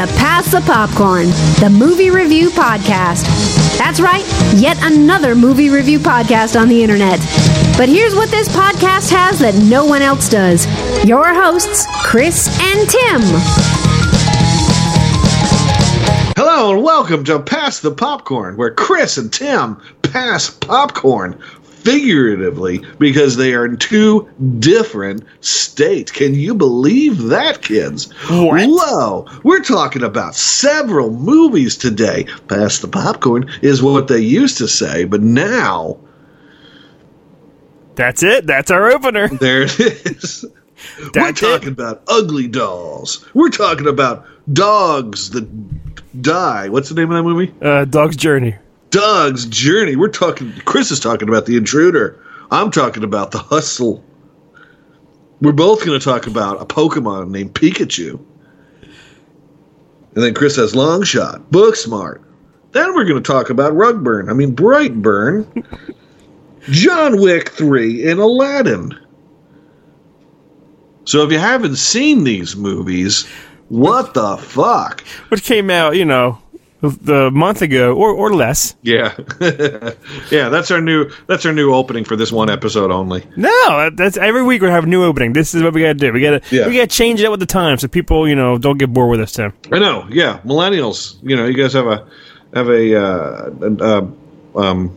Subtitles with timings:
[0.00, 1.26] to Pass the Popcorn,
[1.60, 3.26] the movie review podcast.
[3.76, 4.24] That's right,
[4.56, 7.18] yet another movie review podcast on the internet.
[7.76, 10.64] But here's what this podcast has that no one else does
[11.04, 13.20] your hosts, Chris and Tim.
[16.34, 21.38] Hello and welcome to Pass the Popcorn, where Chris and Tim pass popcorn
[21.90, 26.12] figuratively because they are in two different states.
[26.12, 28.12] Can you believe that, kids?
[28.28, 28.66] What?
[28.68, 32.24] Whoa, we're talking about several movies today.
[32.48, 35.98] Pass the popcorn is what they used to say, but now
[37.96, 38.46] That's it.
[38.46, 39.28] That's our opener.
[39.40, 40.44] there it is.
[40.98, 41.46] We're That's it.
[41.46, 43.26] talking about ugly dolls.
[43.34, 46.68] We're talking about dogs that die.
[46.70, 47.52] What's the name of that movie?
[47.60, 48.56] Uh, Dog's Journey.
[48.90, 49.96] Doug's Journey.
[49.96, 50.52] We're talking.
[50.64, 52.22] Chris is talking about the intruder.
[52.50, 54.04] I'm talking about the hustle.
[55.40, 58.20] We're both going to talk about a Pokemon named Pikachu.
[60.14, 62.22] And then Chris has Long Shot, Book Smart.
[62.72, 64.28] Then we're going to talk about Rugburn.
[64.28, 65.64] I mean Brightburn,
[66.70, 68.98] John Wick 3, and Aladdin.
[71.04, 73.26] So if you haven't seen these movies,
[73.68, 75.00] what the fuck?
[75.28, 76.38] Which came out, you know,
[76.82, 78.74] the month ago or, or less.
[78.82, 79.14] Yeah,
[80.30, 80.48] yeah.
[80.48, 81.10] That's our new.
[81.26, 83.24] That's our new opening for this one episode only.
[83.36, 85.32] No, that's every week we have a new opening.
[85.32, 86.12] This is what we got to do.
[86.12, 86.66] We got to Yeah.
[86.68, 88.92] we got to change it up with the time so people, you know, don't get
[88.92, 89.52] bored with us, Tim.
[89.72, 90.06] I know.
[90.10, 91.16] Yeah, millennials.
[91.22, 92.06] You know, you guys have a
[92.54, 94.08] have a, uh, a,
[94.56, 94.96] a um,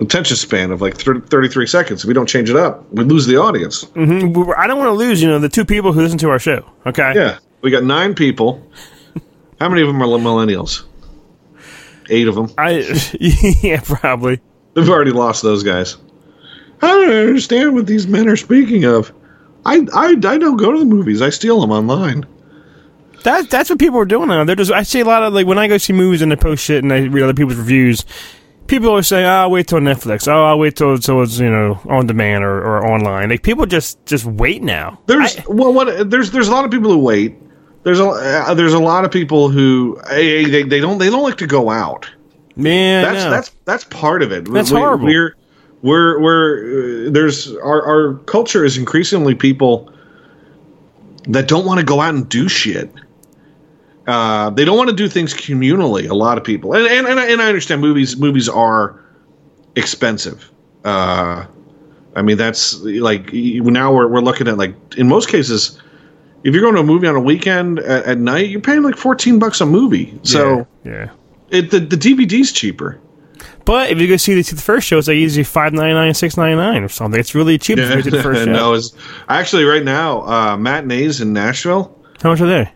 [0.00, 2.02] attention span of like 30, 33 seconds.
[2.04, 3.82] If we don't change it up, we lose the audience.
[3.84, 6.38] hmm I don't want to lose, you know, the two people who listen to our
[6.38, 6.64] show.
[6.86, 7.12] Okay.
[7.14, 8.62] Yeah, we got nine people.
[9.60, 10.84] How many of them are millennials?
[12.10, 12.50] Eight of them.
[12.58, 12.84] I
[13.20, 14.40] yeah, probably.
[14.74, 15.96] We've already lost those guys.
[16.82, 19.12] I don't understand what these men are speaking of.
[19.64, 21.22] I, I, I don't go to the movies.
[21.22, 22.26] I steal them online.
[23.22, 24.44] That that's what people are doing now.
[24.44, 26.36] They're just I see a lot of like when I go see movies and they
[26.36, 28.04] post shit and I read other people's reviews.
[28.66, 30.28] People always say, "Oh, I'll wait till Netflix.
[30.28, 33.64] Oh, I'll wait till, till it's you know on demand or, or online." Like people
[33.64, 35.00] just just wait now.
[35.06, 37.36] There's I- well, what there's there's a lot of people who wait.
[37.84, 41.22] There's a uh, there's a lot of people who eh, they, they don't they don't
[41.22, 42.10] like to go out.
[42.56, 43.30] man, That's no.
[43.30, 44.50] that's that's part of it.
[44.50, 45.06] That's We- horrible.
[45.06, 45.36] We're
[45.82, 49.92] we're we're uh, there's our our culture is increasingly people
[51.28, 52.90] that don't want to go out and do shit.
[54.06, 56.08] Uh, they don't want to do things communally.
[56.08, 58.98] A lot of people, and and and I, and I understand movies movies are
[59.76, 60.50] expensive.
[60.84, 61.46] Uh,
[62.16, 65.80] I mean, that's like now we're we're looking at like in most cases,
[66.44, 68.96] if you're going to a movie on a weekend at, at night, you're paying like
[68.96, 70.18] fourteen bucks a movie.
[70.22, 71.10] So yeah, yeah.
[71.50, 73.00] it the the DVD's cheaper.
[73.64, 75.94] But if you go see the, see the first show, it's like usually five ninety
[75.94, 77.18] nine, six ninety nine or something.
[77.18, 78.52] It's really cheap if you the first show.
[78.52, 78.94] no, it's
[79.28, 81.98] actually right now uh, matinees in Nashville.
[82.22, 82.72] How much are they?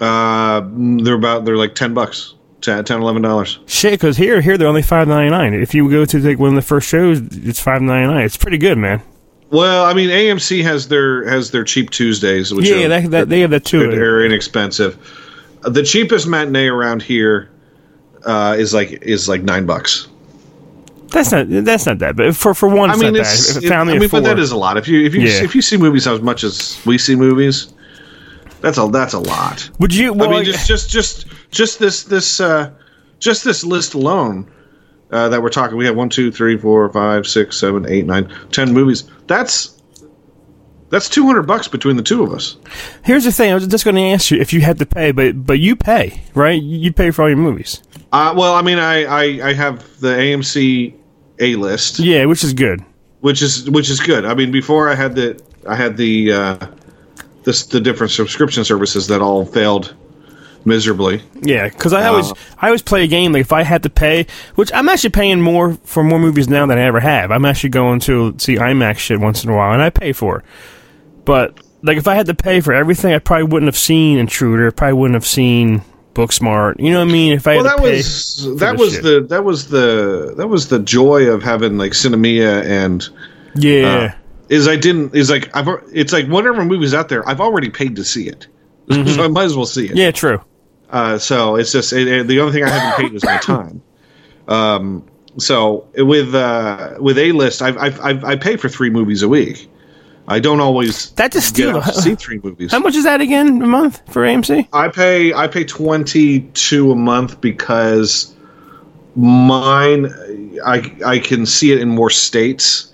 [0.00, 0.62] Uh,
[1.02, 3.58] they're about they're like ten bucks, 10 10 11 dollars.
[3.66, 5.52] Shit, because here here they're only five ninety nine.
[5.52, 8.24] If you go to like one of the first shows, it's five ninety nine.
[8.24, 9.02] It's pretty good, man.
[9.50, 13.28] Well, I mean, AMC has their has their cheap Tuesdays, which Yeah, are, that, that,
[13.28, 13.90] they have that too.
[13.90, 14.96] they're inexpensive.
[15.62, 17.50] The cheapest matinee around here
[18.24, 20.06] uh, is like is like nine bucks.
[21.08, 23.94] That's not that's not that, but for for one, I it's mean, not it's family
[23.94, 24.76] I mean, but that is a lot.
[24.76, 25.42] If you if you Yeah.
[25.42, 27.72] if you see movies as much as we see movies,
[28.60, 29.68] that's a that's a lot.
[29.80, 30.12] would you?
[30.12, 32.70] Well, I mean, just just just just this this uh,
[33.18, 34.48] just this list alone
[35.12, 35.76] uh, that we're talking.
[35.76, 39.04] We have one, two, three, four, five, six, seven, eight, nine, ten movies.
[39.26, 39.76] That's
[40.90, 42.56] that's two hundred bucks between the two of us.
[43.04, 43.50] here's the thing.
[43.50, 45.76] I was just going to ask you if you had to pay, but but you
[45.76, 46.60] pay, right?
[46.60, 47.82] You pay for all your movies.
[48.12, 50.94] Uh, well, I mean, I, I I have the AMC
[51.38, 52.84] A list, Yeah, which is good.
[53.20, 54.24] which is which is good.
[54.24, 56.66] I mean, before I had the I had the uh,
[57.44, 59.94] this the different subscription services that all failed
[60.64, 61.22] miserably.
[61.42, 64.26] Yeah, because I always I always play a game like if I had to pay,
[64.54, 67.30] which I'm actually paying more for more movies now than I ever have.
[67.30, 70.38] I'm actually going to see IMAX shit once in a while, and I pay for
[70.40, 70.44] it.
[71.24, 74.68] But like if I had to pay for everything, I probably wouldn't have seen Intruder.
[74.68, 75.82] I probably wouldn't have seen
[76.14, 76.80] Booksmart.
[76.80, 77.32] You know what I mean?
[77.32, 79.02] If I Well, had that to pay was that the was shit.
[79.02, 83.08] the that was the that was the joy of having like Sinemia and
[83.54, 84.12] yeah.
[84.14, 84.18] uh,
[84.48, 87.96] is I didn't is like I've it's like whatever movie's out there I've already paid
[87.96, 88.46] to see it,
[88.90, 89.88] so I might as well see it.
[89.90, 89.96] Mm-hmm.
[89.98, 90.42] yeah, true.
[90.90, 93.80] Uh, so it's just it, it- the only thing I haven't paid is my time.
[94.48, 95.06] Um,
[95.38, 99.70] so with uh, with A list, I've, I've, I've pay for three movies a week.
[100.28, 102.02] I don't always That just get steal.
[102.02, 102.70] see three movies.
[102.70, 104.68] How much is that again a month for AMC?
[104.72, 108.34] I pay I pay twenty two a month because
[109.16, 110.06] mine
[110.64, 112.92] I I can see it in more states.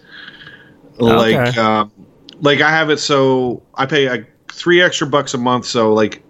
[0.99, 1.61] Like Okay.
[1.61, 1.93] um,
[2.41, 5.67] like I have it so I pay like three extra bucks a month.
[5.67, 6.23] So like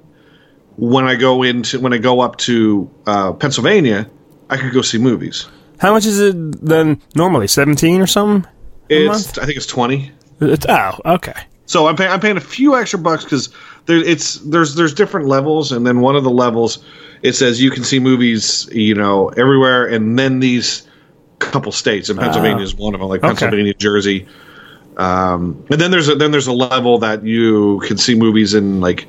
[0.76, 4.08] when I go into when I go up to uh, Pennsylvania,
[4.50, 5.46] I could go see movies.
[5.78, 7.48] How much is it then normally?
[7.48, 8.50] 17 or something?
[8.88, 9.36] It's?
[9.36, 10.12] I think it's twenty.
[10.40, 11.34] It's, oh, okay.
[11.66, 13.48] So I'm paying I'm paying a few extra bucks because
[13.86, 16.84] there it's there's there's different levels, and then one of the levels
[17.22, 20.86] it says you can see movies you know everywhere, and then these
[21.40, 23.28] couple states, and Pennsylvania is one of them, like Okay.
[23.30, 24.26] Pennsylvania, Jersey.
[24.96, 28.80] Um, and then there's a then there's a level that you can see movies in
[28.80, 29.06] like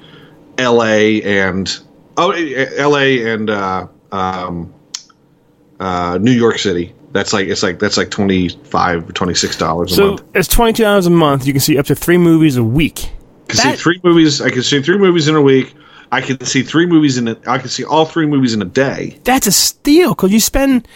[0.57, 1.21] L.A.
[1.24, 1.80] and
[2.18, 3.33] oh L.A.
[3.33, 4.74] and uh, um,
[5.80, 6.94] uh, New York City.
[7.12, 10.24] That's like it's like that's like twenty five twenty six dollars a So month.
[10.36, 11.48] it's $22 a month.
[11.48, 13.12] You can see up to three movies a week.
[13.50, 14.42] I can see three movies.
[14.42, 15.74] I can see three movies in a week.
[16.12, 17.38] I can see three movies in a.
[17.48, 19.19] I can see all three movies in a day.
[19.24, 20.88] That's a steal because you spend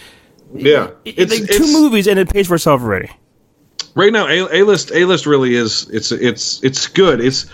[0.54, 3.10] Yeah, it's, like two movies and it pays for itself already.
[3.94, 4.26] right now.
[4.28, 5.88] A list, A list really is.
[5.90, 7.20] It's it's it's good.
[7.20, 7.46] It's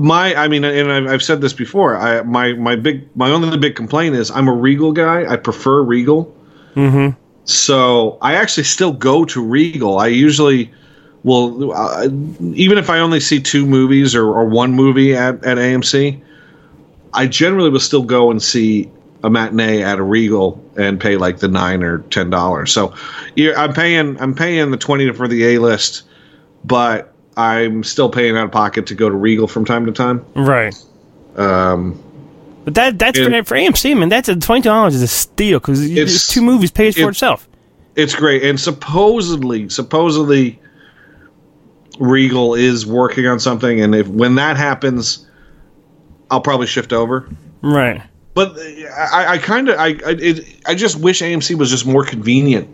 [0.00, 0.34] my.
[0.34, 1.96] I mean, and I've, I've said this before.
[1.96, 5.30] I my my big my only big complaint is I'm a Regal guy.
[5.30, 6.34] I prefer Regal.
[6.74, 7.18] Mm-hmm.
[7.44, 9.98] So I actually still go to Regal.
[9.98, 10.72] I usually
[11.24, 12.08] will, uh,
[12.54, 16.20] even if I only see two movies or, or one movie at, at AMC,
[17.14, 18.90] I generally will still go and see
[19.22, 22.72] a matinee at a Regal and pay like the nine or ten dollars.
[22.72, 22.94] So
[23.38, 26.02] I'm paying I'm paying the twenty for the A list,
[26.64, 30.24] but I'm still paying out of pocket to go to Regal from time to time.
[30.34, 30.74] Right.
[31.36, 31.98] Um,
[32.64, 34.08] But that that's for, And- for AMC, man.
[34.08, 37.48] That's a twenty dollars is a steal because It's- two movies pays for it- itself.
[37.96, 40.58] it's great, and supposedly supposedly
[41.98, 45.26] Regal is working on something, and if when that happens,
[46.30, 47.28] I'll probably shift over.
[47.62, 48.00] Right.
[48.34, 48.56] But
[49.12, 52.68] I, I kind of I I, it, I just wish AMC was just more convenient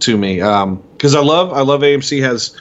[0.00, 2.56] to me because I love I love AMC has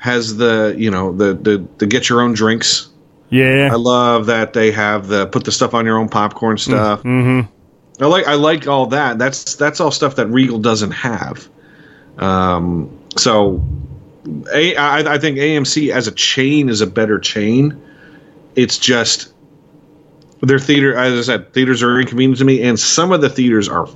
[0.00, 2.88] has the you know the the, the get your own drinks.
[3.28, 3.68] Yeah.
[3.70, 7.02] I love that they have the put the stuff on your own popcorn stuff.
[7.04, 7.48] mm-hmm.
[8.02, 9.18] I like I like all that.
[9.18, 11.48] That's that's all stuff that Regal doesn't have.
[12.18, 13.64] Um, so
[14.52, 17.80] a, I, I think AMC as a chain is a better chain.
[18.56, 19.32] It's just
[20.40, 23.68] their theater, as I said, theaters are inconvenient to me, and some of the theaters
[23.68, 23.88] are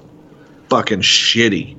[0.68, 1.76] fucking shitty,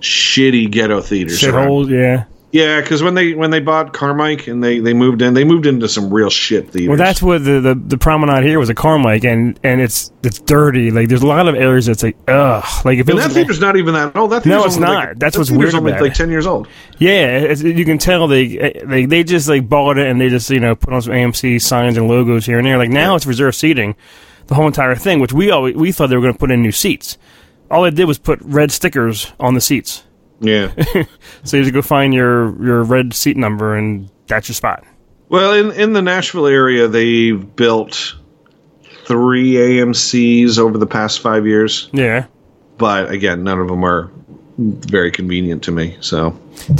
[0.00, 1.40] shitty ghetto theaters.
[1.40, 1.90] Shitholes.
[1.90, 2.24] Yeah.
[2.52, 5.64] Yeah, because when they when they bought Carmike and they they moved in, they moved
[5.64, 6.88] into some real shit theaters.
[6.88, 10.38] Well, that's what the, the the promenade here was a Carmike, and and it's it's
[10.38, 10.90] dirty.
[10.90, 12.62] Like there's a lot of areas that's like ugh.
[12.84, 14.32] Like if it and was that theater's not even that old.
[14.32, 15.08] That No, it's not.
[15.08, 16.16] Like, That's that what's theater's weird only about like it.
[16.16, 16.68] ten years old.
[16.98, 20.50] Yeah, it's, you can tell they, they they just like bought it and they just
[20.50, 22.76] you know put on some AMC signs and logos here and there.
[22.76, 23.96] Like now it's reserved seating,
[24.48, 26.60] the whole entire thing, which we always we thought they were going to put in
[26.60, 27.16] new seats.
[27.70, 30.02] All they did was put red stickers on the seats,
[30.42, 30.72] Yeah.
[31.44, 34.84] so you just go find your your red seat number and that's your spot.
[35.28, 38.16] well, in in the Nashville area, they've built
[39.06, 42.26] three AMC's over the past five years, Yeah,
[42.78, 44.10] but again, none of them are
[44.58, 45.96] very convenient to me.
[46.00, 46.38] So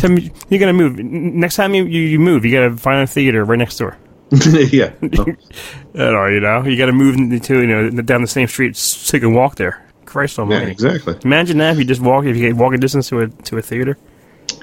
[0.08, 2.44] me, you're gonna move next time you, you, move.
[2.44, 3.96] You gotta find a theater right next door.
[4.70, 4.92] yeah.
[5.94, 9.20] Oh, you know, you gotta move into you know down the same street so you
[9.20, 9.84] can walk there.
[10.12, 11.16] Christ Yeah, exactly.
[11.24, 13.62] Imagine that if you just walk if you get walking distance to a to a
[13.62, 13.96] theater.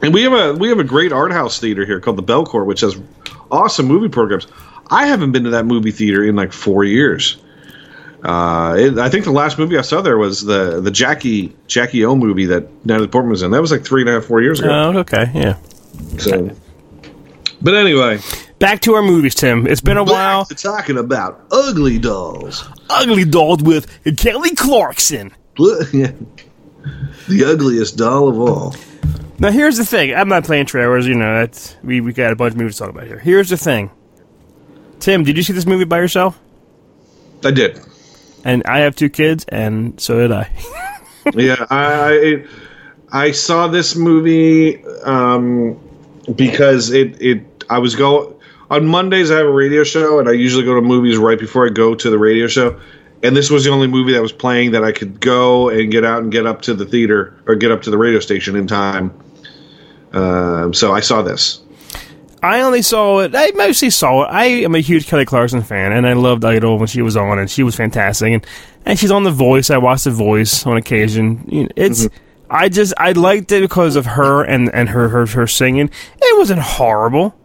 [0.04, 2.68] And we have a we have a great art house theater here called the Belcourt,
[2.68, 3.02] which has
[3.50, 4.46] awesome movie programs.
[4.92, 7.38] I haven't been to that movie theater in like four years.
[8.24, 12.06] Uh, it, I think the last movie I saw there was the the Jackie Jackie
[12.06, 13.50] O movie that Natalie Portman was in.
[13.50, 14.70] That was like three and a half four years ago.
[14.70, 15.58] Oh, okay, yeah.
[16.18, 16.52] so,
[17.62, 18.20] but anyway,
[18.60, 19.66] Back to our movies, Tim.
[19.66, 20.44] It's been a while.
[20.44, 22.68] talking about ugly dolls.
[22.90, 23.88] Ugly Dolls with
[24.18, 25.32] Kelly Clarkson.
[25.94, 26.12] Yeah.
[27.28, 28.76] the ugliest doll of all.
[29.40, 30.14] Now, here's the thing.
[30.14, 31.08] I'm not playing trailers.
[31.08, 33.20] You know, that's we we got a bunch of movies to talk about here.
[33.20, 33.92] Here's the thing.
[35.00, 36.40] Tim, did you see this movie by yourself?
[37.44, 37.80] I did.
[38.44, 40.52] And I have two kids, and so did I.
[41.34, 42.44] yeah, I
[43.12, 45.80] I I saw this movie um,
[46.36, 48.34] because it it I was going
[48.70, 49.32] on Mondays.
[49.32, 51.96] I have a radio show, and I usually go to movies right before I go
[51.96, 52.80] to the radio show.
[53.22, 56.06] And this was the only movie that was playing that I could go and get
[56.06, 58.66] out and get up to the theater or get up to the radio station in
[58.66, 59.12] time.
[60.14, 61.62] Um, so I saw this.
[62.42, 63.34] I only saw it.
[63.36, 64.28] I mostly saw it.
[64.28, 67.38] I am a huge Kelly Clarkson fan, and I loved Idol when she was on,
[67.38, 68.32] and she was fantastic.
[68.32, 68.48] And
[68.86, 69.70] and she's on The Voice.
[69.70, 71.44] I watched The Voice on occasion.
[71.48, 72.08] You know, it's.
[72.50, 75.90] I just I liked it because of her and and her her her singing.
[76.22, 77.36] It wasn't horrible,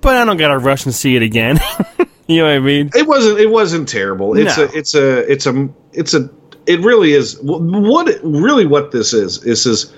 [0.00, 1.60] but I don't gotta rush and see it again.
[2.32, 2.90] you know what I mean?
[2.94, 3.38] It wasn't.
[3.40, 4.36] It wasn't terrible.
[4.36, 4.64] It's No.
[4.64, 4.68] a.
[4.72, 5.30] It's a.
[5.32, 5.68] It's a.
[5.92, 6.30] It's a.
[6.66, 7.38] It really is.
[7.42, 9.92] What it, really what this is is is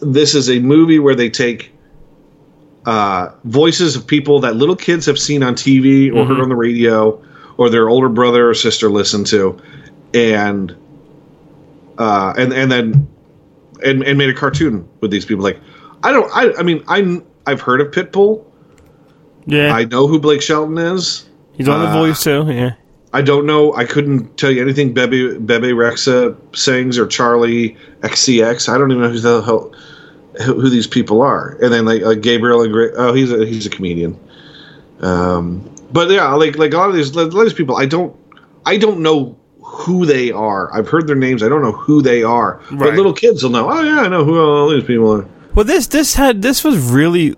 [0.00, 1.72] this is a movie where they take
[2.86, 6.56] uh, voices of people that little kids have seen on TV or heard on the
[6.56, 7.22] radio
[7.56, 9.60] or their older brother or sister listened to,
[10.14, 10.74] and
[11.98, 13.06] uh, and and then
[13.84, 15.44] and, and made a cartoon with these people.
[15.44, 15.60] Like,
[16.02, 16.30] I don't.
[16.34, 18.44] I I mean, I I've heard of Pitbull.
[19.46, 21.26] Yeah, I know who Blake Shelton is.
[21.60, 22.50] He's on the uh, voice too.
[22.50, 22.74] Yeah,
[23.12, 23.74] I don't know.
[23.74, 28.68] I couldn't tell you anything Bebe Bebe Rexha sings or Charli XCX.
[28.68, 29.74] I don't even know who the hell
[30.44, 31.58] who, who these people are.
[31.60, 34.18] And then like, like Gabriel and Gra- oh, he's a he's a comedian.
[35.00, 37.86] Um, but yeah, like like a lot of these a lot of these people, I
[37.86, 38.16] don't
[38.64, 40.72] I don't know who they are.
[40.74, 41.42] I've heard their names.
[41.42, 42.60] I don't know who they are.
[42.70, 43.70] But little kids will know.
[43.70, 45.28] Oh yeah, I know who all these people are.
[45.54, 47.34] Well, this this had this was really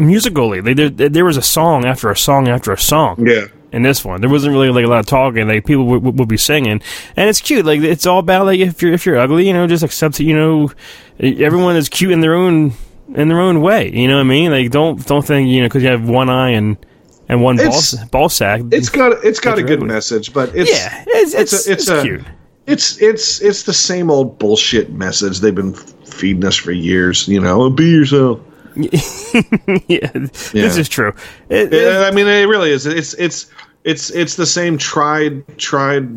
[0.00, 0.60] musically.
[0.60, 3.26] They did there was a song after a song after a song.
[3.26, 3.46] Yeah.
[3.72, 5.46] In this one, there wasn't really like a lot of talking.
[5.46, 6.82] Like people would, would, be singing,
[7.14, 7.64] and it's cute.
[7.64, 10.24] Like it's all about like if you're if you're ugly, you know, just accept it.
[10.24, 10.72] You know,
[11.20, 12.72] everyone is cute in their own
[13.14, 13.88] in their own way.
[13.92, 14.50] You know what I mean?
[14.50, 16.84] Like don't don't think you know because you have one eye and
[17.28, 18.62] and one ball It's- ball sack.
[18.72, 21.82] It's got it's got a good message, but it's yeah, it's it's, it's a- it's,
[21.82, 22.24] it's a- cute.
[22.66, 27.28] it's it's it's the same old bullshit message they've been feeding us for years.
[27.28, 28.40] You know, be yourself.
[29.88, 31.12] yeah, this is true.
[31.48, 32.86] It- it- I mean, it really is.
[32.86, 33.50] It's it's
[33.84, 36.08] it's it's the same tried tried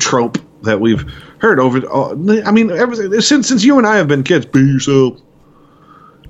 [0.00, 1.02] trope that we've
[1.38, 1.80] heard over.
[1.90, 2.12] oh,
[2.44, 5.20] I mean, ever, since since you and I have been kids, be yourself.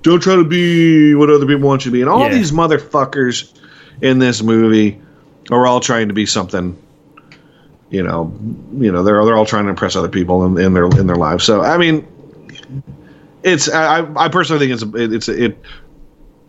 [0.03, 2.01] Don't try to be what other people want you to be.
[2.03, 2.29] And all Yeah.
[2.35, 3.53] these motherfuckers
[4.01, 5.01] in this movie
[5.51, 6.77] are all trying to be something.
[7.91, 8.33] You know,
[8.77, 11.17] you know, they're they're all trying to impress other people in, in their in their
[11.17, 11.43] lives.
[11.45, 12.07] So I mean,
[13.43, 15.59] it's I I personally think it's a, it's a, it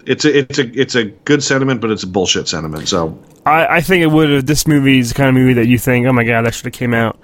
[0.06, 2.88] it's a it's a it's a good sentiment, but it's a bullshit sentiment.
[2.88, 4.46] So I, I think it would have.
[4.46, 6.66] This movie is the kind of movie that you think, oh my god, that should
[6.66, 7.20] have came out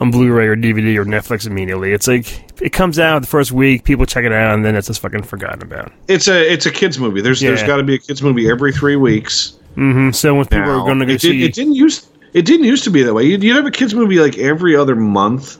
[0.00, 1.92] on Blu-ray or DVD or Netflix immediately.
[1.92, 4.86] It's like it comes out the first week, people check it out, and then it's
[4.86, 5.92] just fucking forgotten about.
[6.08, 7.20] it's a it's a kids movie.
[7.20, 9.58] There's there's got to be a kids movie every three weeks.
[9.76, 10.10] Mm-hmm.
[10.12, 10.80] So when people now.
[10.80, 13.02] are going to go it, did, see, it didn't use it didn't used to be
[13.02, 13.24] that way.
[13.24, 15.58] You'd, you'd have a kids movie like every other month.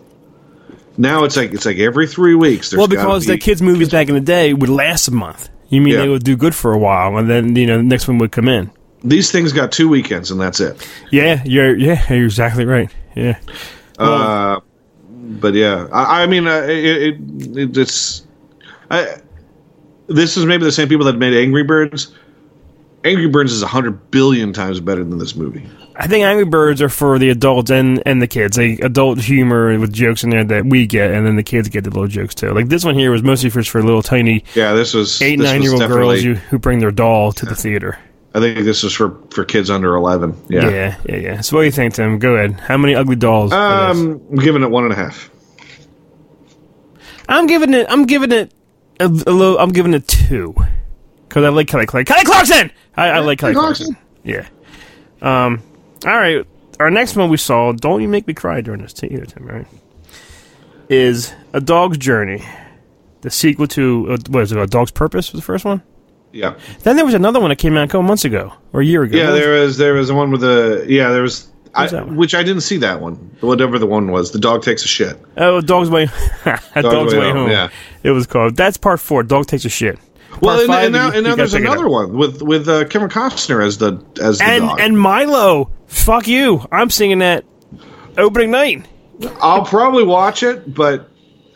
[0.96, 2.74] Now it's like it's like every three weeks.
[2.76, 5.48] Well, because be- the kids' movies back in the day would last a month.
[5.68, 6.00] You mean Yeah.
[6.00, 8.32] they would do good for a while, and then you know the next one would
[8.32, 8.70] come in.
[9.02, 10.86] these things got two weekends and that's it.
[11.10, 12.90] Yeah, you're yeah, you're exactly right.
[13.16, 13.38] Yeah,
[13.98, 14.60] Uh,
[15.40, 17.14] but yeah, I, I mean, uh, it, it,
[17.58, 18.26] it, it's.
[18.90, 19.16] I,
[20.08, 22.12] this is maybe the same people that made Angry Birds.
[23.04, 25.66] Angry Birds is a hundred billion times better than this movie.
[25.96, 28.58] I think Angry Birds are for the adults and and the kids.
[28.58, 31.84] Like adult humor with jokes in there that we get, and then the kids get
[31.84, 32.52] the little jokes too.
[32.52, 35.44] Like this one here was mostly for for little tiny Yeah, this was eight this
[35.50, 37.98] nine was year old girls who, who bring their doll to the theater.
[38.34, 40.36] I think this is for for kids under eleven.
[40.48, 40.70] Yeah.
[40.70, 40.96] Yeah.
[41.04, 42.18] yeah, yeah, So what do you think, Tim?
[42.18, 42.60] Go ahead.
[42.60, 43.52] How many ugly dolls?
[43.52, 45.30] Um, I'm giving it one and a half.
[47.28, 47.86] I'm giving it.
[47.88, 48.52] I'm giving it
[49.00, 49.58] a, a little.
[49.58, 50.54] I'm giving it two
[51.30, 52.06] because I like Kelly Clark.
[52.06, 52.72] Kelly Clarkson.
[52.96, 53.96] I, I like Kelly Kelly Clarkson.
[54.24, 54.48] Yeah.
[55.22, 55.62] Um.
[56.04, 56.44] All right.
[56.80, 57.72] Our next one we saw.
[57.72, 59.46] Don't you make me cry during this either, Tim?
[59.46, 59.66] Right?
[60.88, 62.42] Is a dog's journey,
[63.20, 64.58] the sequel to uh, what is it?
[64.58, 65.82] A Dog's Purpose was the first one.
[66.32, 68.84] Yeah, Then there was another one that came out a couple months ago or a
[68.84, 69.18] year ago.
[69.18, 69.30] yeah.
[69.30, 71.10] What There was there was the one with the yeah.
[71.10, 71.48] There was.
[71.72, 73.14] I, was which I didn't see that one.
[73.40, 75.16] Whatever the one was, the dog takes a shit.
[75.36, 76.06] Oh, Dog's Way.
[76.74, 77.48] Dog's, Way, Home.
[77.48, 77.68] yeah.
[78.02, 78.56] It was called.
[78.56, 79.22] That's part four.
[79.22, 79.96] Dog takes a shit.
[80.40, 82.84] Well, and, and now, you- and now there's pick it another one with with uh,
[82.86, 84.80] Kevin Costner as the as the and dog.
[84.80, 85.70] and Milo.
[85.86, 86.66] Fuck you.
[86.70, 87.44] I'm singing that
[88.16, 88.86] opening night.
[89.40, 91.08] I'll probably watch it, but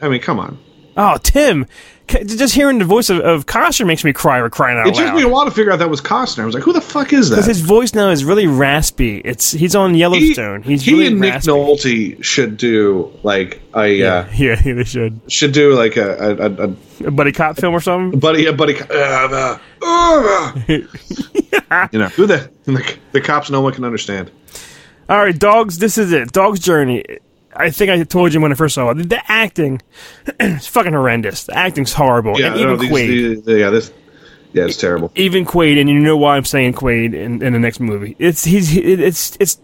[0.02, 0.58] I mean, come on.
[0.96, 1.66] Oh, Tim.
[2.06, 5.06] Just hearing the voice of, of Costner makes me cry or crying out It took
[5.06, 5.16] loud.
[5.16, 6.42] me a while to figure out that was Costner.
[6.42, 7.50] I was like, who the fuck is Because that?
[7.50, 9.18] his voice now is really raspy.
[9.24, 10.62] It's he's on He, Yellowstone.
[10.62, 11.50] he's he really and Nick raspy.
[11.50, 14.30] Nolte should do like a uh, Yeah,
[14.64, 15.18] yeah, they should.
[15.28, 18.20] should do like a, a, a, A buddy cop film or something.
[18.20, 18.78] buddy a buddy.
[18.78, 24.30] Uh, uh, uh, you know who the, the the cops no one can understand.
[25.08, 25.78] All right, dogs.
[25.78, 26.32] This is it.
[26.32, 27.04] Dog's Journey.
[27.56, 29.08] I think I told you when I first saw it.
[29.08, 29.80] The acting
[30.40, 31.44] is fucking horrendous.
[31.44, 32.38] The acting's horrible.
[32.38, 33.44] Yeah, and even no, these- Quaid.
[33.44, 33.92] these- yeah, this
[34.52, 35.10] yeah, it's terrible.
[35.16, 38.14] even Quaid, and you know why I'm saying Quaid in, in the next movie.
[38.20, 39.58] It's he's it, it's it's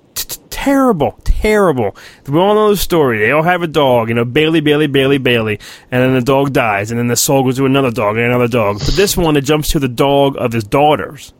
[0.50, 1.96] terrible, terrible.
[2.26, 3.18] We all know the story.
[3.20, 5.60] They all have a dog, you know, Bailey, Bailey, Bailey, Bailey,
[5.92, 8.48] and then the dog dies, and then the soul goes to another dog and another
[8.48, 8.80] dog.
[8.80, 11.32] But this one, it jumps to the dog of his daughters.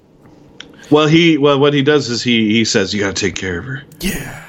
[0.91, 3.59] Well, he well what he does is he he says you got to take care
[3.59, 3.83] of her.
[4.01, 4.45] Yeah,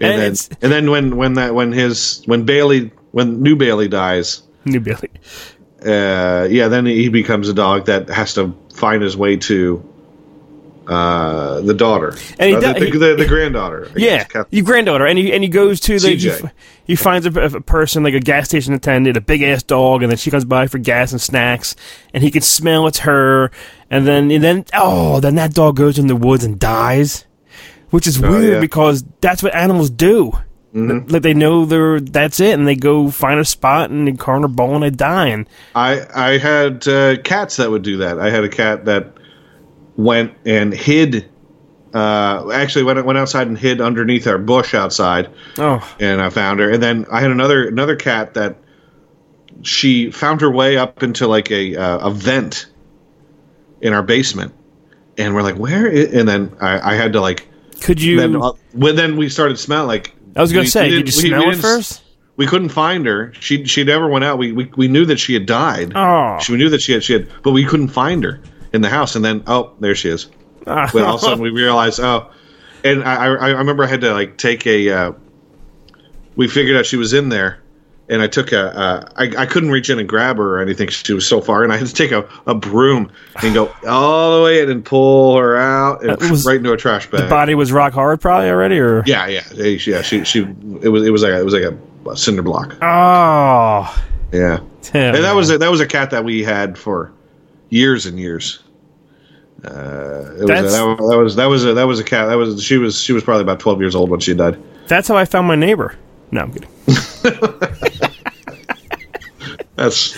[0.00, 3.88] And, And then and then when when that when his when Bailey when new Bailey
[3.88, 5.10] dies, new Bailey.
[5.84, 9.82] uh, yeah, then he becomes a dog that has to find his way to
[10.86, 13.88] uh, the daughter, And he Uh, the, the, he- the, the granddaughter.
[13.88, 14.46] I Yeah, guess.
[14.50, 16.30] Your granddaughter, and he and he goes to the he,
[16.84, 20.10] he finds a, a person like a gas station attendant, a big ass dog, and
[20.12, 21.74] then she comes by for gas and snacks,
[22.14, 23.50] and he can smell it's her,
[23.90, 27.25] and then and then oh, then that dog goes in the woods and dies.
[27.90, 28.60] Which is Oh, weird yeah.
[28.60, 30.32] because that's what animals do.
[30.74, 34.46] Like they know they're that's it, and they go find a spot and they corner
[34.46, 35.28] ball and they die.
[35.28, 38.18] And I I had uh, cats that would do that.
[38.18, 39.14] I had a cat that
[39.96, 41.30] went and hid.
[41.94, 46.60] Uh, actually, went went outside and hid underneath our bush outside, oh, and I found
[46.60, 46.70] her.
[46.70, 48.56] And then I had another another cat that
[49.62, 52.66] she found her way up into like a uh, a vent
[53.80, 54.52] in our basement,
[55.16, 55.86] and we're like, where?
[55.86, 57.48] And then I, I had to like.
[57.80, 58.18] Could you?
[58.18, 59.88] Then uh, when then we started smelling.
[59.88, 60.14] like.
[60.34, 62.02] I was gonna say, we did you we- smell we it first?
[62.36, 63.32] we couldn't find her.
[63.40, 64.38] She she never went out.
[64.38, 65.92] We we, we knew that she had died.
[65.94, 66.38] Oh.
[66.40, 68.40] She we knew that she had she had, but we couldn't find her
[68.72, 69.16] in the house.
[69.16, 70.28] And then oh, there she is.
[70.68, 70.90] Ah.
[70.92, 72.28] But all of a sudden we realized oh,
[72.82, 74.90] and I I, I remember I had to like take a.
[74.90, 75.12] Uh,
[76.34, 77.62] we figured out she was in there,
[78.08, 78.76] and I took a.
[78.78, 80.88] Uh, I I couldn't reach in and grab her or anything.
[80.88, 83.10] She was so far, and I had to take a, a broom
[83.42, 86.76] and go all the way in and pull her out and was- right into a
[86.76, 87.22] trash bag.
[87.22, 90.02] The body was rock hard, probably already, or yeah, yeah, yeah.
[90.02, 90.40] She she
[90.82, 92.76] it was it was like a, it was like a, cinder block.
[92.82, 94.60] oh, Yeah.
[94.92, 97.12] damn, and that was a, that was a cat that we had for
[97.70, 98.60] years and years.
[99.64, 102.26] Uh, it was a, that, was that was that was a that was a cat.
[102.28, 104.62] That was she was she was probably about twelve years old when she died.
[104.86, 105.96] that's how I found my neighbor.
[106.30, 106.68] No, I'm kidding.
[109.76, 110.16] That's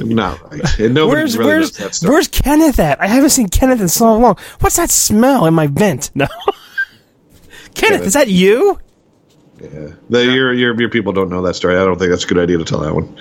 [0.00, 0.78] not right.
[0.78, 2.10] And nobody Where's really where's knows that stuff.
[2.10, 3.00] where's Kenneth at?
[3.00, 4.36] I haven't seen Kenneth in so long.
[4.60, 6.10] What's that smell in my vent?
[6.14, 6.26] No,
[7.74, 8.78] Kenneth, is that you?
[9.60, 9.90] Yeah.
[10.08, 11.76] The, your, your your people don't know that story.
[11.76, 13.14] I don't think that's a good idea to tell that one.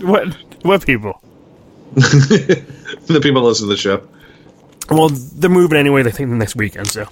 [0.00, 1.22] What what people?
[1.94, 4.06] the people that listen to the show.
[4.90, 6.02] Well, they're moving anyway.
[6.02, 7.06] They think the next weekend, so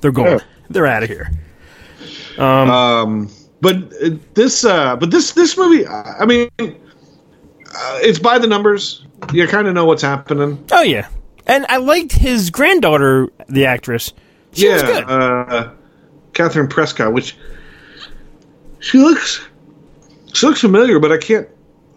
[0.00, 0.40] they're going.
[0.40, 0.44] Oh.
[0.68, 1.30] They're out of here.
[3.60, 5.86] But uh, this uh, but this this movie.
[5.86, 9.04] I mean, uh, it's by the numbers.
[9.32, 10.64] You kind of know what's happening.
[10.70, 11.08] Oh yeah,
[11.46, 14.12] and I liked his granddaughter, the actress.
[14.52, 15.04] She yeah, was good.
[15.04, 15.72] Uh,
[16.32, 17.36] Kathryn Prescott, which
[18.78, 19.44] she looks
[20.32, 21.48] she looks familiar, but I can't.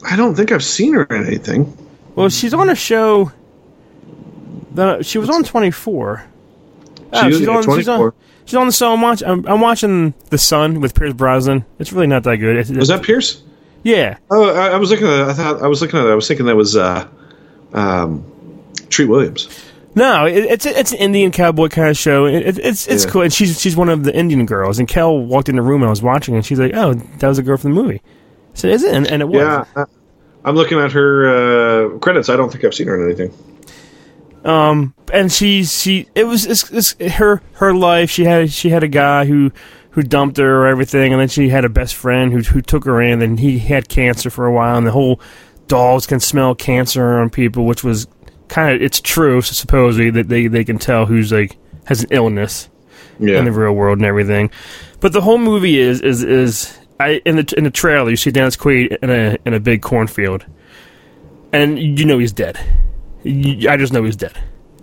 [0.03, 1.77] I don't think I've seen her in anything.
[2.15, 3.31] well, she's on a show.
[4.73, 6.25] The, she was on Twenty Four.
[7.13, 7.63] Oh, she's on.
[7.77, 8.13] She's on.
[8.45, 8.91] She's on the show.
[8.93, 9.27] I'm watching.
[9.27, 11.65] I'm, I'm watching The Son with Pierce Brosnan.
[11.79, 12.57] It's really not that good.
[12.57, 13.43] It's, Was that Pierce?
[13.83, 14.17] Yeah.
[14.29, 15.29] Oh, I, I was looking at.
[15.29, 16.09] I thought I was looking at it.
[16.11, 17.07] I was thinking that was uh,
[17.73, 18.23] um,
[18.89, 19.47] Treat Williams.
[19.93, 22.25] No, it, it's it's an Indian cowboy kind of show.
[22.25, 23.11] It, it, it's it's Yeah.
[23.11, 23.21] cool.
[23.23, 24.79] And she's she's one of the Indian girls.
[24.79, 27.27] And Kel walked in the room and I was watching, and she's like, "Oh, that
[27.27, 28.01] was a girl from the movie."
[28.53, 29.35] So "Is it?" And, and it was.
[29.75, 29.85] Yeah,
[30.45, 32.29] I'm looking at her uh, credits.
[32.29, 33.33] I don't think I've seen her in anything.
[34.43, 38.09] Um, and she she it was it's, it's her her life.
[38.09, 39.51] She had she had a guy who
[39.91, 42.85] who dumped her or everything, and then she had a best friend who who took
[42.85, 45.21] her in, and he had cancer for a while, and the whole
[45.67, 48.07] dogs can smell cancer on people, which was
[48.47, 52.69] kind of it's true supposedly that they they can tell who's like has an illness
[53.19, 54.49] Yeah, in the real world and everything.
[54.99, 58.31] But the whole movie is is is I in the in the trailer you see
[58.31, 60.45] Dennis Quaid in a in a big cornfield,
[61.53, 62.59] and you know he's dead.
[63.25, 64.37] I just know he's dead.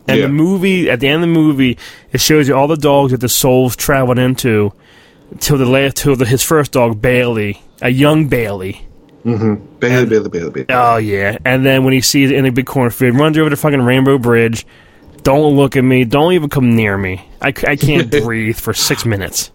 [0.07, 0.27] And Yeah.
[0.27, 1.77] the movie at the end of the movie
[2.13, 4.73] it shows you all the dogs that the souls traveled into
[5.39, 8.87] till the last till the, his first dog Bailey, a young Bailey.
[9.25, 9.57] Bailey,
[10.07, 10.67] Bailey, Bailey, Bailey.
[10.71, 13.57] Oh yeah, and then when he sees it in a big cornfield, runs over the
[13.57, 14.65] fucking Rainbow Bridge.
[15.25, 16.05] Don't look at me.
[16.05, 17.29] Don't even come near me.
[17.43, 19.51] I, I can't breathe for six minutes.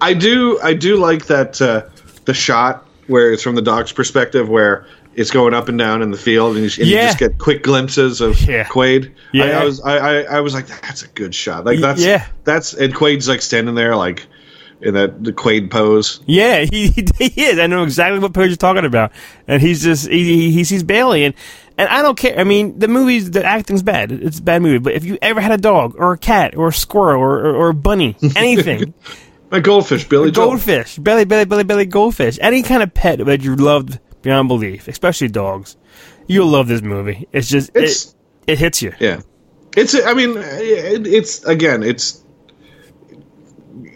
[0.00, 1.82] I do I do like that uh,
[2.24, 6.10] the shot where it's from the dog's perspective where it's going up and down in
[6.10, 8.64] the field and, you, and you just get quick glimpses of Yeah.
[8.64, 9.08] Quaid.
[9.08, 9.60] I, Yeah.
[9.60, 11.64] I was I, I, I was like that's a good shot.
[11.64, 12.26] Like that's yeah.
[12.44, 14.26] that's and Quaid's like standing there like
[14.82, 16.20] in that the Quaid pose.
[16.26, 17.58] Yeah, he, he is.
[17.58, 19.10] I know exactly what page you're talking about,
[19.48, 21.34] and he's just he, he, he sees Bailey, and
[21.78, 22.38] and I don't care.
[22.38, 24.12] I mean, the movie's the acting's bad.
[24.12, 24.78] It's a bad movie.
[24.78, 27.54] But if you ever had a dog or a cat or a squirrel or or,
[27.54, 28.92] or a bunny, anything,
[29.50, 33.56] A goldfish, Billy goldfish, belly, belly, belly, belly, goldfish, any kind of pet that you
[33.56, 35.76] loved beyond belief, especially dogs,
[36.26, 37.28] you'll love this movie.
[37.32, 38.14] It's just It's-
[38.46, 38.92] it, it hits you.
[39.00, 39.20] Yeah,
[39.76, 39.94] it's.
[39.94, 42.22] I mean, it, it's again, it's.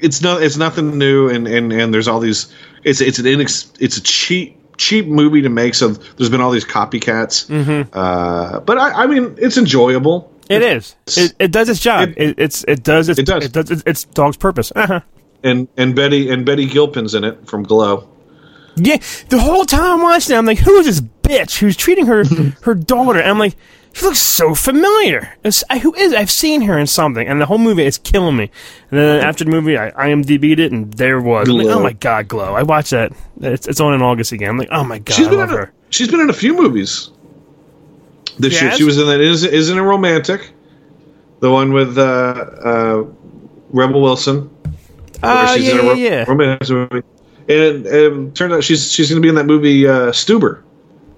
[0.02, 0.42] It's not.
[0.42, 2.52] It's nothing new, and, and, and there's all these.
[2.84, 5.74] It's it's an inex, It's a cheap cheap movie to make.
[5.74, 7.46] So there's been all these copycats.
[7.48, 7.90] Mm-hmm.
[7.92, 10.32] Uh, but I, I mean, it's enjoyable.
[10.48, 10.96] It is.
[11.16, 12.08] It, it does its job.
[12.10, 13.44] It- It, it's it does its It does.
[13.44, 14.72] it does its, its dog's purpose.
[14.74, 15.00] Uh-huh.
[15.42, 18.08] And and Betty and Betty Gilpin's in it from Glow.
[18.80, 18.96] Yeah,
[19.28, 22.24] the whole time I'm watching it, I'm like, who is this bitch who's treating her
[22.62, 23.20] her daughter?
[23.20, 23.56] And I'm like,
[23.92, 25.36] she looks so familiar.
[25.68, 26.12] I, who is?
[26.14, 28.50] I've seen her in something, and the whole movie is killing me.
[28.90, 31.48] And then after the movie, I IMDb'd it, and there was.
[31.48, 32.54] I'm like, oh my god, Glow!
[32.54, 33.12] I watched that.
[33.40, 34.50] It's, it's on in August again.
[34.50, 35.72] I'm like, oh my god, She's been in a, her.
[35.90, 37.10] she's been in a few movies.
[38.38, 39.20] This year, she was in that.
[39.20, 40.52] Is isn't a romantic.
[41.40, 43.04] The one with uh, uh,
[43.70, 44.50] Rebel Wilson.
[45.22, 46.24] Oh she's yeah, in a yeah, ro- yeah.
[47.50, 50.62] And, and turns out she's she's going to be in that movie uh, Stuber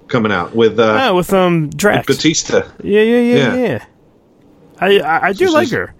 [0.08, 2.06] coming out with uh, Oh, with um Drax.
[2.06, 2.62] Batista.
[2.82, 3.54] Yeah, yeah, yeah, Yeah.
[3.54, 3.84] yeah.
[4.80, 5.94] I I, I do So like her,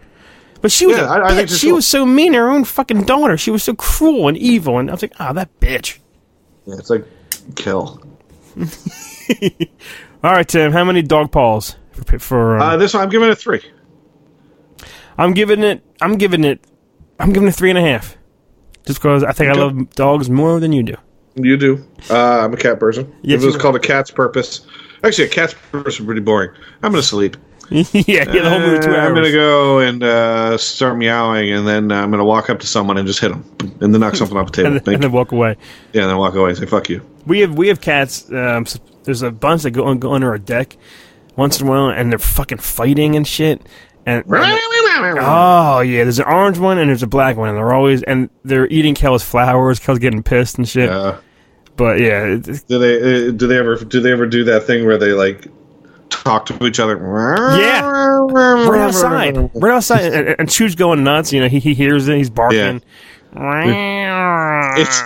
[0.61, 1.77] but she was Yeah, a I- I think She cool.
[1.77, 3.37] was so mean her own fucking daughter.
[3.37, 5.99] She was so cruel and evil, and I was like, oh, that bitch.
[6.66, 7.05] Yeah, it's like
[7.57, 8.03] kill.
[10.25, 10.73] All right, Tim.
[10.73, 12.18] How many dog paws for?
[12.18, 13.61] for um, Uh, this one I'm giving it three.
[15.18, 15.83] I'm giving it.
[16.01, 16.64] I'm giving it.
[17.18, 18.16] I'm giving it three and a half.
[18.87, 20.95] Just because I think I love dogs more than you do.
[21.37, 21.85] You do.
[22.11, 23.12] Uh, I'm a cat person.
[23.23, 24.66] Yes, if it was called a cat's purpose,
[25.03, 26.51] actually, a cat's purpose is pretty boring.
[26.83, 27.37] I'm gonna sleep.
[27.71, 28.25] yeah, yeah.
[28.25, 29.09] The whole movie two Uh, hours.
[29.09, 32.99] I'm gonna go and uh, start meowing, and then I'm gonna walk up to someone
[32.99, 33.45] and just hit them,
[33.81, 34.77] and then knock something off the table.
[34.77, 35.57] and, then, and then walk away.
[35.95, 38.31] yeah, and then walk away and say "fuck you." We have we have cats.
[38.31, 38.66] Um,
[39.05, 40.77] there's a bunch that go, go under our deck
[41.37, 43.62] once in a while, and they're fucking fighting and shit.
[44.05, 44.27] And, and-
[45.21, 48.31] oh yeah, there's an orange one and there's a black one, and they're always and
[48.45, 49.79] they're eating Kel's flowers.
[49.79, 50.91] Kel's getting pissed and shit.
[50.91, 51.19] Uh,
[51.77, 53.29] But yeah, do they?
[53.29, 53.77] Uh, do they ever?
[53.77, 55.47] Do they ever do that thing where they like
[56.11, 56.97] talk to each other?
[57.59, 57.81] Yeah.
[58.69, 61.33] right outside, right outside, and, and Chew's going nuts.
[61.33, 62.83] You know, he, he hears it, he's barking.
[64.77, 65.03] It's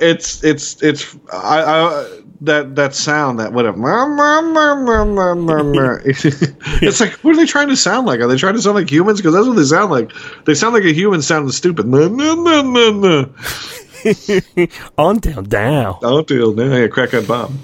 [0.00, 3.78] it's it's it's I, I that that sound that whatever.
[6.06, 8.20] it's like what are they trying to sound like?
[8.20, 9.20] Are they trying to sound like humans?
[9.20, 10.12] Because that's what they sound like.
[10.46, 11.86] They sound like a human sounding stupid.
[11.86, 13.30] No no no.
[14.98, 15.96] on down, down.
[16.56, 17.58] Yeah, crack that bomb.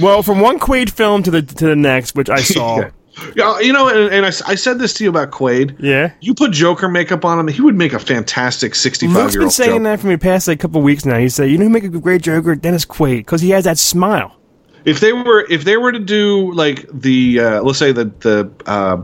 [0.00, 2.80] Well, from one Quaid film to the to the next, which I saw.
[2.80, 2.90] Yeah.
[3.36, 5.76] Yeah, you know, and, and I, I said this to you about Quaid.
[5.78, 6.12] yeah.
[6.20, 9.70] You put Joker makeup on him, he would make a fantastic sixty-five Luke's been saying
[9.70, 9.82] Joker.
[9.84, 11.18] that for me past like a couple weeks now.
[11.18, 12.54] He said, "You know who make a great Joker?
[12.56, 14.36] Dennis Quaid, because he has that smile."
[14.84, 18.50] If they were, if they were to do like the, uh, let's say the the,
[18.66, 19.02] uh,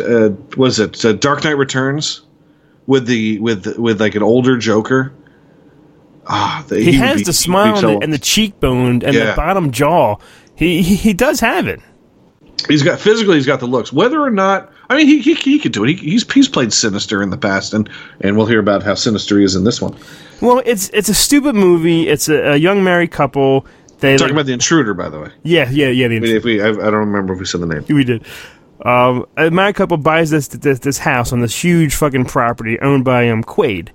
[0.00, 2.22] uh, was it uh, Dark Knight Returns
[2.86, 5.12] with the with with like an older Joker.
[6.30, 9.32] Ah, the, He, would has be- the smile and, the, and the cheekbone and the
[9.34, 10.16] bottom jaw.
[10.54, 11.80] He, he he does have it.
[12.66, 13.92] He's got physically, he's got the looks.
[13.92, 15.90] Whether or not, I mean, he he, he could do it.
[15.98, 17.88] He, he's he's played Sinister in the past, and
[18.20, 19.96] and we'll hear about how Sinister he is in this one.
[20.40, 22.08] Well, it's it's a stupid movie.
[22.08, 23.64] It's a, a young married couple.
[24.00, 25.30] They Talking like- about the intruder, by the way.
[25.44, 26.08] yeah yeah yeah.
[26.08, 27.84] The, I mean, if we, I, I don't remember if we said the name.
[27.88, 28.24] we did.
[28.84, 33.04] Um, a married couple buys this, this this house on this huge fucking property owned
[33.04, 33.88] by um Quaid.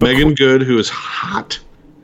[0.00, 1.58] Meagan Good, who is hot.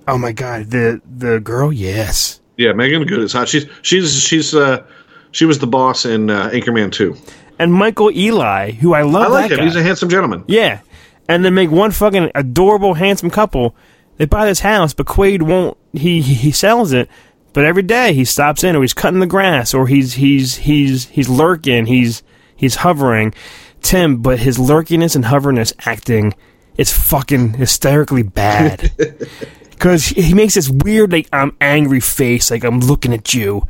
[0.06, 2.40] Oh my god, the the girl, yes.
[2.56, 3.48] Yeah, Meagan Good is hot.
[3.48, 4.84] She's she's she's uh
[5.34, 7.16] she was the boss in uh, Anchorman Two.
[7.58, 9.24] And Michael Ealy, who I love.
[9.24, 9.58] I like that him.
[9.58, 9.64] guy.
[9.64, 10.44] He's a handsome gentleman.
[10.46, 10.80] Yeah.
[11.28, 13.74] And then make one fucking adorable, handsome couple.
[14.16, 15.76] They buy this house, but Quaid won't.
[15.92, 17.08] He he sells it,
[17.52, 21.06] but every day he stops in, or he's cutting the grass, or he's he's he's
[21.08, 22.22] he's lurking, he's
[22.54, 23.34] he's hovering.
[23.82, 26.34] Tim, but his lurkiness and hoveriness acting,
[26.76, 28.92] it's fucking hysterically bad.
[29.70, 33.66] Because he makes this weird, like I'm angry face, like I'm looking at you.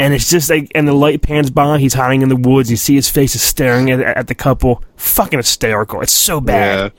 [0.00, 1.78] And it's just like, and the light pans by.
[1.78, 2.70] He's hiding in the woods.
[2.70, 4.82] You see his face is staring at, at the couple.
[4.96, 6.00] Fucking hysterical.
[6.00, 6.94] It's so bad.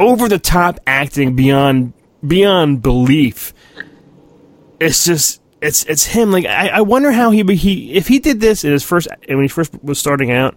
[0.00, 1.92] Over the top acting beyond
[2.26, 3.52] beyond belief.
[4.80, 6.32] It's just, it's it's him.
[6.32, 9.42] Like I, I wonder how he he if he did this in his first when
[9.42, 10.56] he first was starting out,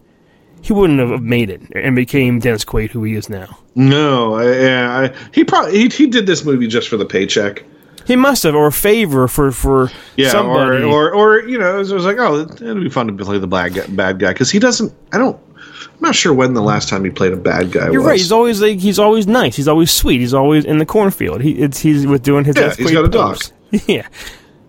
[0.61, 3.57] he wouldn't have made it and became Dennis Quaid, who he is now.
[3.75, 7.65] No, I, yeah, I, he probably he, he did this movie just for the paycheck.
[8.07, 10.83] He must have, or a favor for for Yeah, somebody.
[10.83, 13.13] or, or or you know, it was, it was like, oh, it'd be fun to
[13.25, 14.93] play the bad guy, bad guy because he doesn't.
[15.11, 15.37] I don't.
[15.59, 18.07] I'm not sure when the last time he played a bad guy You're was.
[18.07, 18.17] right.
[18.17, 19.55] He's always like he's always nice.
[19.55, 20.19] He's always sweet.
[20.21, 21.41] He's always in the cornfield.
[21.41, 22.55] He it's he's with doing his.
[22.55, 23.37] Yeah, he's got a dog.
[23.85, 24.07] Yeah,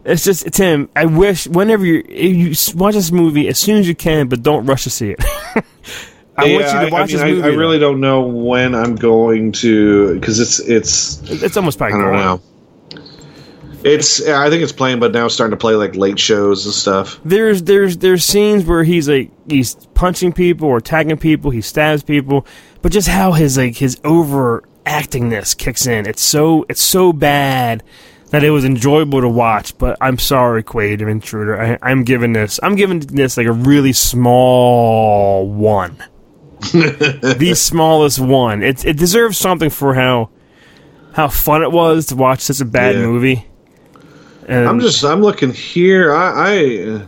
[0.05, 0.88] it's just Tim.
[0.96, 4.66] I wish whenever you you watch this movie as soon as you can, but don't
[4.66, 5.22] rush to see it.
[6.37, 7.48] I want you to watch I, this mean, movie.
[7.48, 11.90] I, I really don't know when I'm going to because it's it's it's almost I
[11.90, 12.40] probably don't know.
[13.88, 16.74] It's I think it's playing, but now it's starting to play like late shows and
[16.74, 17.18] stuff.
[17.24, 22.03] There's there's there's scenes where he's like he's punching people or tagging people, he stabs
[22.03, 22.46] people,
[22.83, 26.07] but just how his like his overactingness kicks in.
[26.07, 27.83] It's so it's so bad
[28.31, 29.77] that it was enjoyable to watch.
[29.79, 31.61] But I'm sorry, Quaid of Intruder.
[31.61, 35.96] I, I'm giving this I'm giving this like a really small one.
[36.72, 38.62] the smallest one.
[38.62, 40.31] It it deserves something for how
[41.14, 43.03] how fun it was to watch such a bad Yeah.
[43.03, 43.44] movie.
[44.48, 46.14] And I'm just I'm looking here.
[46.14, 47.06] I I, uh,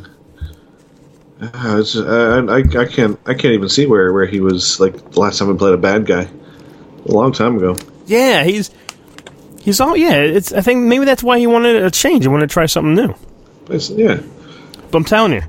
[1.40, 5.12] uh, it's, uh, I I can't I can't even see where where he was like
[5.12, 6.28] the last time I played a bad guy.
[7.06, 7.76] A long time ago.
[8.06, 8.70] Yeah, he's
[9.62, 10.16] he's all yeah.
[10.16, 12.24] It's I think maybe that's why he wanted a change.
[12.24, 13.14] He wanted to try something new.
[13.70, 14.20] It's, yeah.
[14.90, 15.42] But I'm telling you,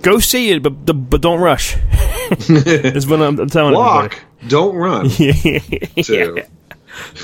[0.00, 1.76] go see it, but but don't rush.
[2.30, 4.14] is what I'm, I'm telling Walk.
[4.14, 4.48] everybody.
[4.48, 5.10] don't run.
[5.18, 6.44] yeah.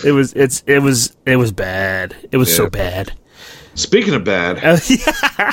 [0.04, 2.14] It was it's it was it was bad.
[2.30, 3.12] It was so bad.
[3.76, 5.52] Speaking of bad, Uh, yeah.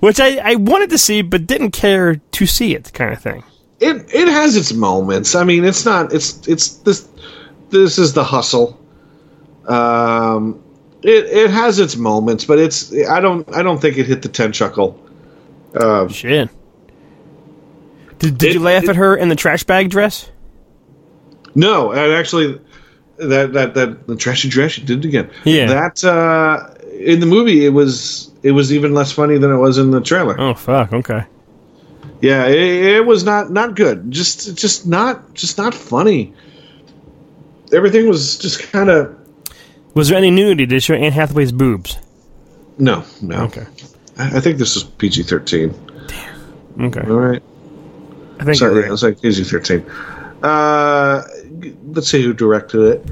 [0.00, 3.44] Which I, I wanted to see but didn't care to see it kind of thing.
[3.80, 5.34] it it has its moments.
[5.34, 6.12] I mean, it's not.
[6.14, 7.06] It's it's this.
[7.70, 8.80] This is the hustle.
[9.66, 10.62] Um,
[11.02, 12.90] it it has its moments, but it's.
[13.08, 13.46] I don't.
[13.54, 14.98] I don't think it hit the ten chuckle.
[15.78, 16.48] Um, Shit.
[18.18, 20.30] Did, did It- you laugh it- at her in the trash bag dress?
[21.54, 22.58] no, and actually,
[23.18, 25.30] that that that the trashy dress she did it again.
[25.44, 25.66] Yeah.
[25.66, 29.78] That uh, in the movie, it was it was even less funny than it was
[29.78, 30.40] in the trailer.
[30.40, 31.24] Oh fuck, okay.
[32.20, 32.56] Yeah, it,
[32.96, 34.10] it was not not good.
[34.10, 36.32] Just just not just not funny.
[37.72, 39.16] Everything was just kind of
[39.94, 40.66] Was there any nudity?
[40.66, 41.98] Did it show Anne Hathaway's boobs?
[42.78, 43.42] no no.
[43.44, 43.66] Okay.
[44.18, 45.74] I I think this is PG thirteen.
[46.80, 47.00] Okay.
[47.00, 47.42] All right.
[48.38, 49.84] I think Sorry, you're yeah, it's like PG thirteen.
[50.42, 51.22] Uh,
[51.88, 53.10] let's see who directed it.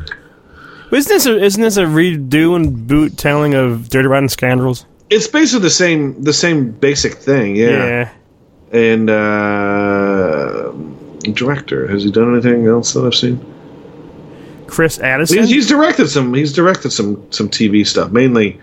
[0.94, 4.86] Isn't this a, isn't this a redo and boot telling of Dirty Rotten Scoundrels?
[5.10, 7.56] It's basically the same the same basic thing.
[7.56, 8.12] Yeah.
[8.72, 10.72] And uh,
[11.32, 13.44] director has he done anything else that I've seen?
[14.66, 15.38] Chris Addison.
[15.38, 16.32] He's, he's directed some.
[16.34, 18.60] He's directed some some TV stuff, mainly.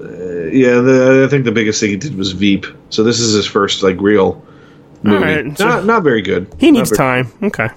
[0.00, 2.66] Uh, yeah, the, I think the biggest thing he did was Veep.
[2.90, 4.44] So this is his first like real
[5.02, 5.24] movie.
[5.24, 6.54] right, so- not not very good.
[6.58, 7.32] he needs time.
[7.42, 7.68] Okay.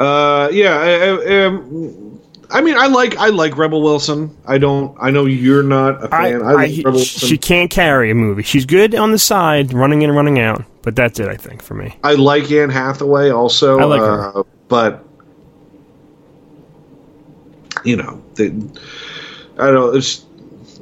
[0.00, 0.78] Uh, yeah.
[0.78, 2.10] I, I, um,
[2.52, 4.36] I mean, I like I like Rebel Wilson.
[4.46, 4.96] I don't.
[5.00, 6.42] I know you're not a fan.
[6.42, 7.28] I, I, like Rebel Wilson.
[7.28, 8.42] she can't carry a movie.
[8.42, 11.28] She's good on the side, running in and running out, but that's it.
[11.28, 11.96] I think for me.
[12.02, 13.78] I like Anne Hathaway also.
[13.78, 14.38] I like her.
[14.38, 15.06] uh, but
[17.84, 18.46] you know, they,
[19.58, 19.96] I don't.
[19.96, 20.24] It's,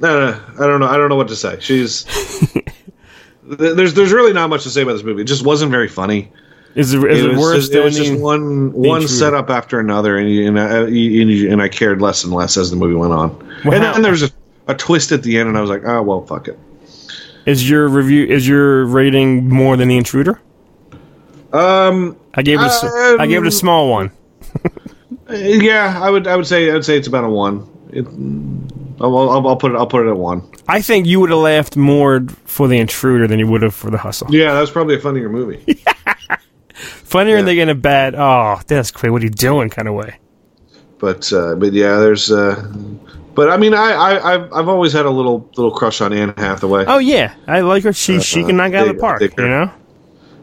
[0.01, 0.41] know.
[0.59, 0.87] I don't know.
[0.87, 1.59] I don't know what to say.
[1.61, 2.05] She's
[3.43, 5.23] there's there's really not much to say about this movie.
[5.23, 6.33] It just wasn't very funny.
[6.75, 9.09] Is it, is it, was worse just, it was just one one Intruder?
[9.09, 10.81] setup after another, and and, I,
[11.53, 13.31] and I cared less and less as the movie went on.
[13.65, 14.31] Well, and then there was a,
[14.69, 16.59] a twist at the end, and I was like, oh well, fuck it.
[17.47, 18.27] is your review?
[18.27, 20.41] Is your rating more than the Intruder?
[21.53, 22.65] Um, I gave it.
[22.65, 24.11] A, s- I gave it a Um, small one.
[25.31, 27.67] yeah, I would I would say I would say it's about a one.
[27.91, 28.07] It,
[29.03, 30.43] I'll, I'll, I'll put it I'll put it at one.
[30.69, 33.91] I think you would have laughed more for the Intruder than you would have for
[33.91, 34.29] the Hustle.
[34.31, 35.83] Yeah, that's probably a funnier movie.
[36.79, 37.43] Funnier Yeah.
[37.43, 38.15] than in a bad.
[38.17, 39.11] Oh, that's great.
[39.11, 39.69] What are you doing?
[39.71, 40.19] Kind of way.
[40.99, 42.31] but uh, but yeah, there's.
[42.31, 42.71] Uh,
[43.35, 46.35] but I mean, I, I I've, I've always had a little little crush on Anne
[46.37, 46.85] Hathaway.
[46.87, 47.93] Oh yeah, I like her.
[47.93, 49.21] She she can knock it out of the park.
[49.23, 49.29] her.
[49.43, 49.71] You know,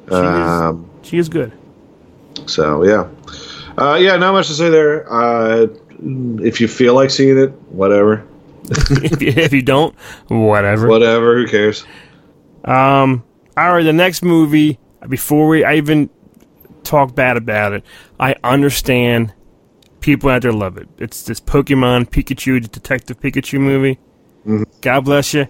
[0.08, 1.52] she, um, is, she is good.
[2.48, 3.08] so yeah,
[3.78, 5.12] uh, yeah, not much to say there.
[5.12, 5.68] Uh,
[6.42, 8.26] if you feel like seeing it, whatever,
[8.70, 9.94] if, you, if you don't,
[10.28, 10.88] whatever.
[10.88, 11.86] whatever, who cares?
[12.66, 13.24] Um.
[13.58, 14.80] All right, the next movie.
[15.08, 16.10] Before we, I even
[16.86, 17.84] talk bad about it.
[18.20, 19.34] I understand
[20.00, 20.88] people out there love it.
[20.98, 24.00] It's this Pokemon Pikachu, the Detective Pikachu movie.
[24.46, 24.64] Mm-hmm.
[24.82, 25.48] God bless you.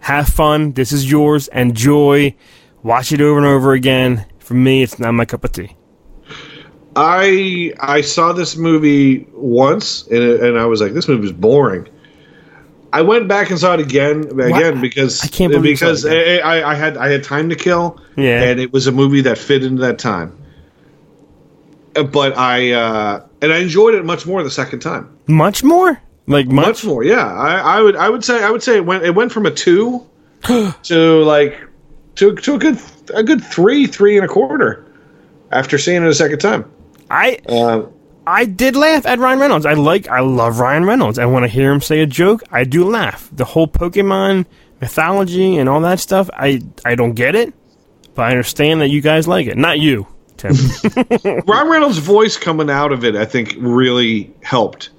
[0.00, 0.72] Have fun.
[0.72, 1.48] This is yours.
[1.48, 2.34] Enjoy.
[2.82, 4.26] Watch it over and over again.
[4.38, 5.74] For me, it's not my cup of tea.
[6.94, 11.88] I I saw this movie once, and and I was like, this movie is boring.
[12.92, 15.88] I went back and saw it again, again because I can't believe you saw it
[15.90, 16.06] because.
[16.06, 18.42] I, I, I had I had time to kill, Yeah.
[18.44, 20.36] and it was a movie that fit into that time.
[22.02, 25.16] But I uh, and I enjoyed it much more the second time.
[25.26, 26.00] Much more?
[26.26, 26.66] Like much?
[26.66, 27.26] Much more, yeah.
[27.26, 29.50] I, I would I would say I would say it went it went from a
[29.50, 30.06] two
[30.82, 31.60] to like
[32.16, 32.78] to to a good
[33.14, 34.84] a good three three and a quarter
[35.52, 36.70] after seeing it a second time.
[37.10, 37.82] I Uh,
[38.26, 39.66] I did laugh at Ryan Reynolds.
[39.66, 41.18] I like I love Ryan Reynolds.
[41.18, 43.28] And when I hear him say a joke, I do laugh.
[43.32, 44.46] The whole Pokemon
[44.80, 47.54] mythology and all that stuff, I I don't get it,
[48.14, 49.56] but I understand that you guys like it.
[49.56, 50.54] Not you, Tim.
[51.46, 54.90] Ryan Reynolds' voice coming out of it, I think, really helped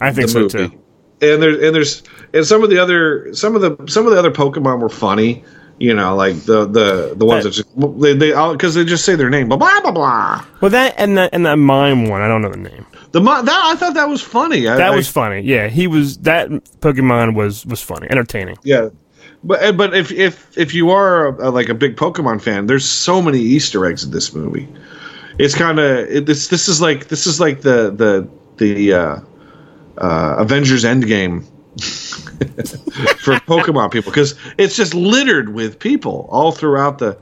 [0.00, 0.68] I think the so movie.
[0.68, 0.80] too.
[1.22, 4.18] And there's and there's and some of the other some of the some of the
[4.18, 5.44] other Pokemon were funny.
[5.78, 9.04] You know, like the the the ones That- that just they they because they just
[9.04, 10.44] say their name blah blah blah blah.
[10.60, 12.86] Well, that and that and that mime one, I don't know the name.
[13.12, 14.68] The mo- that I thought that was funny.
[14.68, 15.40] I, That I- was funny.
[15.40, 16.48] Yeah, he was that
[16.80, 18.56] Pokemon was was funny, entertaining.
[18.62, 18.90] yeah.
[19.44, 23.20] But but if if if you are a, like a big Pokemon fan, there's so
[23.20, 24.66] many Easter eggs in this movie.
[25.38, 29.20] It's kind of it, this this is like this is like the the the uh,
[29.98, 31.44] uh, Avengers Endgame
[33.18, 37.18] for Pokemon people because it's just littered with people all throughout the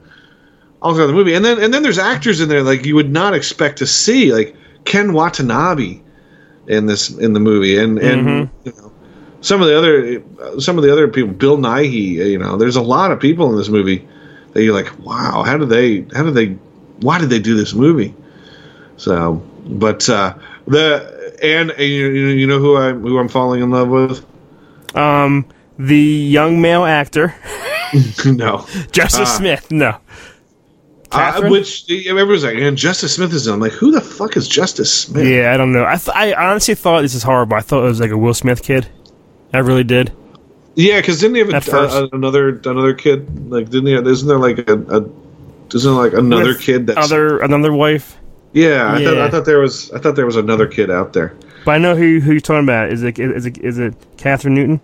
[0.81, 3.11] all throughout the movie, and then and then there's actors in there like you would
[3.11, 4.55] not expect to see, like
[4.85, 6.01] Ken Watanabe
[6.69, 8.92] in this in the movie, and and you know,
[9.43, 12.83] some of the other some of the other people, Bill Nighy, you know, there's a
[12.83, 14.07] lot of people in this movie
[14.55, 16.57] that you're like, wow, how did they how did they
[17.01, 18.15] why did they do this movie?
[18.97, 20.35] So, but uh,
[20.67, 24.25] the and, and you, you know who I who I'm falling in love with?
[24.97, 25.47] Um,
[25.79, 27.35] the young male actor,
[28.25, 29.37] no, Justice Ah.
[29.39, 29.73] Smith.
[29.73, 29.97] No,
[31.11, 33.47] uh, which everyone's like, and Justice Smith is.
[33.47, 35.27] I'm like, who the fuck is Justice Smith?
[35.27, 35.85] yeah, I don't know.
[35.85, 37.57] I th- I honestly thought this is horrible.
[37.57, 38.87] I thought it was like a Will Smith kid.
[39.53, 40.13] I really did.
[40.75, 41.95] Yeah, because didn't he have a, first.
[41.95, 43.51] a, another another kid?
[43.51, 43.93] Like, didn't he?
[43.93, 45.05] Have, isn't there like a, a
[45.75, 48.17] isn't there like another With kid that's other another wife.
[48.53, 48.93] yeah?
[48.95, 51.35] I thought I thought there was I thought there was another kid out there.
[51.65, 52.91] But I know who who you're talking about.
[52.91, 54.81] Is it is it is it Kathryn Newton?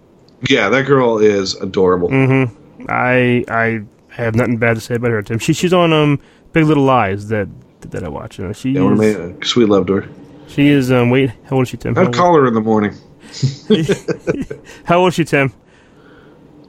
[0.48, 2.10] Yeah, that girl is adorable.
[2.10, 2.84] Mm-hmm.
[2.88, 5.22] I I have nothing bad to say about her.
[5.22, 5.38] Tim.
[5.38, 6.20] She she's on um
[6.52, 7.48] Big Little Lies that
[7.80, 8.38] that I watch.
[8.38, 10.06] Uh, she Yeah, one of is, my sweet loved her.
[10.48, 11.94] she is um wait how old is she Tim?
[11.94, 12.94] How I'd call her in the morning.
[14.84, 15.52] how old is she Tim?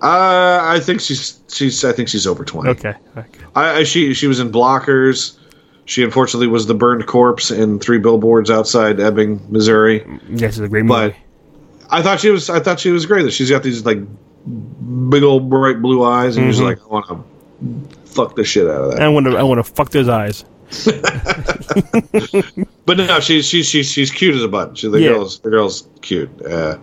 [0.01, 2.69] Uh, I think she's she's I think she's over twenty.
[2.69, 2.93] Okay.
[3.17, 3.39] okay.
[3.55, 5.37] I, I she she was in Blockers.
[5.85, 10.05] She unfortunately was the burned corpse in three billboards outside Ebbing, Missouri.
[10.29, 11.09] Yes, it's a great movie.
[11.09, 11.15] But.
[11.91, 13.23] I thought she was I thought she was great.
[13.23, 13.97] That she's got these like
[15.09, 17.23] big old bright blue eyes, and you're just like, I want to
[18.05, 19.01] fuck the shit out of that.
[19.01, 20.45] I want to I want to fuck those eyes.
[22.89, 24.73] But no, she's she's she's she's cute as a button.
[24.73, 25.09] She, the Yeah.
[25.09, 26.29] girl's the girl's cute.
[26.43, 26.77] Uh,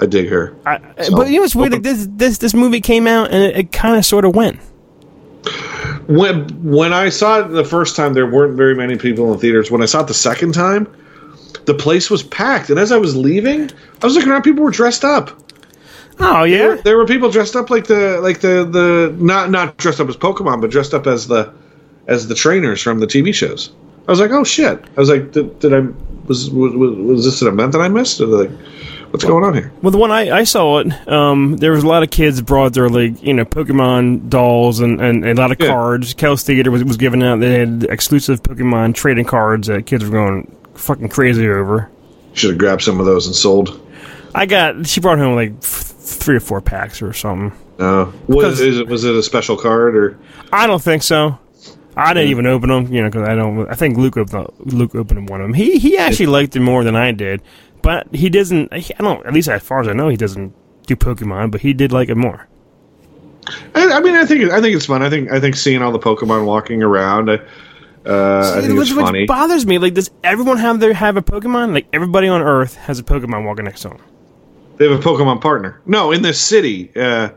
[0.00, 0.56] I dig her.
[0.66, 1.70] I, So- but you know what's weird?
[1.72, 4.58] Like this this this movie came out and it, it kind of sort of went.
[6.08, 9.70] When when I saw it the first time, there weren't very many people in theaters.
[9.70, 10.86] When I saw it the second time,
[11.66, 12.68] the place was packed.
[12.70, 13.70] And as I was leaving,
[14.02, 14.42] I was looking around.
[14.42, 15.30] People were dressed up.
[16.18, 16.58] Oh yeah.
[16.58, 20.08] There, there were people dressed up like the like the the not not dressed up
[20.08, 21.52] as Pokemon, but dressed up as the
[22.08, 23.70] as the trainers from the TV shows.
[24.12, 24.84] I was like, oh shit!
[24.96, 25.80] I was like, did, did I
[26.26, 28.20] was, was was this an event that I missed?
[28.20, 28.50] Or like,
[29.10, 29.72] what's going on here?
[29.80, 32.74] Well, the one I, I saw it, um, there was a lot of kids brought
[32.74, 35.68] their like you know Pokemon dolls and, and, and a lot of Yeah.
[35.68, 36.12] cards.
[36.14, 37.40] Kel's Theater was was giving out.
[37.40, 41.90] They had exclusive Pokemon trading cards that kids were going fucking crazy over.
[42.34, 43.80] Should have grabbed some of those and sold.
[44.34, 44.86] I got.
[44.86, 45.64] She brought home like f-
[45.98, 47.52] three or four packs or something.
[47.78, 50.18] No, was, is it, was it a special card or?
[50.52, 51.38] I don't think so.
[51.96, 53.68] I didn't even open them, you know, because I don't.
[53.68, 55.54] I think Luke opened Luke opened one of them.
[55.54, 57.42] He he actually liked it more than I did,
[57.82, 58.72] but he doesn't.
[58.72, 59.24] I don't.
[59.26, 60.54] At least as far as I know, he doesn't
[60.86, 62.48] do Pokemon, but he did like it more.
[63.74, 65.02] I, I mean, I think I think it's fun.
[65.02, 67.30] I think I think seeing all the Pokemon walking around.
[67.30, 67.34] I,
[68.06, 69.26] uh, I think which, it's which funny.
[69.26, 69.78] bothers me.
[69.78, 71.72] Like, does everyone have their have a Pokemon?
[71.72, 73.98] Like, everybody on Earth has a Pokemon walking next to them.
[74.76, 75.80] They have a Pokemon partner.
[75.86, 77.30] No, in this city, uh,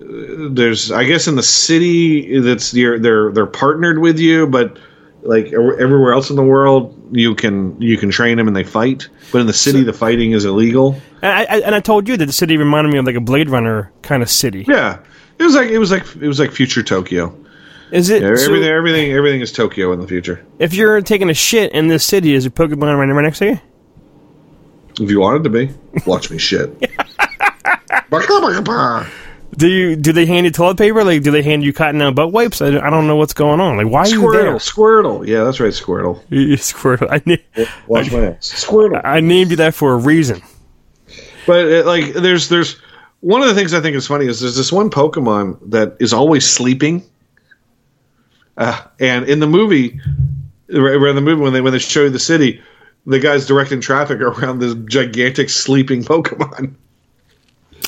[0.00, 4.78] there's I guess in the city that's you're, they're they're partnered with you, but
[5.22, 9.08] like everywhere else in the world, you can you can train them and they fight.
[9.32, 11.00] But in the city, the fighting is illegal.
[11.22, 13.20] And I, I and I told you that the city reminded me of like a
[13.20, 14.64] Blade Runner kind of city.
[14.68, 15.00] Yeah,
[15.38, 17.34] it was like it was like it was like future Tokyo.
[17.90, 18.22] Is it?
[18.22, 20.44] Yeah, so everything everything everything is Tokyo in the future.
[20.58, 23.46] if you're taking a shit in this city, is a Pokemon right, right next to
[23.46, 23.60] you?
[25.00, 25.70] If you wanted to be,
[26.06, 26.70] watch me shit.
[29.58, 31.02] Do you do they hand you toilet paper?
[31.02, 32.62] Like, do they hand you cotton out butt wipes?
[32.62, 33.76] I, don't- I don't know what's going on.
[33.76, 35.26] Like, why are you Squirtle, Squirtle.
[35.26, 36.22] Yeah, that's right, Squirtle.
[36.30, 37.08] You Squirtle.
[37.10, 38.64] I, na- Watch my ass.
[38.64, 39.00] Squirtle.
[39.04, 40.40] I named you that for a reason.
[41.46, 42.80] But uh, like, there's there's
[43.20, 46.12] one of the things I think is funny is there's this one Pokemon that is
[46.12, 47.02] always sleeping.
[48.56, 50.00] Uh, and in the movie,
[50.68, 50.82] in
[51.14, 52.60] the movie when they when they show you the city,
[53.06, 56.74] the guy's directing traffic around this gigantic sleeping Pokemon.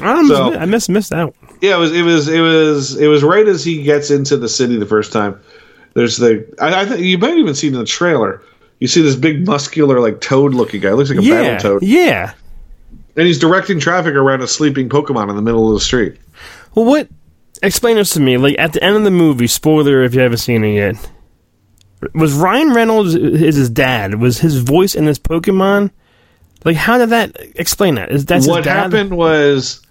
[0.00, 1.58] I, So- missed, I missed missed that one.
[1.60, 4.48] Yeah, it was it was it was it was right as he gets into the
[4.48, 5.38] city the first time.
[5.94, 8.42] There's the I, I think you might even see in the trailer.
[8.78, 10.88] You see this big muscular like toad looking guy.
[10.90, 11.82] It Looks like a Yeah, battle toad.
[11.82, 12.32] yeah.
[13.16, 16.16] And he's directing traffic around a sleeping Pokemon in the middle of the street.
[16.74, 17.08] Well, what?
[17.62, 18.38] Explain this to me.
[18.38, 21.10] Like at the end of the movie, spoiler if you haven't seen it yet.
[22.14, 24.14] Was Ryan Reynolds is his dad?
[24.14, 25.90] Was his voice in this Pokemon?
[26.64, 28.10] Like, how did that explain that?
[28.10, 29.82] Is that what happened was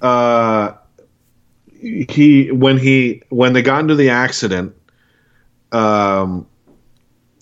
[0.00, 0.72] uh
[1.80, 4.74] he when he when they got into the accident
[5.72, 6.46] um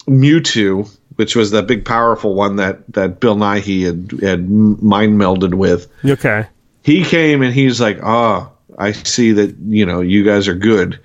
[0.07, 5.55] Mewtwo which was that big powerful one that that Bill Nighy had had mind melded
[5.55, 6.47] with Okay.
[6.83, 10.99] he came and he's like oh I see that you know you guys are good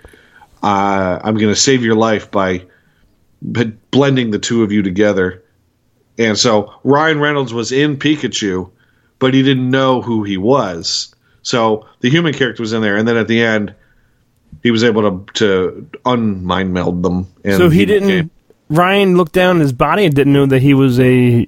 [0.61, 2.63] uh I'm going to save your life by
[3.41, 5.43] blending the two of you together
[6.17, 8.69] and so Ryan Reynolds was in Pikachu
[9.19, 11.13] but he didn't know who he was.
[11.43, 13.73] So the human character was in there, and then at the end,
[14.63, 17.27] he was able to to unmind meld them.
[17.43, 18.07] And So he didn't.
[18.07, 18.31] became-
[18.69, 21.45] Ryan looked down at his body and didn't know that he was a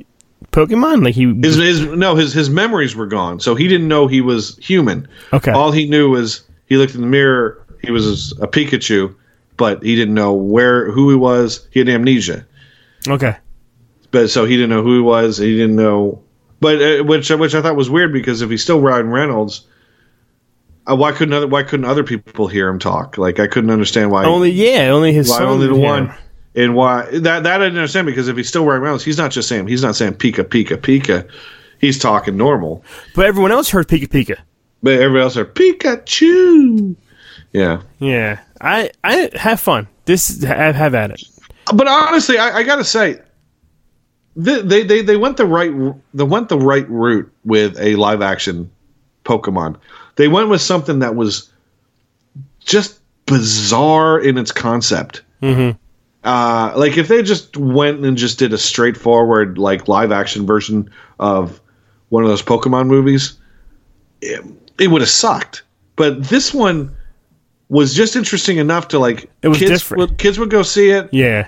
[0.51, 1.03] Pokemon.
[1.03, 1.33] Like he.
[1.41, 5.07] his, his no his his memories were gone, so he didn't know he was human.
[5.33, 5.51] Okay.
[5.51, 7.65] All he knew was he looked in the mirror.
[7.81, 9.15] He was a Pikachu,
[9.57, 11.67] but he didn't know where who he was.
[11.71, 12.45] He had amnesia.
[13.07, 13.35] Okay.
[14.11, 15.37] but so he didn't know who he was.
[15.37, 16.21] He didn't know,
[16.59, 19.65] but uh, which which I thought was weird because if he's still Ryan Reynolds,
[20.87, 23.17] uh, why couldn't other why couldn't other people hear him talk?
[23.17, 26.13] Like I couldn't understand why Only yeah, only his why only the one,
[26.55, 29.31] and why that that I didn't understand because if he's still Ryan Reynolds, he's not
[29.31, 31.29] just saying he's not saying Pika Pika Pika,
[31.79, 32.83] he's talking normal.
[33.15, 34.37] But everyone else heard Pika Pika.
[34.83, 36.95] But everybody else are Pikachu.
[37.53, 39.87] Yeah, Yeah, I I have fun.
[40.05, 41.23] This have, have at it.
[41.73, 43.21] but honestly, I, I gotta say,
[44.35, 45.71] they, they they they went the right
[46.13, 48.69] they went the right route with a live action
[49.23, 49.77] Pokemon.
[50.15, 51.49] They went with something that was
[52.59, 55.21] just bizarre in its concept.
[55.41, 55.77] Mhm.
[56.23, 60.89] Uh, like if they just went and just did a straightforward like live action version
[61.19, 61.61] of
[62.09, 63.37] one of those Pokemon movies,
[64.21, 64.43] it,
[64.79, 65.63] it would have sucked.
[65.95, 66.95] But this one
[67.69, 69.99] was just interesting enough to like It was kids different.
[69.99, 71.47] Would, kids would go see it Yeah,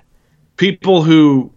[0.57, 1.51] people who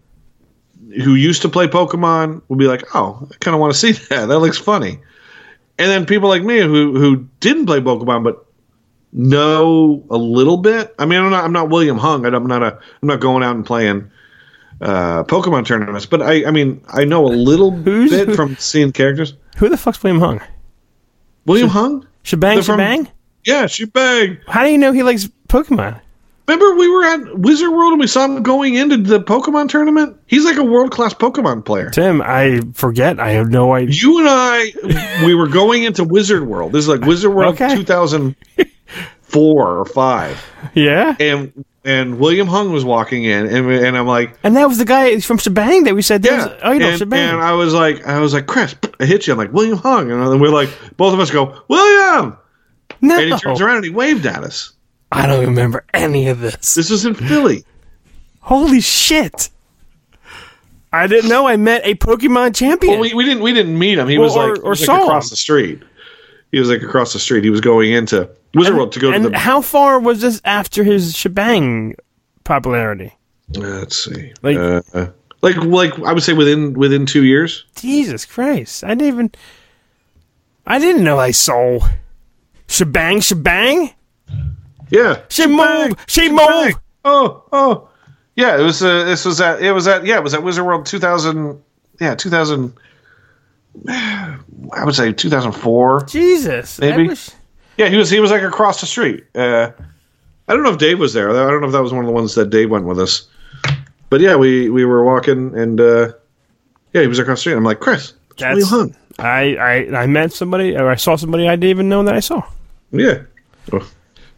[1.04, 3.92] who used to play Pokemon would be like, "Oh, I kind of want to see
[4.08, 4.26] that.
[4.26, 4.98] That looks funny."
[5.80, 8.46] And then people like me who who didn't play Pokemon but
[9.12, 10.94] know a little bit.
[10.98, 12.24] I mean, I'm not I'm not William Hung.
[12.26, 14.10] I'm not a I'm not going out and playing
[14.80, 18.92] uh, Pokemon tournaments, but I I mean I know a little Who's- bit from seeing
[18.92, 19.34] characters.
[19.56, 20.40] who the fuck's William Hung?
[21.46, 22.06] William Hung?
[22.22, 23.08] Shebang They're from- Shebang.
[23.46, 24.38] Yeah, Shebang.
[24.46, 25.98] How do you know he likes Pokemon?
[26.50, 30.20] Remember we were at Wizard World and we saw him going into the Pokemon tournament?
[30.26, 31.90] He's like a world class Pokemon player.
[31.90, 33.20] Tim, I forget.
[33.20, 33.94] I have no idea.
[33.94, 36.72] You and I, we were going into Wizard World.
[36.72, 37.76] This is like Wizard World Okay.
[37.76, 40.44] 2004 or five,
[40.74, 44.78] Yeah, and and William Hung was walking in, and and I'm like, and that was
[44.78, 46.22] the guy from Shebang that we said.
[46.22, 47.34] There yeah, was, oh, you know and, Shebang.
[47.34, 49.34] and I was like, I was like, Chris, I hit you.
[49.34, 52.36] I'm like William Hung, and then we're like, both of us go, William,
[53.00, 54.72] no, and he turns around and he waved at us.
[55.12, 56.74] I don't remember any of this.
[56.74, 57.64] This was in Philly.
[58.40, 59.50] Holy shit!
[60.92, 62.94] I didn't know I met a Pokemon champion.
[62.94, 64.08] Well, we, we didn't we didn't meet him.
[64.08, 65.30] He Well, was or- like, he or was like across him.
[65.30, 65.82] the street.
[66.52, 67.44] He was like across the street.
[67.44, 69.38] He was going into Wizard World to go to the.
[69.38, 71.94] how far was this after his Shebang
[72.44, 73.12] popularity?
[73.54, 74.32] Let's see.
[74.42, 75.06] Like- uh, uh,
[75.42, 77.64] like like I would say within within two years.
[77.76, 78.82] Jesus Christ!
[78.84, 79.30] I didn't even.
[80.66, 81.80] I didn't know I saw
[82.68, 83.90] Shebang Shebang.
[84.90, 85.20] Yeah.
[85.28, 85.94] She move.
[86.06, 86.66] She Bang.
[86.66, 86.74] move.
[87.04, 87.88] Oh oh.
[88.36, 88.82] Yeah, it was.
[88.82, 89.60] Uh, this was at.
[89.62, 90.04] It was at.
[90.06, 91.62] Yeah, it was at Wizard World 2000.
[92.00, 92.72] Yeah, 2000.
[93.88, 94.38] I
[94.84, 96.04] would say 2004.
[96.04, 96.78] Jesus.
[96.78, 97.14] Maybe.
[97.76, 98.10] Yeah, he was.
[98.10, 99.24] He was like across the street.
[99.34, 99.70] Uh,
[100.48, 101.30] I don't know if Dave was there.
[101.30, 103.28] I don't know if that was one of the ones that Dave went with us.
[104.08, 106.12] But yeah, we we were walking and uh,
[106.92, 107.54] yeah, he was across the street.
[107.54, 108.96] I'm like, Chris, that's That's- William Hung.
[109.18, 112.20] I, I I met somebody or I saw somebody I didn't even know that I
[112.20, 112.42] saw.
[112.90, 113.22] Yeah.
[113.72, 113.86] Oh,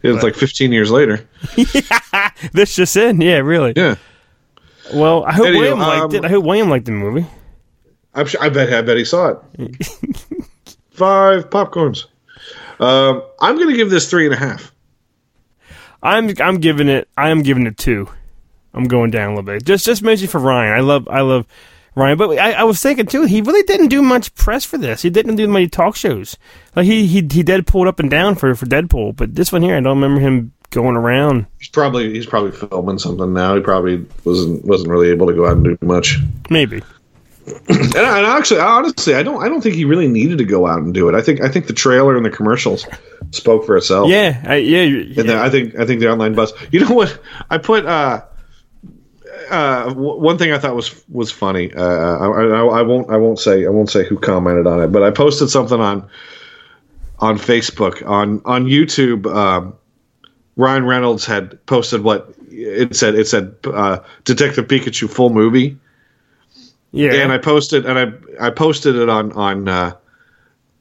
[0.03, 1.27] it was like 15 years later.
[2.53, 3.73] This just in, yeah, really.
[3.77, 3.95] Yeah.
[4.93, 6.25] Well, I hope William liked um, it.
[6.25, 7.25] I hope William liked the movie.
[8.15, 9.87] I'm sure, I bet I bet he saw it.
[10.91, 12.07] Five popcorns.
[12.81, 14.73] Um, I'm going to give this three and a half.
[16.03, 17.09] I'm I'm giving it.
[17.17, 18.09] I am giving it two.
[18.75, 19.65] I'm going down a little bit.
[19.65, 20.73] Just just mostly for Ryan.
[20.73, 21.47] I love I love
[21.95, 23.25] Ryan, but I, I was thinking too.
[23.25, 25.03] He really didn't do much press for this.
[25.03, 26.37] He didn't do many talk shows.
[26.75, 29.77] Like he he he Deadpooled up and down for for Deadpool, but this one here,
[29.77, 31.45] I don't remember him going around.
[31.59, 33.55] He's probably he's probably filming something now.
[33.57, 36.19] He probably wasn't wasn't really able to go out and do much.
[36.49, 36.83] Maybe.
[37.69, 40.67] And, I- and actually, honestly, I don't I don't think he really needed to go
[40.67, 41.15] out and do it.
[41.17, 42.87] I think I think the trailer and the commercials
[43.33, 44.09] spoke for itself.
[44.09, 45.21] Yeah, I, yeah, yeah.
[45.21, 46.53] And then I think I think the online buzz.
[46.71, 47.19] You know what?
[47.51, 48.23] I put uh,
[49.53, 51.73] uh, w- one thing I thought was was funny.
[51.73, 54.89] Uh, I, I, I won't I won't say I won't say who commented on it,
[54.89, 56.09] but I posted something on
[57.19, 59.27] on Facebook on on YouTube.
[59.27, 59.75] Um,
[60.57, 63.15] Ryan Reynolds had posted what it said.
[63.15, 65.79] It said uh, Detective Pikachu full movie
[66.93, 67.15] yeah.
[67.15, 69.97] and I posted and I I posted it on on uh,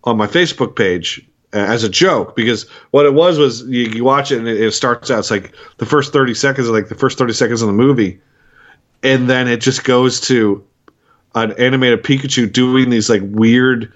[0.04, 4.04] on my Facebook page uh, as a joke because what it was was you, you
[4.04, 6.96] watch it and it, it starts out it's like the first thirty seconds like the
[6.96, 8.22] first thirty seconds of the movie,
[9.04, 10.66] and then it just goes to
[11.36, 13.94] an animated Pikachu doing these like weird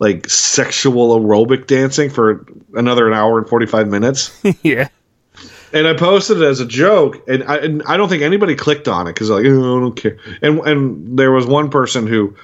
[0.00, 4.88] like sexual aerobic dancing for another an hour and forty five minutes yeah.
[5.72, 8.88] and I posted it as a joke, and I, and I don't think anybody clicked
[8.88, 10.18] on it because like oh, I don't care.
[10.42, 12.36] And and there was one person who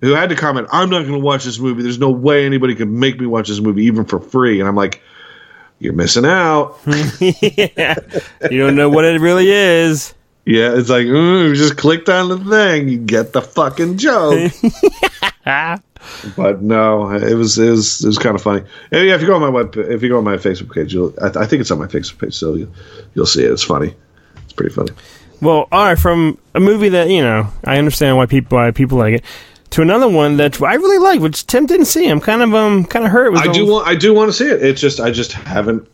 [0.00, 1.82] who had to comment, "I'm not going to watch this movie.
[1.82, 4.76] There's no way anybody could make me watch this movie even for free." And I'm
[4.76, 5.02] like,
[5.78, 6.78] "You're missing out."
[7.20, 7.94] yeah.
[8.50, 10.14] You don't know what it really is.
[10.44, 14.52] Yeah, it's like mm, you just clicked on the thing, you get the fucking joke.
[16.36, 18.62] But no, it was it was it was kind of funny.
[18.90, 20.92] And yeah, if you go on my web, if you go on my Facebook page,
[20.92, 22.68] you'll I, I think it's on my Facebook page, so you'll
[23.14, 23.50] you'll see it.
[23.50, 23.94] It's funny.
[24.44, 24.92] It's pretty funny.
[25.40, 28.98] Well, all right, from a movie that you know, I understand why people why people
[28.98, 29.24] like it,
[29.70, 32.08] to another one that I really like, which Tim didn't see.
[32.08, 33.32] I'm kind of um kind of hurt.
[33.32, 34.62] With I do want I do want to see it.
[34.62, 35.88] It's just I just haven't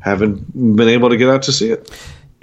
[0.00, 1.90] haven't been able to get out to see it.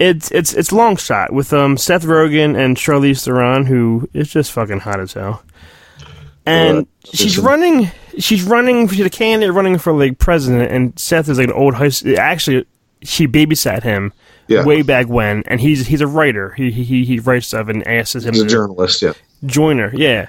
[0.00, 4.50] It's it's it's long shot with um Seth Rogen and Charlize Theron, who is just
[4.50, 5.42] fucking hot as hell.
[6.46, 7.90] And Well, she's running.
[8.18, 8.88] She's running.
[8.88, 11.90] She's a candidate running for like president, and Seth is like an old high.
[12.16, 12.64] Actually,
[13.02, 14.12] she babysat him
[14.48, 14.64] Yeah.
[14.64, 16.50] way back when, and he's he's a writer.
[16.52, 19.12] He he he writes stuff and asks him He's a to journalist, yeah.
[19.44, 19.92] join her.
[19.94, 20.28] Yeah.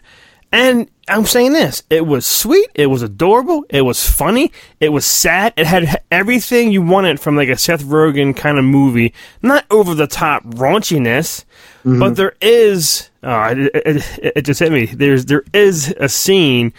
[0.51, 1.83] And I'm saying this.
[1.89, 2.69] It was sweet.
[2.75, 3.65] It was adorable.
[3.69, 4.51] It was funny.
[4.79, 5.53] It was sad.
[5.55, 9.13] It had everything you wanted from like a Seth Rogen kind of movie.
[9.41, 11.45] Not over the top raunchiness,
[11.79, 11.99] mm-hmm.
[11.99, 13.09] but there is.
[13.23, 14.85] Oh, it, it, it just hit me.
[14.87, 16.73] There's there is a scene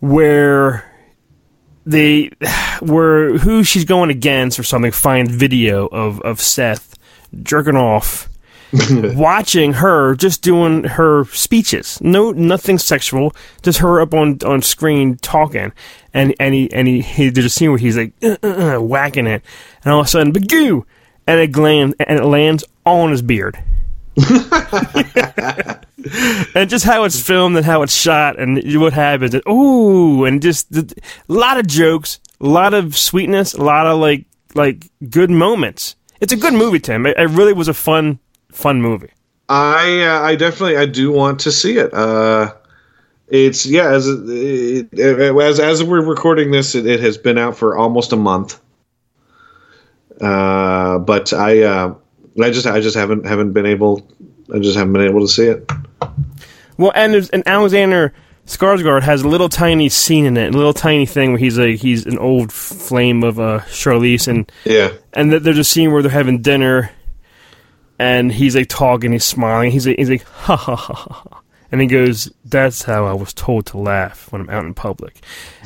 [0.00, 0.84] where
[1.86, 2.30] they
[2.80, 6.96] where who she's going against or something find video of of Seth
[7.42, 8.28] jerking off
[8.90, 11.98] watching her just doing her speeches.
[12.00, 13.34] No, nothing sexual.
[13.62, 15.72] Just her up on on screen talking,
[16.12, 19.26] and and he and he, he a scene where he's like uh, uh, uh, whacking
[19.26, 19.42] it,
[19.84, 20.84] and all of a sudden, bagoo,
[21.26, 23.58] and it lands and it lands on his beard.
[26.54, 29.32] and just how it's filmed and how it's shot and what happens.
[29.32, 30.86] And, ooh, and just a
[31.28, 35.94] lot of jokes, a lot of sweetness, a lot of like like good moments.
[36.20, 37.06] It's a good movie, Tim.
[37.06, 38.18] It, it really was a fun
[38.58, 39.10] fun movie.
[39.48, 41.94] I uh, I definitely I do want to see it.
[41.94, 42.52] Uh,
[43.28, 47.76] it's yeah as it, as as we're recording this, it, it has been out for
[47.76, 48.60] almost a month.
[50.20, 51.94] Uh, but I uh,
[52.42, 54.06] I just I just haven't haven't been able
[54.52, 55.70] I just haven't been able to see it.
[56.76, 58.12] Well, and there's an Alexander
[58.46, 61.76] Skarsgård has a little tiny scene in it, a little tiny thing where he's like
[61.76, 66.02] he's an old flame of uh, Charlize, and Yeah, and th- there's a scene where
[66.02, 66.90] they're having dinner,
[67.98, 71.40] and he's like talking, he's smiling, he's like, he's like ha ha ha ha, ha.
[71.72, 75.20] and he goes, "That's how I was told to laugh when I'm out in public,"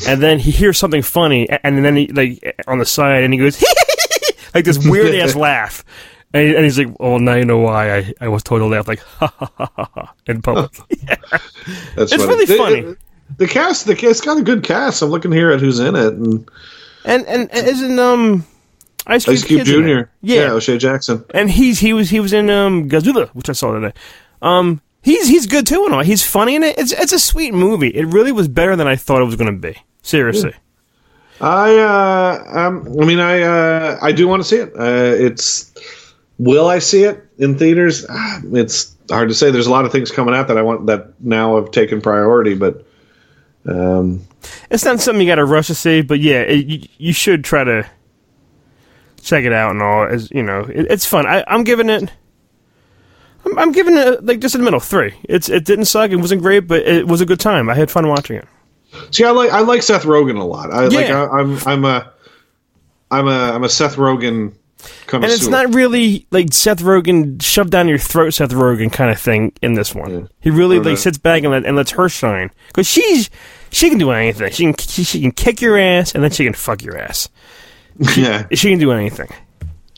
[0.07, 3.39] and then he hears something funny, and then he like on the side, and he
[3.39, 3.63] goes
[4.55, 5.85] like this weird ass laugh.
[6.35, 8.89] And, and he's like, "Oh, now you know why I, I was told to laugh
[8.89, 10.71] like ha ha ha ha, ha in public."
[11.95, 12.27] that's It's funny.
[12.27, 12.97] really The- funny.
[13.39, 15.01] The, cast, the it's got a good cast.
[15.03, 16.49] I'm looking here at who's in it, and
[17.05, 18.47] And and, and isn't um
[19.07, 20.03] Ice Cube, Ice Cube Kid's in it?
[20.05, 20.11] Jr.
[20.23, 20.41] Yeah.
[20.43, 21.25] yeah, O'Shea Jackson.
[21.35, 23.93] and he's he was he was in um Godzilla, which I saw today.
[24.41, 26.03] Um, he's he's good too and all.
[26.03, 26.79] He's funny in it.
[26.79, 27.89] It's it's a sweet movie.
[27.89, 29.77] It really was better than I thought it was going to be.
[30.03, 30.55] Seriously.
[31.41, 34.73] I uh, um, I mean, I uh, I do want to see it.
[34.79, 35.73] Uh, it's
[36.39, 38.07] will I see it in theaters?
[38.09, 39.51] Ah, It's hard to say.
[39.51, 42.55] There's a lot of things coming out that I want that now have taken priority,
[42.55, 42.85] but
[43.67, 44.23] um,
[44.71, 47.45] It's not something you got to rush to see, but yeah, it, you, you should
[47.45, 47.89] try to
[49.23, 50.05] check it out and all.
[50.05, 51.27] As you know, it, it's fun.
[51.27, 52.11] I, I'm giving it.
[53.45, 55.15] I'm, I'm giving it like just in the middle three.
[55.25, 56.11] It's it didn't suck.
[56.11, 57.69] It wasn't great, but it was a good time.
[57.69, 58.49] I had fun watching it.
[59.11, 60.71] see, I like I like Seth Rogen a lot.
[60.71, 61.25] I like Yeah.
[61.25, 62.13] I, I'm I'm a
[63.11, 64.55] I'm a I'm a Seth Rogen.
[65.13, 69.21] And it's not really like Seth Rogen shoved down your throat, Seth Rogen kind of
[69.21, 70.29] thing in this one.
[70.41, 73.31] He really like sits back and, let, and lets her shine because she's
[73.71, 74.51] she can do anything.
[74.51, 77.29] She can she, she can kick your ass and then she can fuck your ass.
[78.17, 78.47] Yeah.
[78.53, 79.29] She can do anything.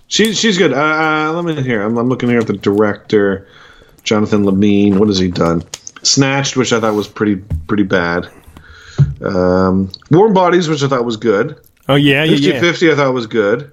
[0.06, 0.72] She's she's good.
[0.72, 1.82] Uh, uh, let me hear.
[1.82, 3.48] I'm, I'm looking here at the director,
[4.02, 4.98] Jonathan Levine.
[4.98, 5.62] What has he done?
[6.02, 7.36] Snatched, which I thought was pretty
[7.66, 8.28] pretty bad.
[9.22, 11.58] Um, Warm Bodies, which I thought was good.
[11.88, 12.60] Oh yeah, yeah, 50 yeah.
[12.60, 13.72] 50 I thought was good.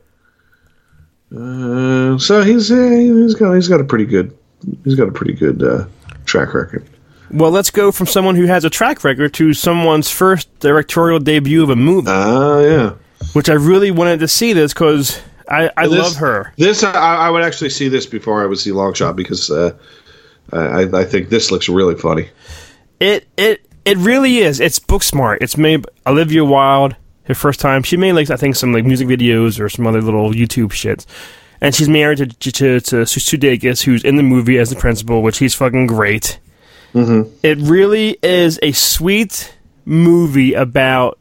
[1.35, 4.37] Uh, so he's uh, he's got he's got a pretty good
[4.83, 5.85] he's got a pretty good uh,
[6.25, 6.85] track record.
[7.29, 11.63] Well, let's go from someone who has a track record to someone's first directorial debut
[11.63, 12.93] of a movie, Ah, yeah.
[13.33, 15.19] Which I really wanted to see this because
[15.49, 16.53] I, I This- love her.
[16.57, 19.73] This I, I would actually see this before I would see Long Shot because uh,
[20.51, 22.29] I I think this looks really funny.
[22.99, 24.59] It it it really is.
[24.59, 25.37] It's Booksmart.
[25.41, 26.95] It's made Olivia Wilde
[27.25, 27.83] her first time.
[27.83, 31.05] She made like I think some like music videos or some other little YouTube shits.
[31.63, 35.37] And she's married to to, to Sudeikis, who's in the movie as the principal, which
[35.37, 36.39] he's fucking great.
[36.93, 37.33] Mm-hmm.
[37.43, 39.55] It really is a sweet
[39.85, 41.19] movie about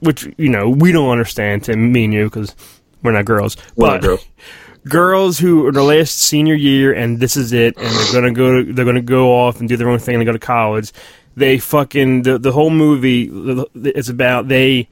[0.00, 2.54] which you know we don't understand, Tim, me and you, because
[3.02, 4.26] we're not girls, We're but not girls.
[4.88, 8.64] girls who are their last senior year and this is it and they're gonna go
[8.64, 10.90] to, they're gonna go off and do their own thing and go to college
[11.36, 13.30] they fucking the, the whole movie
[13.74, 14.88] it's about they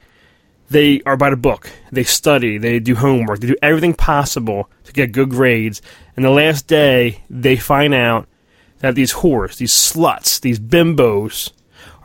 [0.69, 1.69] they are by the book.
[1.91, 2.59] They study.
[2.59, 3.39] They do homework.
[3.39, 5.81] They do everything possible to get good grades.
[6.15, 8.27] And the last day they find out
[8.79, 11.51] that these whores these sluts these bimbos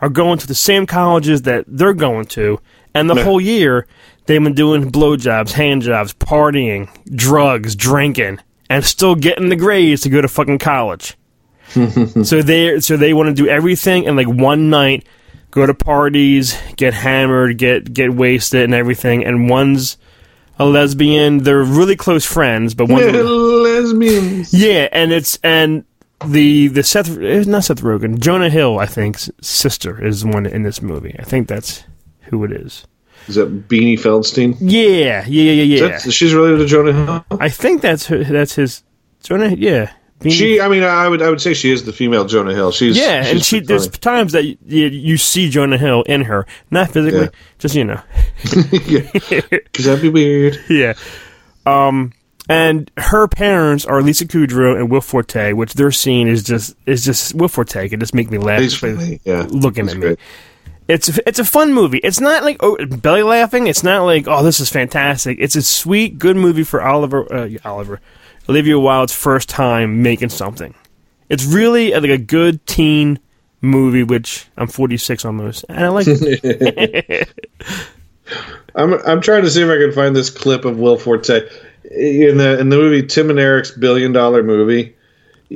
[0.01, 2.61] are going to the same colleges that they're going to
[2.95, 3.87] and the whole year
[4.27, 8.39] they've been doing blowjobs hand jobs partying drugs drinking
[8.71, 11.17] and still getting the grades to go to fucking college.
[11.69, 15.07] so they so they want to do everything in like one night,
[15.51, 19.25] go to parties, get hammered, get get wasted and everything.
[19.25, 19.97] And one's
[20.59, 21.39] a lesbian.
[21.39, 23.13] They're really close friends, but one's
[23.65, 24.55] Lesbians.
[24.55, 25.85] yeah, and it's and
[26.25, 30.47] the the Seth eh, not Seth Rogen Jonah Hill I think's sister is the one
[30.47, 31.17] in this movie.
[31.19, 31.85] I think that's
[32.31, 32.87] who it is.
[33.29, 34.57] Is that Beanie Feldstein?
[34.61, 35.89] Yeah, yeah, yeah, yeah.
[35.89, 37.25] That's, she's related to Jonah Hill.
[37.41, 38.83] I think that's her, that's his
[39.23, 39.55] Jonah.
[39.57, 42.53] Yeah, Beanie- She, I mean, I would, I would say she is the female Jonah
[42.55, 42.71] Hill.
[42.71, 43.99] She's yeah, she's and she there's funny.
[43.99, 47.29] times that you, you see Jonah Hill in her, not physically, Yeah.
[47.59, 48.01] just you know.
[48.43, 50.59] Because that'd be weird.
[50.69, 50.95] yeah.
[51.67, 52.13] Um,
[52.49, 57.05] and her parents are Lisa Kudrow and Will Forte, which their scene is just is
[57.05, 58.61] just Will Forte can just make me laugh.
[58.61, 59.21] He's funny.
[59.25, 60.17] Yeah, looking He's at me.
[60.87, 61.99] It's it's a fun movie.
[61.99, 63.67] It's not like oh, belly laughing.
[63.67, 65.39] It's not like oh this is fantastic.
[65.41, 68.01] It's a sweet, good movie for Oliver uh, Oliver
[68.49, 70.75] Olivia Wilde's first time making something.
[71.31, 73.19] It's really uh, like a good teen
[73.63, 74.03] movie.
[74.03, 77.29] Which I'm 46 almost, and I like it.
[78.75, 81.49] I'm I'm trying to see if I can find this clip of Will Forte
[81.91, 84.95] in the in the movie Tim and Eric's billion dollar movie.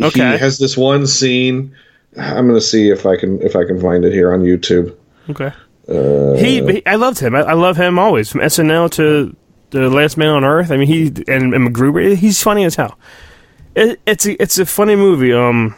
[0.01, 0.33] Okay.
[0.33, 1.75] He has this one scene.
[2.17, 4.97] I'm gonna see if I can if I can find it here on YouTube.
[5.31, 5.53] Okay.
[5.87, 7.35] he, he, I loved him.
[7.35, 9.35] I, I love him always from SNL to
[9.71, 10.71] the Last Man on Earth.
[10.71, 12.17] I mean, he and, and MacGruber.
[12.17, 12.99] He's funny as hell.
[13.75, 15.33] It, it's a, it's a funny movie.
[15.33, 15.77] Um,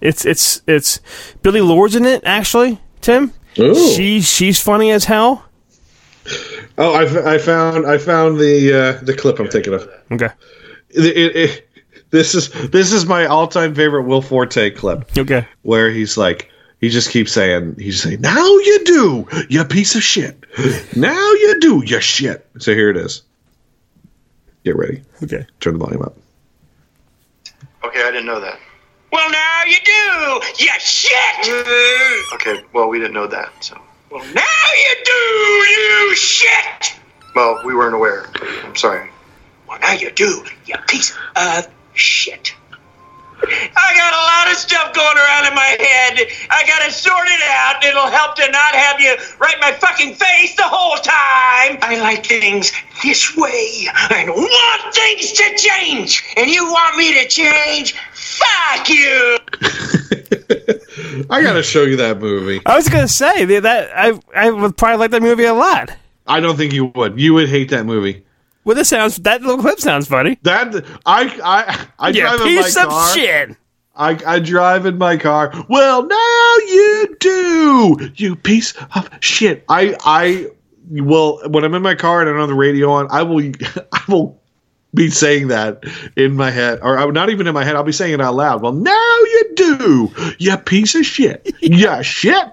[0.00, 1.00] it's it's it's
[1.42, 2.80] Billie Lourd's in it actually.
[3.00, 3.74] Tim, Ooh.
[3.74, 5.44] she she's funny as hell.
[6.76, 9.88] Oh, I found I found the uh, the clip I'm thinking of.
[10.12, 10.28] Okay.
[10.90, 11.68] It, it, it,
[12.10, 15.10] this is this is my all time favorite Will Forte clip.
[15.18, 15.46] Okay.
[15.62, 16.50] where he's like
[16.80, 20.44] he just keeps saying he's saying now you do you piece of shit
[20.96, 23.22] now you do you shit so here it is
[24.64, 25.46] get ready Okay.
[25.60, 26.14] turn the volume up
[27.84, 28.58] Okay, I didn't know that.
[29.12, 30.64] Well, now you do.
[30.64, 31.14] You shit.
[32.34, 33.80] Okay, well, we didn't know that, so.
[34.10, 35.12] Well, now you do.
[35.12, 36.94] You shit.
[37.34, 38.26] Well, we weren't aware.
[38.64, 39.10] I'm sorry.
[39.68, 40.44] Well, now you do.
[40.66, 42.52] You piece of shit.
[43.40, 46.26] I got a lot of stuff going around in my head.
[46.50, 47.84] I gotta sort it out.
[47.84, 51.78] It'll help to not have you right my fucking face the whole time.
[51.82, 52.72] I like things
[53.02, 53.86] this way.
[53.94, 56.24] I don't want things to change.
[56.36, 57.94] And you want me to change?
[58.12, 59.38] Fuck you.
[61.30, 64.76] i gotta show you that movie I was gonna say that- that I I would
[64.76, 65.90] probably like that movie a lot.
[66.26, 68.24] i don't think you would you would hate that movie
[68.68, 70.38] Well, this sounds that little clip sounds funny.
[70.42, 73.56] that i i i Yeah, drive in my piece of car shit.
[73.96, 75.54] I, I drive in my car.
[75.70, 79.64] Well, now you do, you piece of shit.
[79.70, 80.48] I I
[80.90, 83.06] will when I'm in my car and I'm on the radio on.
[83.10, 83.40] I will
[83.94, 84.38] I will
[84.92, 85.82] be saying that
[86.14, 87.74] in my head, or I'm not even in my head.
[87.74, 88.60] I'll be saying it out loud.
[88.60, 91.56] Well, now you do, you piece of shit.
[91.62, 92.44] yeah, shit.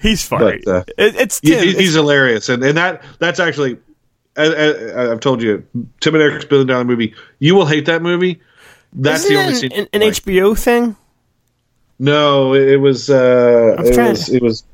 [0.00, 0.60] He's funny.
[0.64, 3.78] But, uh, It- it's he- It's- he's hilarious, and and that that's actually.
[4.46, 5.64] I, I, I've told you,
[6.00, 7.14] Tim and Eric's billion dollar movie.
[7.38, 8.40] You will hate that movie.
[8.92, 9.72] That's Isn't the only scene.
[9.72, 10.12] an, an, an like.
[10.14, 10.96] HBO thing?
[11.98, 13.10] No, it, it was.
[13.10, 14.28] Uh, I'm it trying- was.
[14.28, 14.64] It was.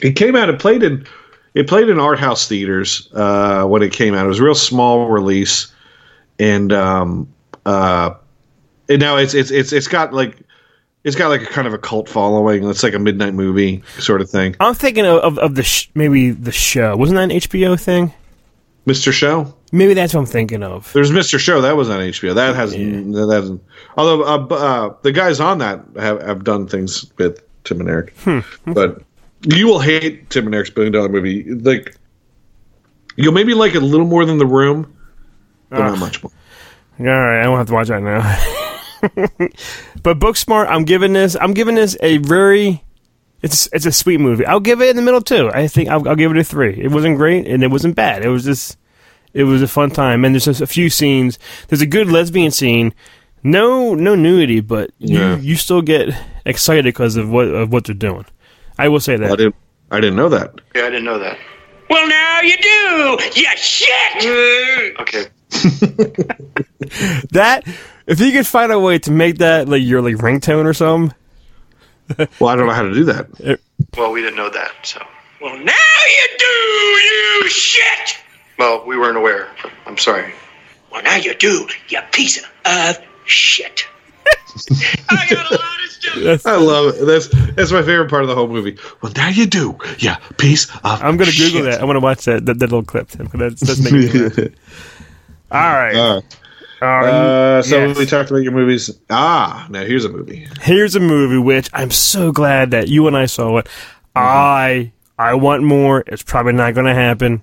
[0.00, 0.48] It came out.
[0.48, 1.06] It played in.
[1.54, 4.24] It played in art house theaters uh, when it came out.
[4.26, 5.72] It was a real small release,
[6.38, 7.32] and um,
[7.64, 8.14] uh,
[8.88, 10.36] and now it's it's it's it's got like
[11.04, 12.68] it's got like a kind of a cult following.
[12.68, 14.56] It's like a midnight movie sort of thing.
[14.58, 16.96] I'm thinking of, of, of the sh- maybe the show.
[16.96, 18.12] Wasn't that an HBO thing?
[18.86, 19.12] Mr.
[19.12, 19.54] Show.
[19.72, 20.92] Maybe that's what I'm thinking of.
[20.92, 21.38] There's Mr.
[21.38, 22.34] Show that was on HBO.
[22.34, 23.62] That has that hasn't.
[23.96, 28.14] Although uh, uh, the guys on that have, have done things with Tim and Eric,
[28.66, 29.02] but
[29.42, 31.44] you will hate Tim and Eric's billion dollar movie.
[31.44, 31.96] Like
[33.16, 34.94] you'll maybe like it a little more than The Room,
[35.70, 36.32] but not much more.
[37.00, 38.20] All right, I won't have to watch that now.
[40.02, 41.36] but Booksmart, I'm giving this.
[41.40, 42.84] I'm giving this a very.
[43.44, 44.46] It's it's a sweet movie.
[44.46, 45.50] I'll give it in the middle too.
[45.52, 46.80] I think I'll, I'll give it a three.
[46.80, 48.24] It wasn't great and it wasn't bad.
[48.24, 48.78] It was just
[49.34, 50.24] it was a fun time.
[50.24, 51.38] And there's just a few scenes.
[51.68, 52.94] There's a good lesbian scene.
[53.42, 56.08] No no nudity, but you you still get
[56.46, 58.24] excited because of what of what they're doing.
[58.78, 59.30] I will say that.
[59.30, 59.56] I didn't.
[59.90, 60.58] I didn't know that.
[60.74, 61.38] Yeah, I didn't know that.
[61.90, 63.18] Well, now you do.
[63.34, 64.22] You shit.
[64.22, 65.00] Mm.
[65.02, 65.26] Okay.
[67.32, 67.64] that
[68.06, 71.14] if you could find a way to make that like your like ringtone or something.
[72.38, 73.58] Well, I don't know how to do that.
[73.96, 75.00] Well, we didn't know that, so.
[75.40, 76.44] Well, now you do.
[76.44, 78.18] You shit.
[78.58, 79.48] Well, we weren't aware.
[79.86, 80.34] I'm sorry.
[80.92, 81.66] Well, now you do.
[81.88, 83.86] You piece of shit.
[85.10, 86.46] I got a lot of stuff.
[86.46, 87.04] I love it.
[87.04, 88.78] That's that's my favorite part of the whole movie.
[89.02, 89.76] Well, now you do.
[89.98, 91.02] Yeah, piece of.
[91.02, 91.80] I'm gonna Google that.
[91.80, 93.08] I want to watch that, that that little clip.
[93.08, 94.30] That's that's making me.
[95.50, 96.38] All right, All right.
[96.84, 97.98] Uh, so yes.
[97.98, 98.90] we talked about your movies.
[99.10, 100.46] Ah, now here's a movie.
[100.60, 103.68] Here's a movie which I'm so glad that you and I saw it.
[104.14, 106.04] I I want more.
[106.06, 107.42] It's probably not going to happen.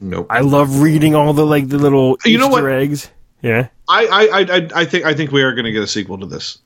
[0.00, 0.26] Nope.
[0.30, 2.72] I love reading all the like the little You know Easter what?
[2.72, 3.10] eggs.
[3.42, 3.68] Yeah.
[3.88, 6.26] I, I, I, I- think I think we are going to get a sequel to
[6.26, 6.58] this.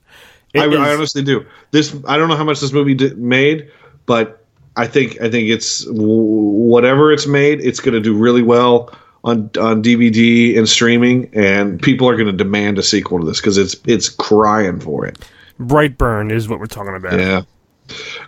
[0.57, 1.45] I, I honestly do.
[1.73, 3.71] This I don't know how much this movie did, made,
[4.07, 4.45] but
[4.77, 9.51] I think I think it's whatever it's made, it's going to do really well on
[9.59, 13.59] on DVD and streaming, and people are going to demand a sequel to this because
[13.59, 15.19] it's it's crying for it.
[15.59, 17.19] Brightburn is what we're talking about.
[17.19, 17.43] Yeah.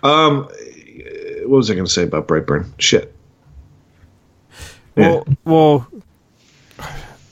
[0.03, 0.49] Um,
[1.43, 2.67] what was I going to say about Brightburn?
[2.79, 3.15] Shit.
[4.97, 5.87] Well, well,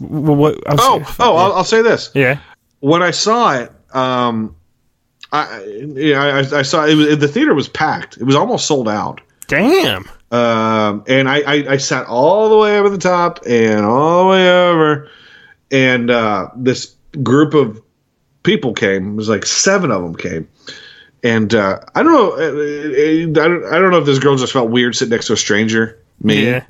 [0.00, 0.66] well, what?
[0.68, 2.10] I was- Oh, oh, I'll, I'll say this.
[2.14, 2.38] yeah.
[2.80, 4.54] when I saw it, um,
[5.32, 8.18] I, yeah, I, I saw it was the theater was packed.
[8.18, 9.20] It was almost sold out.
[9.46, 10.08] Damn.
[10.30, 14.30] Um, and I, I, I sat all the way over the top and all the
[14.30, 15.08] way over,
[15.70, 17.80] and uh, this group of
[18.42, 19.12] people came.
[19.12, 20.48] It was like seven of them came,
[21.22, 22.32] and uh, I don't know.
[22.32, 25.26] uh, uh, I don't, I don't know if this girl just felt weird sitting next
[25.28, 26.00] to a stranger.
[26.20, 26.64] Me, Yeah.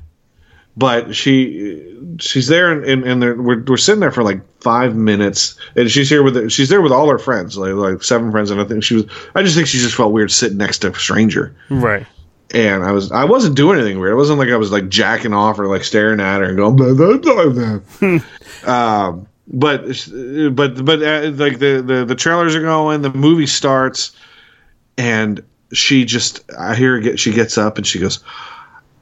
[0.77, 1.81] but she
[2.19, 5.89] she's there and and, and they're, we're we're sitting there for like five minutes and
[5.89, 8.63] she's here with she's there with all her friends like like seven friends and I
[8.65, 9.05] think she was
[9.35, 12.05] I just think she just felt weird sitting next to a stranger Right.
[12.53, 15.33] And I was I wasn't doing anything weird it wasn't like I was like jacking
[15.33, 18.19] off or like staring at her and going blah, blah, blah, blah.
[18.65, 19.85] um but
[20.51, 24.15] but but uh, like the, the the trailers are going the movie starts
[24.97, 25.43] and
[25.73, 28.23] she just I hear her get she gets up and she goes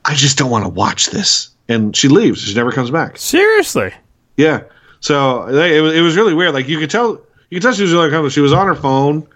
[0.05, 3.93] I just don't want to watch this and she leaves she never comes back Seriously.
[4.37, 4.63] yeah.
[4.99, 6.53] So like, it was, it was really weird.
[6.53, 7.11] Like you could tell,
[7.49, 8.29] you could tell she was really uncomfortable.
[8.29, 9.27] She was on her phone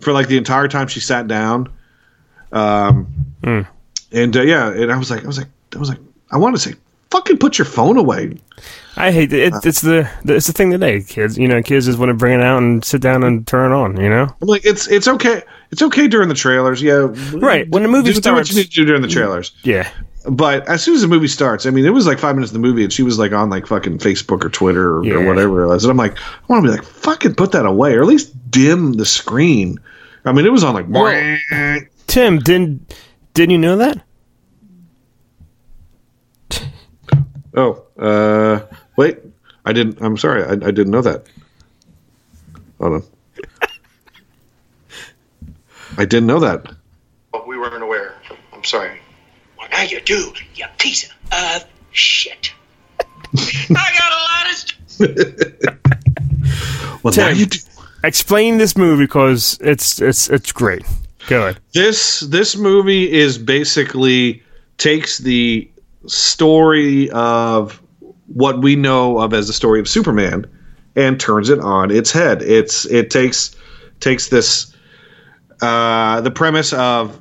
[0.00, 1.72] for like the entire time she sat down.
[2.52, 3.06] Um,
[4.12, 5.98] and uh, yeah, and I was like, I was like, I was like,
[6.30, 6.74] I want to say,
[7.10, 8.38] fucking put your phone away.
[8.96, 9.52] I hate it.
[9.54, 11.38] It's, it's the it's the thing today, kids.
[11.38, 13.74] You know, kids just want to bring it out and sit down and turn it
[13.74, 14.00] on.
[14.00, 14.26] You know.
[14.42, 16.82] I'm like, it's it's okay, it's okay during the trailers.
[16.82, 19.08] Yeah, Right, when the movie do, do what starts- you need to do during the
[19.08, 19.52] trailers.
[19.62, 19.88] Yeah.
[20.28, 22.54] But as soon as the movie starts, I mean, it was like five minutes of
[22.54, 25.14] the movie, and she was like on like fucking Facebook or Twitter or, Yeah.
[25.14, 25.84] or whatever it was.
[25.84, 28.34] And I'm like, I want to be like, fucking put that away, or at least
[28.50, 29.78] dim the screen.
[30.26, 30.86] I mean, it was on like,
[32.08, 32.92] Tim, didn't
[33.34, 34.02] didn't you know that?
[37.56, 38.60] oh, uh,
[38.96, 39.18] wait,
[39.64, 40.00] I didn't.
[40.02, 41.26] I'm sorry, I, I didn't know that.
[42.80, 43.02] Hold on,
[45.96, 46.72] I didn't know that.
[47.32, 48.14] Well, we weren't aware.
[48.52, 49.00] I'm sorry.
[49.58, 52.52] Well, now you do, you piece of shit.
[53.36, 54.56] I got a lot of
[54.86, 55.18] st-
[57.02, 57.36] Well, now Tim.
[57.36, 57.58] you do.
[58.02, 60.84] Explain this movie because it's it's it's great.
[61.28, 61.60] Go ahead.
[61.74, 64.42] this this movie is basically
[64.78, 65.70] takes the
[66.06, 67.82] story of
[68.26, 70.46] what we know of as the story of Superman
[70.96, 72.42] and turns it on its head.
[72.42, 73.54] It's it takes
[74.00, 74.74] takes this
[75.60, 77.20] uh, the premise of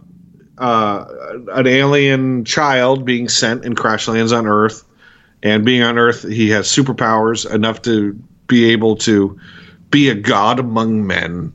[0.58, 1.06] uh,
[1.54, 4.84] an alien child being sent and crash lands on Earth,
[5.44, 8.14] and being on Earth, he has superpowers enough to
[8.48, 9.40] be able to
[9.92, 11.54] be a god among men.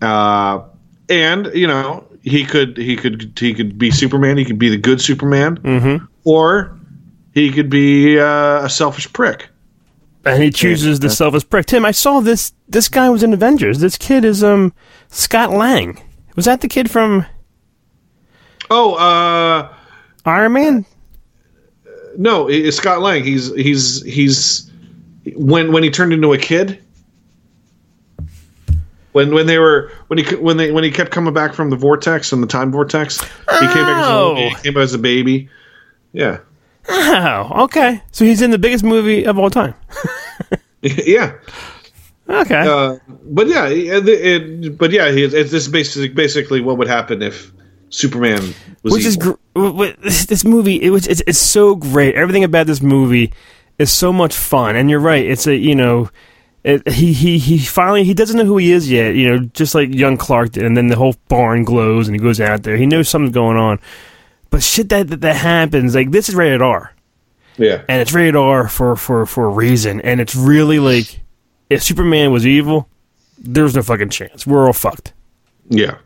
[0.00, 0.60] Uh,
[1.08, 4.36] and you know he could he could he could be Superman.
[4.38, 6.04] He could be the good Superman, Mm-hmm.
[6.24, 6.76] or
[7.32, 9.48] he could be uh, a selfish prick.
[10.24, 11.66] And he chooses the selfish prick.
[11.66, 12.52] Tim, I saw this.
[12.68, 13.78] This guy was in Avengers.
[13.80, 14.72] This kid is um
[15.08, 16.02] Scott Lang.
[16.36, 17.24] Was that the kid from
[18.70, 19.72] Oh, uh,
[20.26, 20.84] Iron Man?
[22.18, 23.24] no, it's Scott Lang.
[23.24, 24.70] He's he's he's
[25.36, 26.82] when when he turned into a kid.
[29.18, 31.76] When when they were when he when they when he kept coming back from the
[31.76, 34.50] vortex and the time vortex, he came back as a, Oh.
[34.62, 35.48] came back as a baby.
[36.12, 36.38] Yeah,
[36.88, 38.00] Oh, okay.
[38.12, 39.74] So he's in the biggest movie of all time.
[40.82, 41.32] yeah.
[42.28, 42.60] Okay.
[42.66, 47.20] Uh, but yeah, it, it, but yeah, it's, this is basically basically what would happen
[47.22, 47.50] if
[47.90, 48.54] Superman
[48.84, 50.76] was Which is gr- w- w- this, this movie.
[50.80, 52.14] It was it's, it's so great.
[52.14, 53.32] Everything about this movie
[53.80, 54.76] is so much fun.
[54.76, 55.26] And you're right.
[55.26, 56.08] It's a you know.
[56.64, 59.74] It, he he he finally he doesn't know who he is yet, you know, just
[59.74, 62.76] like young Clark did, and then the whole barn glows and he goes out there.
[62.76, 63.78] He knows something's going on,
[64.50, 66.92] but shit that that, that happens like this is rated R.
[67.56, 67.82] yeah.
[67.88, 70.00] and it's rated R for for for a reason.
[70.00, 71.20] And it's really like
[71.70, 72.88] if Superman was evil,
[73.38, 74.46] there's no fucking chance.
[74.46, 75.12] We're all fucked.
[75.68, 75.98] Yeah.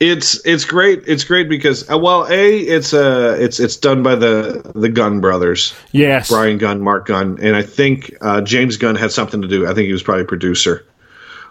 [0.00, 1.02] It's it's great.
[1.06, 5.20] It's great because uh, well, a it's uh it's it's done by the the Gunn
[5.20, 9.48] brothers, Yes, Brian Gunn, Mark Gunn, and I think uh, James Gunn had something to
[9.48, 9.66] do.
[9.66, 10.86] I think he was probably a producer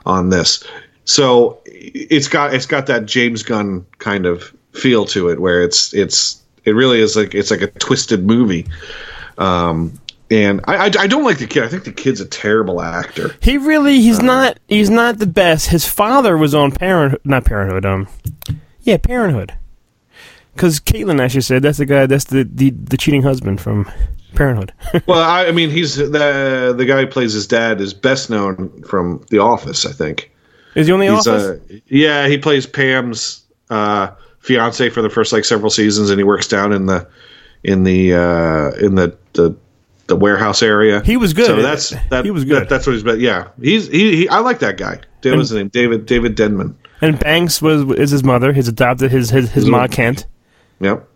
[0.05, 0.63] on this.
[1.03, 5.93] So it's got it's got that James Gunn kind of feel to it, where it's
[5.93, 8.67] it's it really is like it's like a twisted movie.
[9.37, 11.63] Um, and I, I I don't like the kid.
[11.63, 13.35] I think the kid's a terrible actor.
[13.41, 15.67] He really he's not he's not the best.
[15.67, 17.85] His father was on Parenthood, not Parenthood.
[17.85, 18.07] Um,
[18.81, 19.53] yeah, Parenthood.
[20.53, 22.05] Because Caitlin actually said that's the guy.
[22.07, 23.89] That's the the, the cheating husband from
[24.35, 24.73] Parenthood.
[25.07, 28.83] Well, I, I mean, he's the the guy who plays his dad is best known
[28.83, 29.85] from The Office.
[29.85, 30.31] I think.
[30.75, 31.59] Is he on the He's office?
[31.71, 36.23] uh, yeah, he plays Pam's uh, fiance for the first like several seasons, and he
[36.23, 37.07] works down in the
[37.63, 39.55] in the uh, in the, the
[40.07, 41.01] the warehouse area.
[41.03, 41.45] He was good.
[41.47, 42.25] So that's that.
[42.25, 42.63] He was good.
[42.63, 43.03] that- that's what he's.
[43.03, 44.29] But yeah, he's he, he.
[44.29, 44.99] I like that guy.
[45.23, 45.67] What was his name?
[45.69, 46.77] David David Denman.
[47.01, 48.53] and Banks was is his mother.
[48.53, 50.25] His adopted his his, his ma Kent.
[50.79, 51.07] Yep.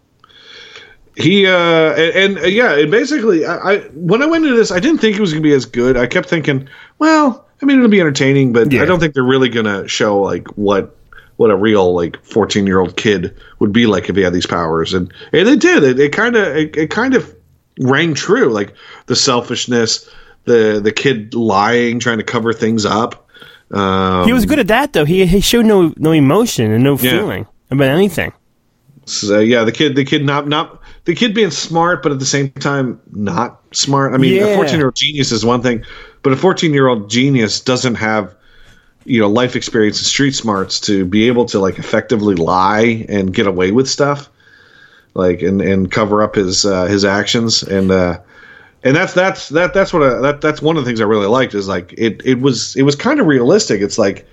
[1.16, 4.72] He uh and, and uh, yeah, and basically, I, I when I went into this,
[4.72, 5.98] I didn't think it was gonna be as good.
[5.98, 6.68] I kept thinking,
[7.00, 8.82] well, I mean, it'll be entertaining, but Yeah.
[8.82, 10.96] I don't think they're really gonna show like what
[11.36, 14.48] what a real like fourteen year old kid would be like if he had these
[14.48, 15.84] powers, and and they did.
[15.84, 17.36] It, it kind of it, it kind of
[17.80, 18.74] rang true, like
[19.08, 20.10] the selfishness,
[20.46, 23.28] the the kid lying, trying to cover things up.
[23.72, 25.06] Um, He was good at that though.
[25.06, 27.12] He he showed no no emotion and no Yeah.
[27.12, 28.34] feeling about anything.
[29.06, 32.26] So yeah, the kid, the kid, not not the kid being smart, but at the
[32.26, 34.14] same time not smart.
[34.14, 35.84] I mean, a fourteen year old genius is one thing,
[36.22, 38.36] but a fourteen year old genius doesn't have
[39.06, 43.34] you know life experience and street smarts to be able to like effectively lie and
[43.34, 44.30] get away with stuff,
[45.14, 47.92] like and and cover up his uh, his actions and.
[47.92, 48.20] uh
[48.84, 51.28] and that's that's that that's what I, that that's one of the things I really
[51.28, 53.80] liked is like it it was it was kind of realistic.
[53.80, 54.28] It's like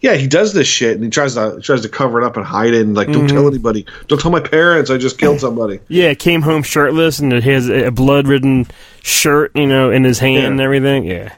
[0.00, 2.46] yeah, he does this shit and he tries to tries to cover it up and
[2.46, 5.78] hide it and like don't tell anybody, don't tell my parents I just killed somebody.
[5.88, 8.66] Yeah, came home shirtless and he has a blood ridden
[9.02, 10.46] shirt, you know, in his hand Yeah.
[10.48, 11.04] and everything.
[11.04, 11.34] Yeah.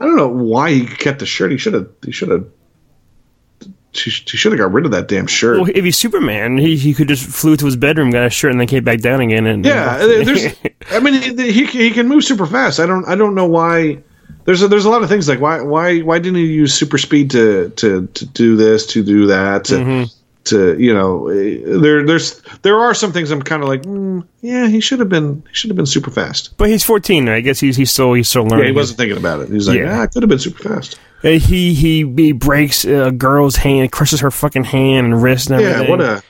[0.00, 1.52] I don't know why he kept the shirt.
[1.52, 2.44] He should have he should have
[3.94, 5.60] he should have got rid of that damn shirt.
[5.60, 8.50] Well, if he's Superman, he he could just flew to his bedroom, got a shirt,
[8.50, 9.46] and then came back down again.
[9.46, 10.54] And yeah, uh, there's
[10.90, 12.80] I mean he, he can move super fast.
[12.80, 13.98] I don't I don't know why.
[14.44, 16.98] There's a, there's a lot of things like why why why didn't he use super
[16.98, 20.21] speed to to to do this to do that to mm-hmm.
[20.44, 24.26] To you know eh, there there's there are some things I'm kind of like mm,
[24.40, 26.56] yeah he should have been he should have been super fast.
[26.56, 27.28] but he's 14.
[27.28, 28.64] I guess he's he's still he's still learning.
[28.64, 29.50] Yeah, he wasn't thinking about it.
[29.50, 29.84] He's like, Yeah.
[29.84, 30.98] yeah, I could have been super fast.
[31.24, 35.60] Uh, he he he breaks a girl's hand, crushes her fucking hand and wrist and
[35.60, 35.84] everything.
[35.84, 36.22] Yeah, what a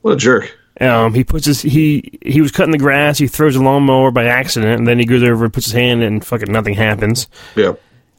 [0.00, 0.56] what a jerk.
[0.80, 3.18] Um, he puts his he he was cutting the grass.
[3.18, 6.02] He throws a lawnmower by accident, and then he goes over and puts his hand,
[6.02, 7.28] in and fucking nothing happens.
[7.54, 7.74] Yeah,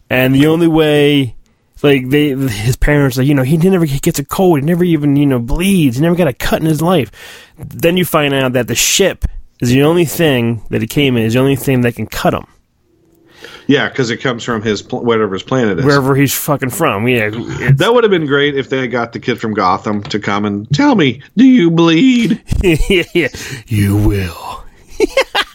[0.09, 1.35] And the only way,
[1.83, 4.59] like they, his parents, like you know, he never gets a cold.
[4.59, 5.97] He never even you know bleeds.
[5.97, 7.11] He never got a cut in his life.
[7.57, 9.25] Then you find out that the ship
[9.61, 12.33] is the only thing that he came in is the only thing that can cut
[12.33, 12.45] him
[13.67, 15.85] yeah, because it comes from his pl- whatever his planet is.
[15.85, 17.07] wherever he's fucking from.
[17.07, 20.45] Yeah, That would have been great if they got the kid from Gotham to come
[20.45, 22.43] and tell me, do you bleed?
[22.63, 23.29] yeah,
[23.67, 24.63] you will.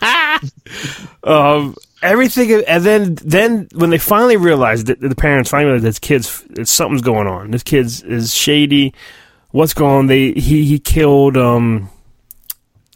[1.24, 5.98] um, everything, and then then when they finally realized that the parents finally realized this
[5.98, 7.50] kid's that something's going on.
[7.50, 8.94] This kid's is shady.
[9.50, 10.06] What's going on?
[10.06, 11.90] They he he killed um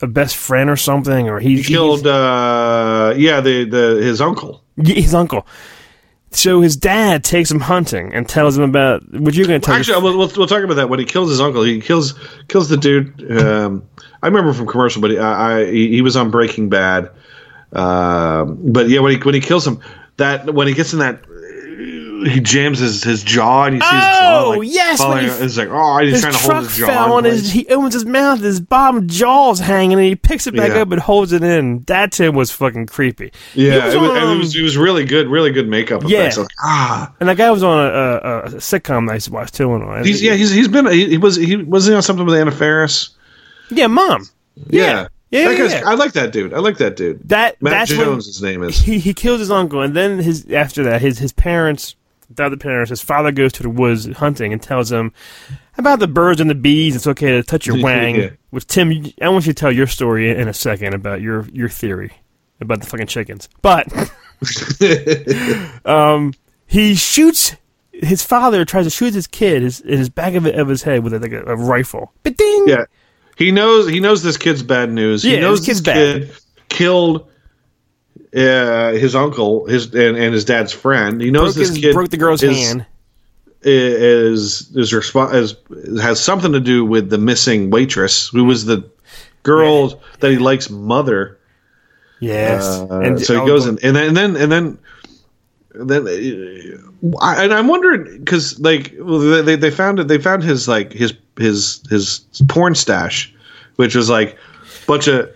[0.02, 4.62] a best friend or something, or he, He killed, uh, yeah, the, the his uncle.
[4.76, 5.46] his uncle.
[6.30, 9.76] So his dad takes him hunting and tells him about what you're going to tell.
[9.76, 11.62] Actually, we'll, we'll, we'll talk about that when he kills his uncle.
[11.62, 12.14] He kills
[12.48, 13.40] kills the dude.
[13.40, 13.88] Um,
[14.20, 17.10] I remember from commercial, but he, I, I he, he was on Breaking Bad.
[17.74, 19.80] Um, but yeah, when he when he kills him,
[20.16, 21.24] that when he gets in that,
[22.30, 24.42] he jams his, his jaw and you see his jaw.
[24.46, 26.86] Oh, Like, yes, falling he- it's like oh, he's trying to hold his jaw.
[26.86, 30.56] fell and his, he opens his mouth, his bottom jaw's hanging, and he picks it
[30.56, 30.82] back Yeah.
[30.82, 31.80] up and holds it in.
[31.88, 33.32] That to him was fucking creepy.
[33.54, 36.02] yeah, He was it was, on, it was it was really good, really good makeup.
[36.06, 36.20] Yeah.
[36.20, 36.38] effects.
[36.38, 39.32] Like, ah, and that guy was on a, a, a sitcom that I used to
[39.32, 39.74] watch too.
[39.74, 42.36] And he's yeah, he's he's been he, he was he was he on something with
[42.36, 43.10] Anna Faris.
[43.70, 44.26] yeah, mom.
[44.70, 45.82] Yeah, Yeah, Yeah, yeah.
[45.84, 46.54] I like that dude.
[46.54, 47.28] I like that dude.
[47.28, 48.78] That Matt Jones, when his name is.
[48.78, 51.96] he he kills his uncle, and then his after that his his parents.
[52.30, 55.12] The other parents, his father goes to the woods hunting and tells him
[55.76, 56.96] about the birds and the bees.
[56.96, 58.16] It's okay to touch your wang.
[58.16, 58.30] Yeah.
[58.50, 61.68] Which Tim, I want you to tell your story in a second about your your
[61.68, 62.12] theory
[62.60, 63.48] about the fucking chickens.
[63.60, 63.88] But
[65.84, 66.32] um,
[66.66, 67.56] he shoots
[67.92, 71.04] his father tries to shoot his kid his, in his back of, of his head
[71.04, 72.12] with a, like a, a rifle.
[72.22, 72.64] But ding!
[72.66, 72.84] Yeah,
[73.36, 75.22] he knows he knows this kid's bad news.
[75.22, 76.30] He Yeah, knows this kid's kid
[76.68, 77.28] killed
[78.36, 81.20] uh, his uncle, his and, and his dad's friend.
[81.20, 82.86] He knows broke, this his- kid broke the girl's is, hand.
[83.62, 85.56] Is is is
[86.02, 88.88] has something to do with the missing waitress, who was the
[89.42, 91.38] girl that he likes mother.
[92.20, 94.78] Yes, Uh, so he goes in, and then and then and then.
[95.76, 100.44] Then, uh, I, and I'm wondering because like well, they they found it they found
[100.44, 103.34] his like his his his porn stash,
[103.76, 105.34] which was like a bunch of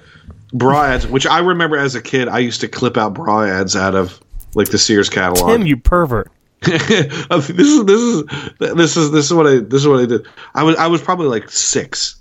[0.53, 3.77] bra ads, which I remember as a kid, I used to clip out bra ads
[3.77, 4.21] out of
[4.55, 5.51] like the Sears catalog.
[5.51, 6.31] Tim, you pervert.
[6.61, 8.25] this is this is
[8.59, 10.27] this is this is what I this is what I did.
[10.55, 12.17] I was I was probably like six,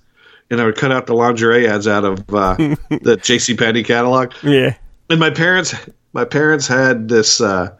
[0.51, 2.55] and I would cut out the lingerie ads out of uh,
[3.01, 3.55] the J.C.
[3.55, 4.33] Penney catalog.
[4.43, 4.75] Yeah.
[5.09, 5.73] And my parents
[6.13, 7.75] my parents had this uh,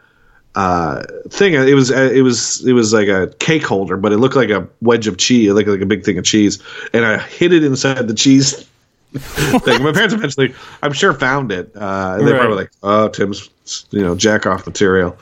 [0.58, 1.54] uh, thing.
[1.54, 4.50] It was uh, it was it was like a cake holder, but it looked like
[4.50, 6.58] a wedge of cheese, like like a big thing of cheese,
[6.94, 8.66] and I hid it inside the cheese.
[9.14, 9.84] thing.
[9.84, 10.54] My parents eventually,
[10.84, 11.72] I'm sure, found it.
[11.76, 12.40] Uh, and they're Right.
[12.42, 13.50] probably like, "Oh, Tim's,
[13.92, 15.16] you know, jack off material."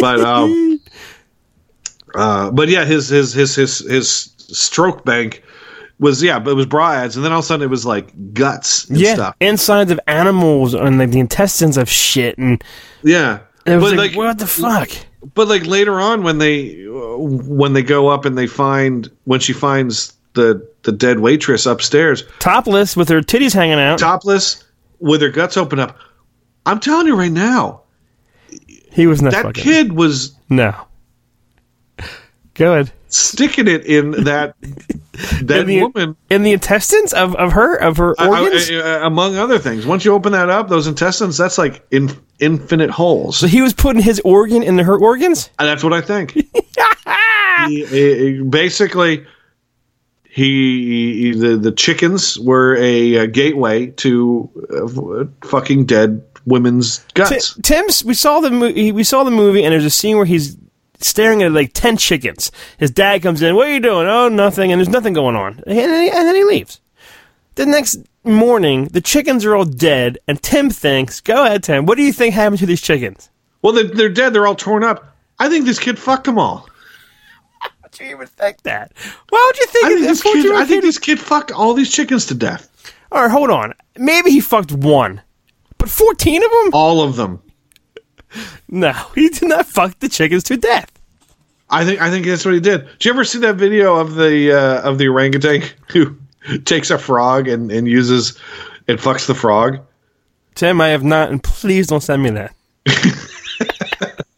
[0.00, 0.80] but um,
[2.14, 4.08] uh, but yeah, his his his his his
[4.38, 5.42] stroke bank
[5.98, 8.12] was yeah, but it was brads and then all of a sudden it was like
[8.34, 9.14] guts and Yeah.
[9.14, 9.36] stuff.
[9.40, 12.62] Insides of animals and like the intestines of shit and
[13.04, 14.90] Yeah, it was but like, what the fuck?
[15.34, 19.52] But like later on, when they when they go up and they find when she
[19.52, 23.98] finds the the dead waitress upstairs, Topless with her titties hanging out.
[23.98, 24.64] topless
[24.98, 25.96] with her guts open up.
[26.66, 27.82] I'm telling you right now,
[28.90, 29.62] he was not that fucking.
[29.62, 30.74] kid was No.
[32.54, 32.92] Go ahead.
[33.08, 34.54] sticking it in that
[35.42, 36.16] that In the- woman.
[36.30, 38.70] In the intestines of, of her of her I- I- organs.
[38.70, 42.10] I- among other things, once you open that up, those intestines, that's like in,
[42.42, 43.36] infinite holes.
[43.38, 45.48] so he was putting his organ into her organs.
[45.58, 46.32] And that's what I think.
[47.68, 49.24] he, he- basically,
[50.28, 54.50] he, he- the the chickens were a, uh gateway to
[55.42, 57.54] uh, fucking dead women's guts.
[57.54, 58.04] Ti- Tim's.
[58.04, 58.92] We saw the movie.
[58.92, 60.56] We saw the movie, and there's a scene where he's
[61.00, 62.50] staring at like ten chickens.
[62.78, 63.54] His dad comes in.
[63.54, 64.06] What are you doing?
[64.06, 64.72] Oh, nothing.
[64.72, 65.62] And there's nothing going on.
[65.66, 66.80] And then he, and then he leaves.
[67.56, 71.86] The next morning, the chickens are all dead, and Tim thinks, "Go ahead, Tim.
[71.86, 73.30] What do you think happened to these chickens?"
[73.62, 74.32] well, they're, they're dead.
[74.32, 75.16] They're all torn up.
[75.38, 76.68] I think this kid fucked them all.
[77.60, 78.92] How'd you even think that?
[79.28, 79.84] Why would you think?
[79.84, 80.36] I think this kid.
[80.36, 82.68] 14-year-old I think this kid fucked all these chickens to death.
[83.10, 83.74] All right, hold on.
[83.96, 85.20] Maybe he fucked one,
[85.78, 86.70] but fourteen of them?
[86.72, 87.42] All of them.
[88.68, 90.90] No, he did not fuck the chickens to death.
[91.68, 92.00] I think.
[92.00, 92.86] I think that's what he did.
[92.86, 96.16] Did you ever see that video of the uh, of the orangutan who
[96.64, 98.38] takes a frog and, and uses
[98.88, 99.80] and fucks the frog?
[100.54, 102.54] Tim, I have not, and please don't send me that.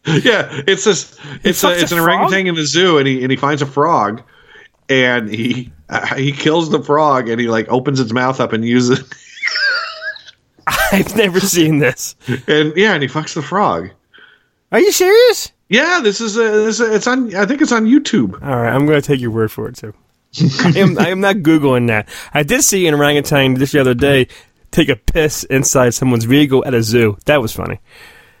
[0.05, 1.17] Yeah, it's this.
[1.43, 2.19] It's a, it's a an frog?
[2.19, 4.21] orangutan in the zoo, and he and he finds a frog,
[4.87, 8.63] and he uh, he kills the frog, and he like opens its mouth up and
[8.63, 9.03] uses,
[10.91, 12.15] I've never seen this.
[12.47, 13.89] and yeah, and he fucks the frog.
[14.71, 15.51] Are you serious?
[15.69, 17.35] Yeah, this is a, this a, it's on.
[17.35, 18.33] I think it's on YouTube.
[18.43, 19.93] All right, I'm going to take your word for it too.
[20.41, 22.09] I am, I am not googling that.
[22.33, 24.27] I did see an orangutan just the other day
[24.71, 27.17] take a piss inside someone's vehicle at a zoo.
[27.25, 27.79] That was funny.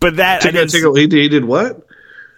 [0.00, 1.86] but that I Take a, he, did- he did what?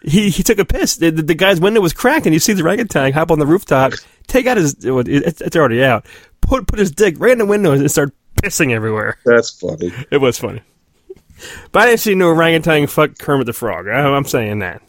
[0.03, 0.97] he he took a piss.
[0.97, 3.95] The, the, guy's window was cracked, and you see the orangutan hop on the rooftop,
[4.27, 4.77] take out his.
[4.85, 6.07] It's, it's already out.
[6.41, 9.19] Put put his dick right in the window and start pissing everywhere.
[9.25, 9.93] That's funny.
[10.11, 10.63] It was funny.
[11.73, 13.89] But I didn't see no orangutan fuck Kermit the Frog.
[13.89, 14.83] I, I'm saying that.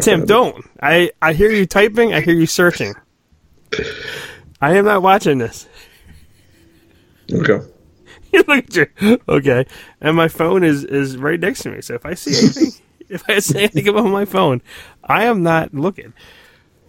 [0.00, 0.64] Tim, don't.
[0.82, 2.12] I, I hear you typing.
[2.14, 2.94] I hear you searching.
[4.60, 5.68] I am not watching this.
[7.32, 7.60] Okay.
[8.34, 9.18] Look at you.
[9.26, 9.64] Okay.
[10.02, 11.80] And my phone is, is right next to me.
[11.80, 12.72] So if I see anything,
[13.08, 14.60] if I see anything about my phone,
[15.04, 16.12] I am not looking.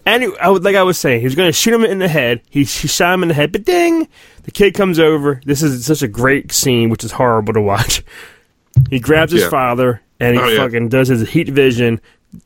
[0.06, 2.10] Anyway, I would, like I was saying, he was going to shoot him in the
[2.10, 2.42] head.
[2.50, 4.10] He, he shot him in the head, but ding!
[4.44, 5.40] The kid comes over.
[5.46, 8.04] This is such a great scene, which is horrible to watch.
[8.90, 9.50] He grabs his Yeah.
[9.50, 10.58] father and he Oh, yeah.
[10.58, 12.02] fucking does his heat vision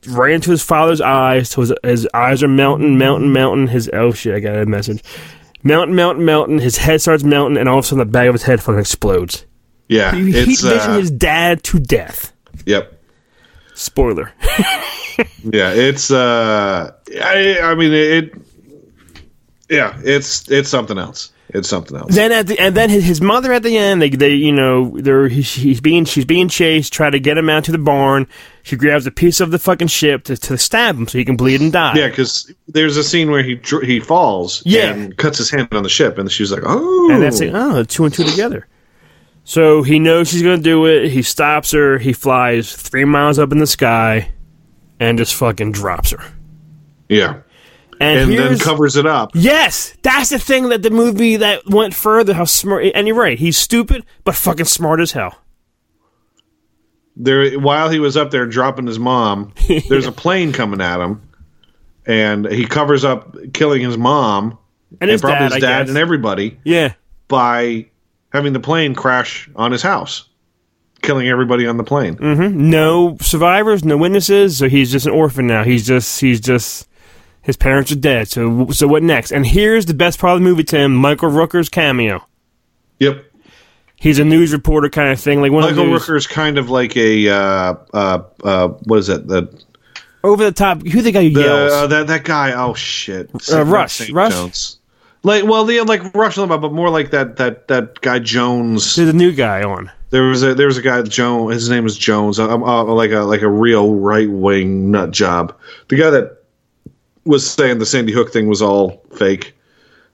[0.09, 1.49] right into his father's eyes.
[1.49, 3.67] So his, his eyes are melting, melting, melting.
[3.67, 5.03] His oh shit, I got a message.
[5.63, 6.59] Melting, melting, melting.
[6.59, 8.79] His head starts melting, and all of a sudden the back of his head fucking
[8.79, 9.45] explodes.
[9.89, 12.33] Yeah, He heat it's vision uh, his dad to death.
[12.65, 13.01] yep.
[13.73, 14.31] Spoiler.
[15.51, 16.91] Yeah, it's uh,
[17.23, 18.35] I I mean it.
[19.67, 21.31] Yeah, it's it's something else.
[21.57, 22.13] It's something else.
[22.15, 24.97] then at the and then his, his mother at the end, they they you know
[24.99, 28.27] they're he's, he's being she's being chased, try to get him out to the barn.
[28.63, 31.35] She grabs a piece of the fucking ship to, to stab him so he can
[31.37, 31.93] bleed and die.
[31.95, 34.91] Yeah, because there's a scene where he he falls Yeah.
[34.93, 37.53] and cuts his hand on the ship, and she's like, "Oh," And that's it.
[37.53, 38.67] Oh, two and two together.
[39.43, 41.09] So he knows she's going to do it.
[41.09, 41.97] He stops her.
[41.99, 44.33] He flies three miles up in the sky
[44.99, 46.19] and just fucking drops her.
[47.07, 47.39] yeah,
[47.99, 49.31] And, and then covers it up.
[49.33, 52.33] yes, that's the thing that the movie that went further.
[52.33, 52.85] How smart.
[52.93, 53.39] And you're right.
[53.39, 55.35] He's stupid, but fucking smart as hell.
[57.15, 59.53] There, while he was up there dropping his mom,
[59.89, 61.27] there's a plane coming at him,
[62.05, 64.57] and he covers up killing his mom
[65.01, 66.93] And his probably dad, his dad and everybody Yeah.
[67.27, 67.87] by
[68.31, 70.29] having the plane crash on his house,
[71.01, 72.17] killing everybody on the plane.
[72.17, 72.69] Mm-hmm.
[72.69, 75.63] no survivors, no witnesses, so he's just an orphan now.
[75.63, 76.86] He's just he's just
[77.47, 78.27] his parents are dead.
[78.27, 79.31] So so what next?
[79.31, 80.93] And here's the best part of the movie, Tim.
[80.93, 82.27] Michael Rooker's cameo.
[82.99, 83.23] Yep.
[83.95, 86.97] He's a news reporter kind of thing, like one Michael of Rooker's kind of like
[86.97, 89.27] a uh, uh, uh, what is it?
[89.27, 89.47] The,
[90.25, 90.85] over the top.
[90.85, 91.71] Who the guy who the yells?
[91.71, 92.51] uh, that that guy.
[92.51, 93.31] Oh shit!
[93.49, 93.93] Uh, Rush.
[93.93, 94.11] St.
[94.13, 94.33] Rush?
[94.33, 94.79] Jones.
[95.23, 98.97] Like well, the like Rush Limbaugh, but more like that that that guy Jones.
[98.97, 99.89] There's a new guy on.
[100.09, 101.53] There was a there was a guy Jones.
[101.53, 102.39] His name was Jones.
[102.39, 105.57] Um, uh, like a like a real right wing nut job.
[105.87, 106.36] The guy that
[107.27, 109.53] was saying the Sandy Hook thing was all fake.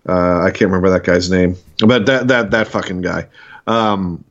[0.07, 1.55] Uh, I can't remember that guy's name,
[1.85, 3.27] but that that that fucking guy.
[3.67, 4.23] Um,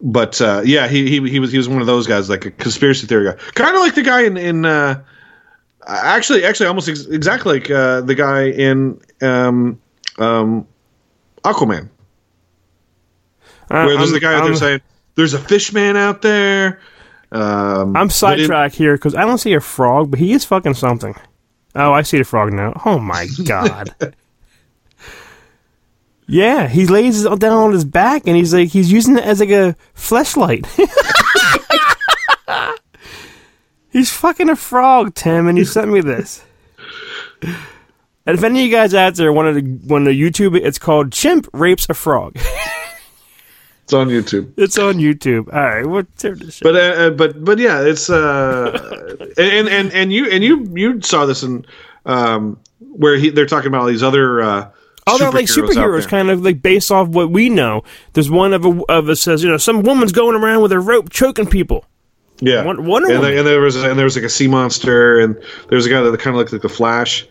[0.00, 2.50] but uh, yeah, he, he he was he was one of those guys, like a
[2.52, 5.02] conspiracy theory guy, kind of like the guy in in uh,
[5.86, 9.80] actually actually almost ex- exactly like uh, the guy in um,
[10.18, 10.66] um,
[11.42, 11.88] Aquaman,
[13.70, 14.80] Uh, where there's I'm- the guy out I'm, there saying
[15.16, 16.78] there's a fish man out there.
[17.32, 20.44] Um, I'm but in- sidetracked here because I don't see a frog, but he is
[20.44, 21.16] fucking something.
[21.76, 22.80] Oh, I see the frog now.
[22.86, 23.94] Oh my god.
[26.26, 29.50] yeah, he lays down on his back and he's like he's using it as like
[29.50, 30.66] a fleshlight.
[33.90, 36.42] he's fucking a frog, Tim, and you sent me this.
[37.42, 40.78] And if any of you guys out there wanted to want to YouTube it, it's
[40.78, 42.36] called Chimp Rapes a Frog.
[43.86, 44.52] It's on YouTube.
[44.56, 45.46] it's on YouTube.
[45.54, 46.64] All right, we'll turn this shit.
[46.64, 51.00] But uh, uh, but but yeah, it's uh, and and and you and you you
[51.02, 51.64] saw this in
[52.04, 54.68] um, where he they're talking about all these other uh,
[55.06, 56.08] Oh, they're like superheroes out superheroes, there.
[56.08, 57.84] kind of like based off what we know.
[58.14, 60.80] There's one of a, of us says, you know, some woman's going around with a
[60.80, 61.84] rope choking people.
[62.40, 63.22] Yeah, Won- Wonder and, Woman.
[63.30, 65.36] there- and there was and there was like a sea monster, and
[65.68, 67.24] there was a guy that kind of looked like the Flash.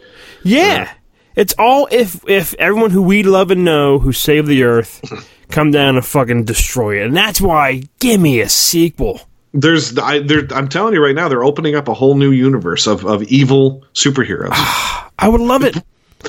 [0.44, 0.90] Yeah,
[1.36, 5.02] it's all if if everyone who we love and know who saved the Earth
[5.50, 9.22] come down and fucking destroy it, and that's why give me a sequel.
[9.54, 12.88] There's I there, I'm telling you right now, they're opening up a whole new universe
[12.88, 14.50] of of evil superheroes.
[15.20, 15.78] I would love it.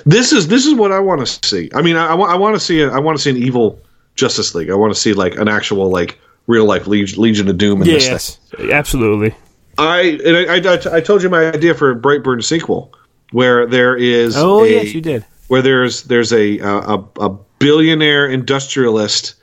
[0.04, 1.70] this is this is what I want to see.
[1.74, 3.80] I mean, I, I, I want to see a, I want to see an evil
[4.14, 4.70] Justice League.
[4.70, 7.88] I want to see like an actual like real life Legion, Legion of Doom in
[7.88, 8.38] yes,
[8.70, 9.34] absolutely.
[9.78, 12.92] I and I, I, I told you my idea for a Brightburn sequel,
[13.32, 15.24] where there is Oh a, yes, you did.
[15.48, 19.34] where there's there's a, uh, a a billionaire industrialist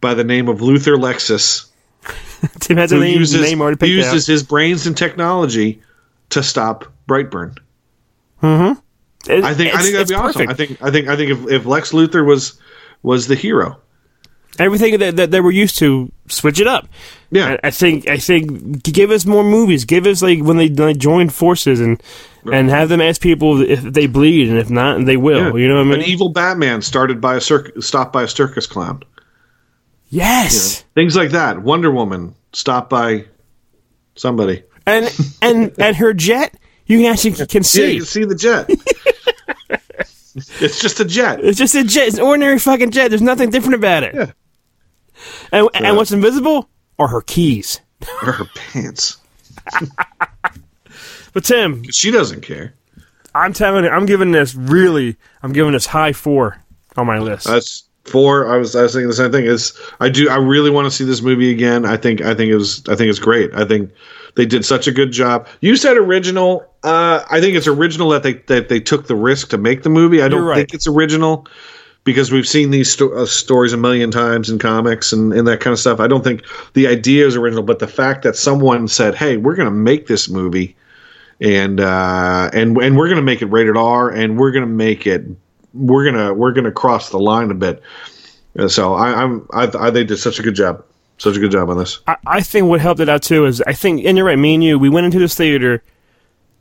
[0.00, 1.70] by the name of Luther Lexus
[2.60, 4.12] Tim has a who name, uses name already picked out.
[4.14, 5.80] uses his brains and technology
[6.30, 7.56] to stop Brightburn.
[8.42, 8.80] Mm-hmm.
[9.32, 10.48] It- I think I think that'd be awesome.
[10.48, 12.60] I think I think I think if, if Lex Luthor was
[13.02, 13.78] was the hero,
[14.58, 16.88] everything that, that they were used to, switch it up.
[17.30, 19.84] yeah, I, I think I think give us more movies.
[19.84, 22.02] Give us like when they, when they join forces and
[22.52, 25.56] and have them ask people if they bleed and if not, and they will.
[25.56, 25.62] yeah.
[25.62, 28.66] You know what I An evil Batman started by a circ- stopped by a circus
[28.66, 29.02] clown.
[30.08, 30.84] yes.
[30.94, 31.62] Things like that.
[31.62, 33.24] Wonder Woman stopped by
[34.14, 34.62] somebody.
[34.86, 36.54] And and and her jet,
[36.86, 38.70] you can actually can see Yeah, you can see the jet.
[40.60, 41.40] it's just a jet.
[41.42, 42.08] It's just a jet.
[42.08, 43.08] It's an ordinary fucking jet.
[43.08, 44.14] There's nothing different about it.
[44.14, 44.32] Yeah.
[45.52, 47.80] And and what's invisible are her keys.
[48.22, 49.18] Or her pants.
[51.34, 52.74] But Tim, She doesn't care.
[53.34, 56.62] I'm telling I'm giving this really, I'm giving this high four
[56.96, 57.46] on my list.
[57.46, 58.48] That's four.
[58.50, 59.44] I was I was thinking the same thing.
[59.44, 61.84] Is I do I really want to see this movie again.
[61.84, 63.52] I think I think it was I think it's great.
[63.54, 63.90] I think
[64.36, 65.48] they did such a good job.
[65.60, 66.64] You said original.
[66.84, 69.90] Uh, I think it's original that they that they took the risk to make the
[69.90, 70.22] movie.
[70.22, 70.58] I don't right.
[70.58, 71.48] think it's original
[72.04, 75.60] because we've seen these sto- uh, stories a million times in comics and, and that
[75.60, 76.00] kind of stuff.
[76.00, 76.42] I don't think
[76.74, 80.06] the idea is original, but the fact that someone said, "Hey, we're going to make
[80.06, 80.76] this movie."
[81.40, 85.24] And uh, and and we're gonna make it rated R, and we're gonna make it
[85.74, 87.82] we're gonna we're gonna cross the line a bit.
[88.56, 90.84] Uh, So I, I'm I, I they did such a good job,
[91.18, 91.98] such a good job on this.
[92.06, 94.54] I, I think what helped it out too is I think, and you're right, me
[94.54, 95.82] and you, we went into this theater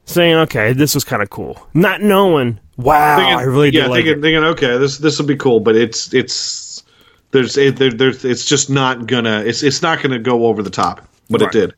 [0.06, 3.88] saying, okay, this was kind of cool, not knowing, wow, Thinking- I really did yeah,
[3.88, 4.22] like thinking, it.
[4.22, 6.84] thinking okay, this this will be cool, but it's it's
[7.32, 10.70] there's it, there, there's it's just not gonna it's it's not gonna go over the
[10.70, 11.56] top, but Right.
[11.56, 11.74] it did.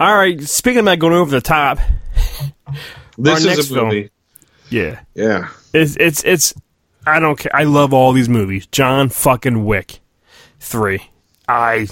[0.00, 1.78] All right, speaking about going over the top,
[3.18, 3.88] This is a film.
[3.88, 4.10] movie.
[4.70, 6.54] yeah, Yeah, it's it's it's.
[7.06, 7.54] I don't care.
[7.54, 8.66] I love all these movies.
[8.66, 10.00] John fucking Wick,
[10.60, 11.10] three.
[11.48, 11.88] I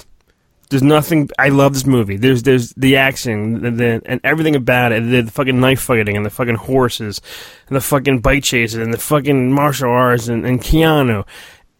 [0.71, 1.29] there's nothing.
[1.37, 2.15] I love this movie.
[2.15, 5.01] There's there's the action and the, and everything about it.
[5.25, 7.19] The, fucking knife fighting and the fucking horses
[7.67, 11.27] and the fucking bike chases and the fucking martial arts and, and Keanu.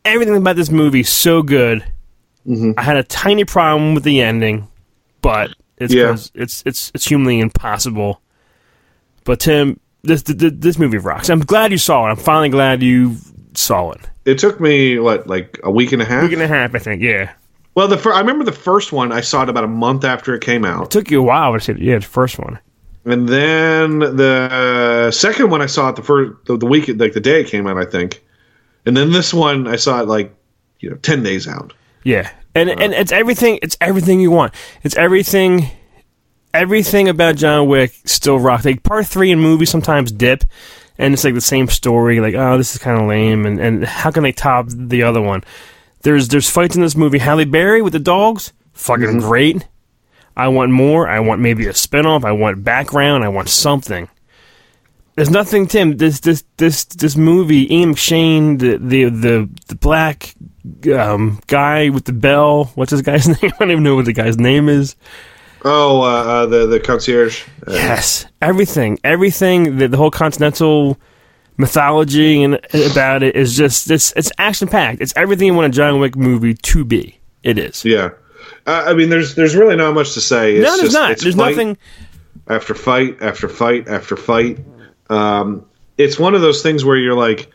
[0.03, 1.85] Everything about this movie is so good.
[2.45, 2.72] Mm-hmm.
[2.77, 4.68] I had a tiny problem with the ending,
[5.22, 6.11] but it's Yeah.
[6.35, 8.22] it's it's it's humanly impossible.
[9.23, 11.30] But Tim, this this, this movie rocks.
[11.30, 12.09] I'm glad you saw it.
[12.09, 13.15] I'm finally glad you
[13.53, 14.01] saw it.
[14.26, 16.23] it took me what like a week and a half.
[16.23, 17.01] Week and a half, I think.
[17.01, 17.31] Yeah,
[17.73, 19.11] well, the fir- I remember the first one.
[19.11, 20.85] I saw it about a month after it came out.
[20.85, 21.80] It took you a while to see it.
[21.80, 22.60] Yeah, the first one.
[23.06, 27.19] And then the second one I saw it the first the, the week like the
[27.19, 28.22] day it came out I think,
[28.85, 30.35] And then this one, I saw it like
[30.80, 31.73] you know ten days out.
[32.03, 32.80] Yeah, and uh-huh.
[32.80, 33.60] and it's everything.
[33.61, 34.53] It's everything you want.
[34.84, 35.69] It's everything.
[36.53, 38.65] Everything about John Wick still rock.
[38.65, 40.43] Like part three in movies sometimes dip,
[40.98, 42.19] and it's like the same story.
[42.19, 45.22] Like oh, this is kind of lame, and and how can they top the other
[45.22, 45.43] one?
[46.03, 47.19] There's there's fights in this movie.
[47.19, 49.68] Halle Berry with the dogs, fucking great.
[50.36, 51.07] I want more.
[51.10, 52.23] I want maybe a spinoff.
[52.23, 53.23] I want background.
[53.23, 54.10] I want something.
[55.15, 55.98] There's nothing, Tim.
[55.98, 60.34] This this this this movie, Ian McShane, the the the, the black
[60.95, 62.65] um, guy with the bell.
[62.76, 63.52] What's this guy's name?
[63.53, 64.95] I don't even know what the guy's name is.
[65.64, 67.44] Oh, uh, uh, the the concierge.
[67.68, 69.78] Uh, Yes, everything, everything.
[69.78, 70.98] The, the whole continental
[71.57, 72.56] mythology and
[72.91, 74.14] about it is just this.
[74.15, 75.02] It's action packed.
[75.02, 77.19] It's everything you want a John Wick movie to be.
[77.44, 77.84] It is.
[77.86, 78.10] yeah.
[78.68, 80.56] Uh, I mean, there's there's really not much to say.
[80.56, 81.11] It's no, there's just- not.
[81.11, 81.78] it's There's nothing.
[82.48, 84.60] after fight after fight after fight.
[85.10, 85.65] Um,
[85.98, 87.52] it's one of those things where you're like,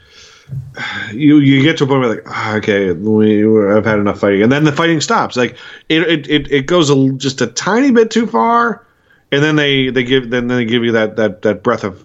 [1.12, 4.42] you you get to a point where like, "Ah, okay, we, I've had enough fighting,
[4.42, 5.36] and then the fighting stops.
[5.36, 5.56] Like
[5.88, 8.86] it it, it, it goes a, just a tiny bit too far,
[9.32, 12.04] and then they, they give then they give you that that that breath of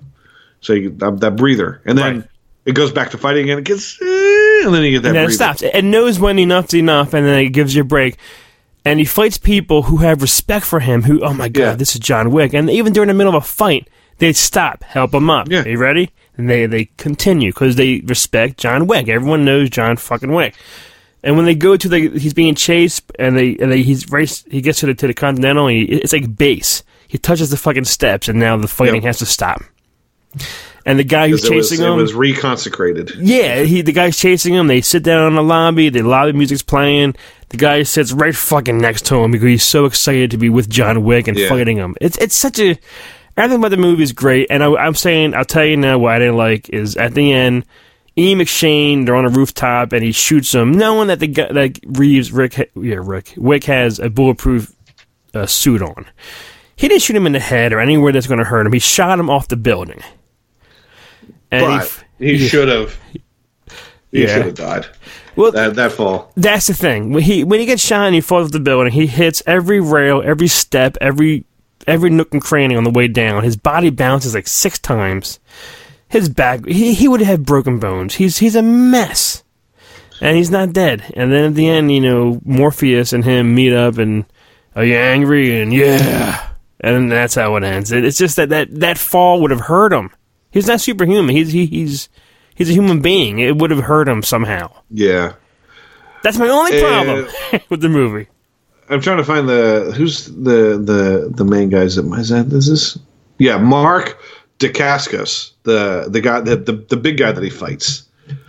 [0.61, 2.27] so you, that, that breather, and then Right.
[2.65, 3.57] it goes back to fighting again.
[3.59, 4.05] It gets eh,
[4.65, 5.09] and then you get that.
[5.09, 5.61] and then it stops.
[5.61, 8.17] It knows when enough's enough, and then it gives you a break.
[8.83, 11.03] And he fights people who have respect for him.
[11.03, 11.75] Who, oh my god, Yeah.
[11.75, 12.53] this is John Wick.
[12.53, 15.49] And even during the middle of a fight, they stop, help him up.
[15.49, 15.63] Yeah.
[15.63, 16.09] Are you ready?
[16.37, 19.07] And they they continue because they respect John Wick.
[19.07, 20.55] Everyone knows John fucking Wick.
[21.23, 24.43] And when they go to the, he's being chased, and they and they he's race.
[24.49, 25.67] He gets to the to the Continental.
[25.67, 26.83] And he, it's like base.
[27.07, 29.03] He touches the fucking steps, and now the fighting Yep.
[29.03, 29.61] has to stop.
[30.85, 33.11] And the guy who's was, chasing him, was reconsecrated.
[33.19, 34.67] yeah, he the guy's chasing him.
[34.67, 35.89] They sit down in the lobby.
[35.89, 37.15] The lobby music's playing.
[37.49, 40.69] The guy sits right fucking next to him because he's so excited to be with
[40.69, 41.49] John Wick and Yeah.
[41.49, 41.95] fighting him.
[42.01, 42.77] It's it's such a
[43.37, 44.47] everything about the movie is great.
[44.49, 47.31] And I, I'm saying I'll tell you now what I didn't like is at the
[47.31, 47.65] end,
[48.15, 48.33] E.
[48.33, 52.31] McShane they're on a rooftop and he shoots him, knowing that the guy that Reeves
[52.31, 54.73] Rick yeah Rick Wick has a bulletproof
[55.35, 56.07] uh, suit on.
[56.75, 58.73] He didn't shoot him in the head or anywhere that's going to hurt him.
[58.73, 60.01] He shot him off the building.
[61.51, 62.97] And he But he should have.
[64.11, 64.27] He Yeah.
[64.35, 64.85] should have died.
[65.35, 66.31] well, That that fall.
[66.35, 67.11] That's the thing.
[67.13, 69.79] When he when he gets shot and he falls off the building, he hits every
[69.79, 71.45] rail, every step, every
[71.87, 73.43] every nook and cranny on the way down.
[73.43, 75.39] His body bounces like six times.
[76.09, 78.15] His back he he would have broken bones.
[78.15, 79.43] He's he's a mess.
[80.23, 81.03] And he's not dead.
[81.15, 84.25] And then at the end, you know, Morpheus and him meet up and
[84.75, 85.59] are you angry?
[85.59, 86.49] And yeah.
[86.79, 87.91] And that's how it ends.
[87.91, 90.11] It- It's just that that, that fall would have hurt him.
[90.51, 91.35] He's not superhuman.
[91.35, 92.09] He's he, he's
[92.55, 93.39] he's a human being.
[93.39, 94.71] It would have hurt him somehow.
[94.89, 95.33] Yeah.
[96.23, 97.27] That's my only Uh, problem
[97.69, 98.27] with the movie.
[98.89, 102.67] I'm trying to find the who's the the the main guys that is that this
[102.67, 102.99] is
[103.37, 104.17] yeah Mark
[104.59, 108.03] Dacascos the the guy the, the the big guy that he fights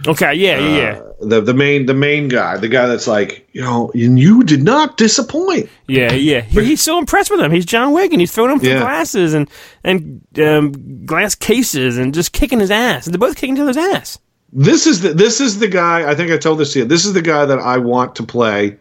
[0.06, 3.60] Okay, yeah, yeah, yeah, the the main the main guy the guy that's like you
[3.60, 6.40] know and you did not disappoint yeah, yeah.
[6.40, 7.50] He, he's so impressed with him.
[7.52, 8.80] He's John Wick, and he's throwing him for Yeah.
[8.80, 9.48] glasses and
[9.84, 13.06] and um, glass cases and just kicking his ass.
[13.06, 14.18] They're both kicking each other's ass.
[14.52, 17.04] this is the this is the guy I think I told this to you this
[17.06, 18.76] is the guy that I want to play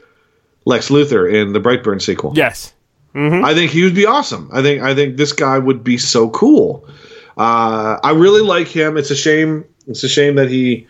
[0.66, 2.74] Lex Luthor in the Brightburn sequel Yes.
[3.14, 4.50] I think he would be awesome.
[4.54, 6.88] I think I think this guy would be so cool.
[7.38, 8.96] Uh, I really like him.
[8.98, 9.66] It's a shame.
[9.92, 10.88] It's a shame that he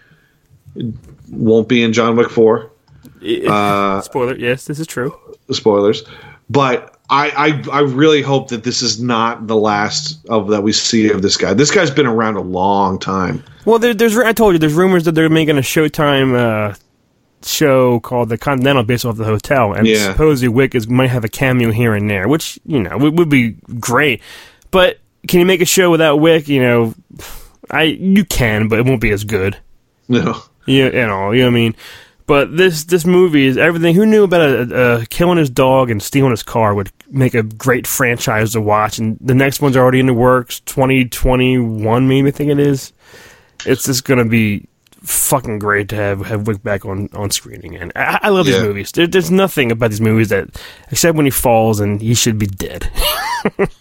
[1.30, 2.72] won't be in John Wick Four.
[3.48, 4.36] Uh, Spoiler.
[4.38, 5.14] Yes, this is true.
[5.52, 6.04] spoilers,
[6.50, 10.72] but I, I I really hope that this is not the last of that we
[10.72, 11.54] see of this guy.
[11.54, 13.44] This guy's been around a long time.
[13.66, 16.76] Well, there, there's I told you there's rumors that they're making a Showtime uh,
[17.44, 20.12] show called The Continental based off the hotel, and Yeah.
[20.12, 23.30] supposedly Wick is might have a cameo here and there, which you know would, would
[23.30, 24.22] be great.
[24.72, 26.48] But can you make a show without Wick?
[26.48, 26.96] You know,
[27.72, 29.58] I you can, but it won't be as good.
[30.08, 31.76] No, Yeah, you know, you know what I mean.
[32.28, 33.96] But this this movie is everything.
[33.96, 37.44] Who knew about a, a killing his dog and stealing his car would make a
[37.44, 39.00] great franchise to watch?
[39.00, 40.62] And the next one's already in the works.
[40.66, 42.94] Twenty twenty one, maybe I think it is.
[43.66, 44.66] It's just gonna be
[45.02, 47.92] fucking great to have have Wick back on on screen again.
[47.96, 48.60] I, I love Yeah.
[48.60, 48.92] these movies.
[48.94, 50.48] There, there's nothing about these movies that
[50.90, 52.90] except when he falls and he should be dead.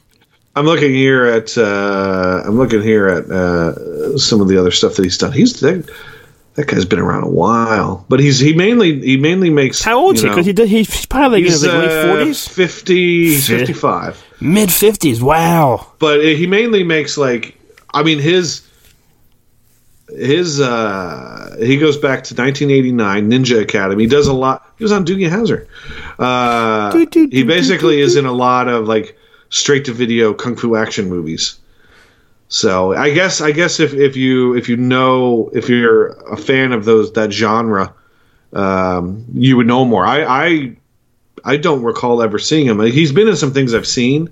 [0.56, 4.96] I'm looking here at uh, I'm looking here at uh, some of the other stuff
[4.96, 5.32] that he's done.
[5.32, 5.88] He's that,
[6.54, 9.82] that guy's been around a while, but he's he mainly he mainly makes.
[9.82, 10.28] How old is he?
[10.28, 12.54] Because he did, he's probably he's, like late uh, forties, uh,
[14.40, 15.22] mid fifties.
[15.22, 15.92] Wow!
[16.00, 17.56] But he mainly makes like
[17.94, 18.66] I mean his
[20.08, 24.90] his uh he goes back to 1989 ninja academy he does a lot he was
[24.90, 25.68] on doogie howser
[26.18, 26.90] uh
[27.30, 29.16] he basically is in a lot of like
[29.50, 31.20] straight to video kung fu action movies.
[31.44, 31.58] straight to video kung fu action movies.
[32.48, 36.72] So I guess I guess if, if you if you know if you're a fan
[36.72, 37.92] of those that genre,
[38.52, 40.04] um, you would know more.
[40.06, 40.76] I, I
[41.44, 42.80] I don't recall ever seeing him.
[42.80, 44.28] He's been in some things I've seen,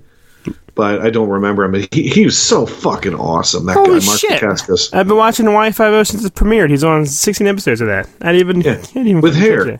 [0.75, 1.73] but I don't remember him.
[1.91, 3.65] He, he was so fucking awesome.
[3.67, 4.41] That Holy guy, Mark shit!
[4.41, 4.93] Dacascos.
[4.93, 6.69] I've been watching Hawaii Five-0 since it premiered.
[6.69, 8.09] He's on 16 episodes of that.
[8.21, 9.79] I didn't even, Yeah, I didn't even with hair.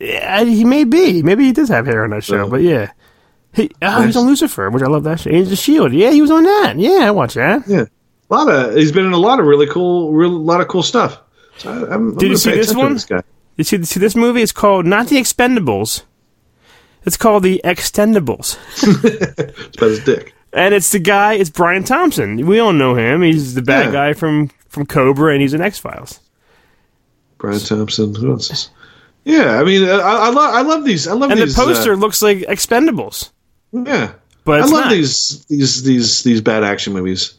[0.00, 1.22] touch he may be.
[1.22, 2.50] Maybe he does have hair on that show, Oh.
[2.50, 2.90] but yeah.
[3.58, 4.16] He, oh, he's Nice.
[4.16, 5.30] on Lucifer, which I love that show.
[5.30, 5.92] He's the Shield.
[5.92, 6.74] Yeah, he was on that.
[6.78, 7.66] Yeah, I watch that.
[7.66, 7.84] Yeah,
[8.30, 10.82] a lot of he's been in a lot of really cool, real lot of cool
[10.82, 11.18] stuff.
[11.58, 12.94] So I, I'm, I'm Did you see this one?
[12.94, 13.22] This guy.
[13.56, 14.40] You see, see this movie?
[14.42, 16.04] It's called not the Expendables.
[17.04, 20.34] It's called the Extendables, It's about his dick.
[20.52, 21.34] and it's the guy.
[21.34, 22.46] It's Brian Thompson.
[22.46, 23.22] We all know him.
[23.22, 23.92] He's the bad Yeah.
[23.92, 26.20] guy from from Cobra, and he's in X Files.
[27.38, 28.14] Brian Thompson.
[28.14, 28.50] Who else?
[28.50, 28.70] Is?
[29.24, 31.06] Yeah, I mean, I, I love I love these.
[31.08, 31.54] I love And the these.
[31.56, 33.30] poster uh, looks like Expendables.
[33.72, 34.12] Yeah,
[34.44, 34.90] But I love not.
[34.90, 37.34] these these these these bad action movies.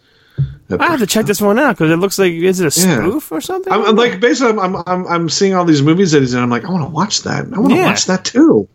[0.71, 2.97] I have to check this one out because it looks like is it a Yeah.
[2.97, 3.73] spoof or something?
[3.73, 6.41] I'm, I'm like basically, I'm, I'm I'm I'm seeing all these movies that he's in.
[6.41, 7.45] I'm like, I want to watch that.
[7.53, 7.85] I want to Yeah.
[7.87, 8.67] watch that too.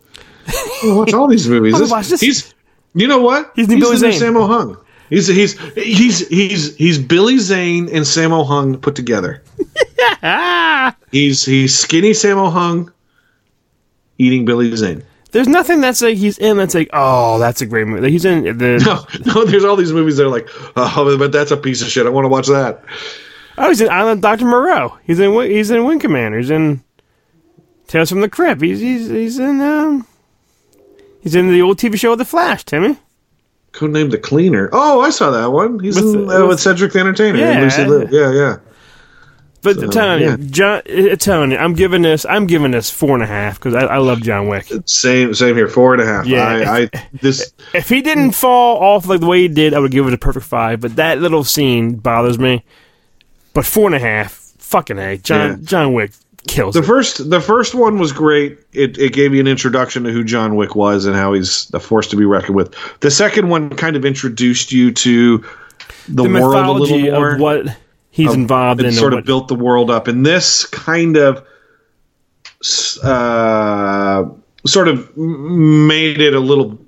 [0.46, 1.74] I want to watch all these movies.
[1.78, 2.20] This- watch this.
[2.20, 2.52] He's,
[2.94, 3.52] you know what?
[3.54, 4.12] He's the Billy Zane.
[4.20, 4.76] Sammo Hung.
[5.10, 9.42] He's he's he's he's he's Billy Zane and Sammo Hung put together.
[10.22, 12.90] ah, He's he's skinny Sammo Hung
[14.18, 15.02] eating Billy Zane.
[15.34, 18.00] There's nothing that's like he's in that's like oh that's a great movie.
[18.02, 18.78] Like, he's in the
[19.26, 21.88] No, no, there's all these movies that are like, oh, but that's a piece of
[21.88, 22.06] shit.
[22.06, 22.82] I want to watch that.
[23.58, 24.96] oh he's in Island Doctor Moreau.
[25.04, 26.38] He's in he's in Wing Commander.
[26.38, 26.82] He's in
[27.86, 28.62] Tales from the Crypt.
[28.62, 30.06] He's he's he's in um
[31.20, 32.64] he's in the old TV show The Flash.
[32.64, 32.96] Timmy.
[33.72, 34.70] Codename The Cleaner.
[34.72, 35.80] Oh, I saw that one.
[35.80, 37.50] He's With in, uh, with- with Cedric the Entertainer Yeah.
[37.50, 38.06] and Lucy Liu.
[38.08, 38.56] Yeah, yeah.
[39.64, 40.36] But So, telling you, yeah.
[40.36, 43.86] John, uh, you, I'm giving this, I'm giving this four and a half because I,
[43.86, 44.70] I love John Wick.
[44.86, 45.66] Same, same here.
[45.68, 46.26] Four and a half.
[46.26, 46.44] Yeah.
[46.44, 47.52] I, I this.
[47.74, 50.18] If he didn't fall off like the way he did, I would give it a
[50.18, 50.80] perfect five.
[50.80, 52.62] But that little scene bothers me.
[53.54, 55.56] But four and a half, fucking a, John Yeah.
[55.64, 56.12] John Wick
[56.46, 56.86] kills The it.
[56.86, 58.58] first, the first one was great.
[58.74, 61.80] It, it gave you an introduction to who John Wick was and how he's a
[61.80, 62.74] force to be reckoned with.
[63.00, 65.38] The second one kind of introduced you to
[66.08, 67.34] the, the world a little more.
[67.34, 67.76] of what
[68.14, 68.94] he's involved and in.
[68.94, 70.06] sort of what- built the world up.
[70.08, 71.44] And this kind of
[73.02, 74.24] uh,
[74.66, 76.78] sort of made it a little,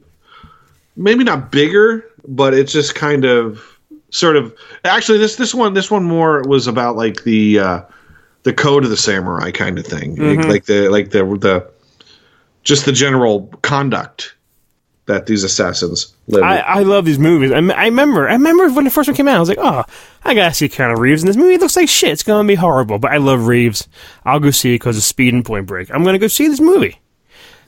[0.97, 3.63] maybe not bigger, but it's just kind of
[4.11, 4.55] sort of
[4.85, 7.81] actually this this one this one more was about like the uh,
[8.45, 10.49] the code of the samurai kind of thing, Mm-hmm.
[10.49, 11.69] like the like the the
[12.63, 14.35] just the general conduct
[15.07, 16.43] that these assassins live.
[16.43, 16.59] I.
[16.59, 17.53] I love these movies.
[17.53, 18.29] I, I remember.
[18.29, 19.37] I remember when the first one came out.
[19.37, 19.85] I was like, "Oh,
[20.25, 21.55] I gotta see Keanu Reeves in this movie.
[21.55, 22.11] It looks like shit.
[22.11, 23.89] It's gonna be horrible." But I love Reeves.
[24.25, 25.91] I'll go see it because of Speed and Point Break.
[25.93, 27.01] I'm gonna go see this movie.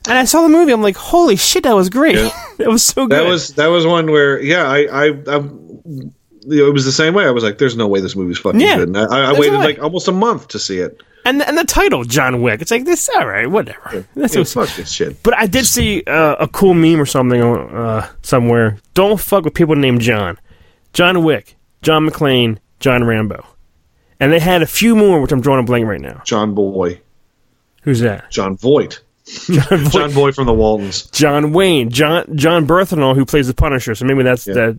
[0.08, 0.72] And I saw the movie.
[0.72, 2.16] I'm like, "Holy shit, that was great.
[2.16, 2.30] Yeah.
[2.58, 6.62] that was so good." That was that was one where yeah I I, I you
[6.62, 7.24] know, it was the same way.
[7.26, 8.76] I was like, "There's no way this movie's fucking Yeah.
[8.78, 11.02] good." And I, I waited like almost a month to see it.
[11.28, 12.62] And and the title, John Wick.
[12.62, 13.08] It's like this.
[13.16, 14.06] All right, whatever.
[14.14, 15.22] That's Yeah, fuck this shit.
[15.22, 18.78] But I did see uh, a cool meme or something uh, somewhere.
[18.94, 20.38] Don't fuck with people named John.
[20.92, 23.44] John Wick, John McClane, John Rambo.
[24.20, 26.22] And they had a few more, which I'm drawing a blank right now.
[26.24, 27.00] John Boy,
[27.82, 28.30] Who's that?
[28.30, 31.02] John Voight, John, Voight- John Boy from the Waltons.
[31.10, 33.94] John Wayne, John John Bernthal, who plays the Punisher.
[33.94, 34.54] So maybe that's Yeah.
[34.54, 34.78] that.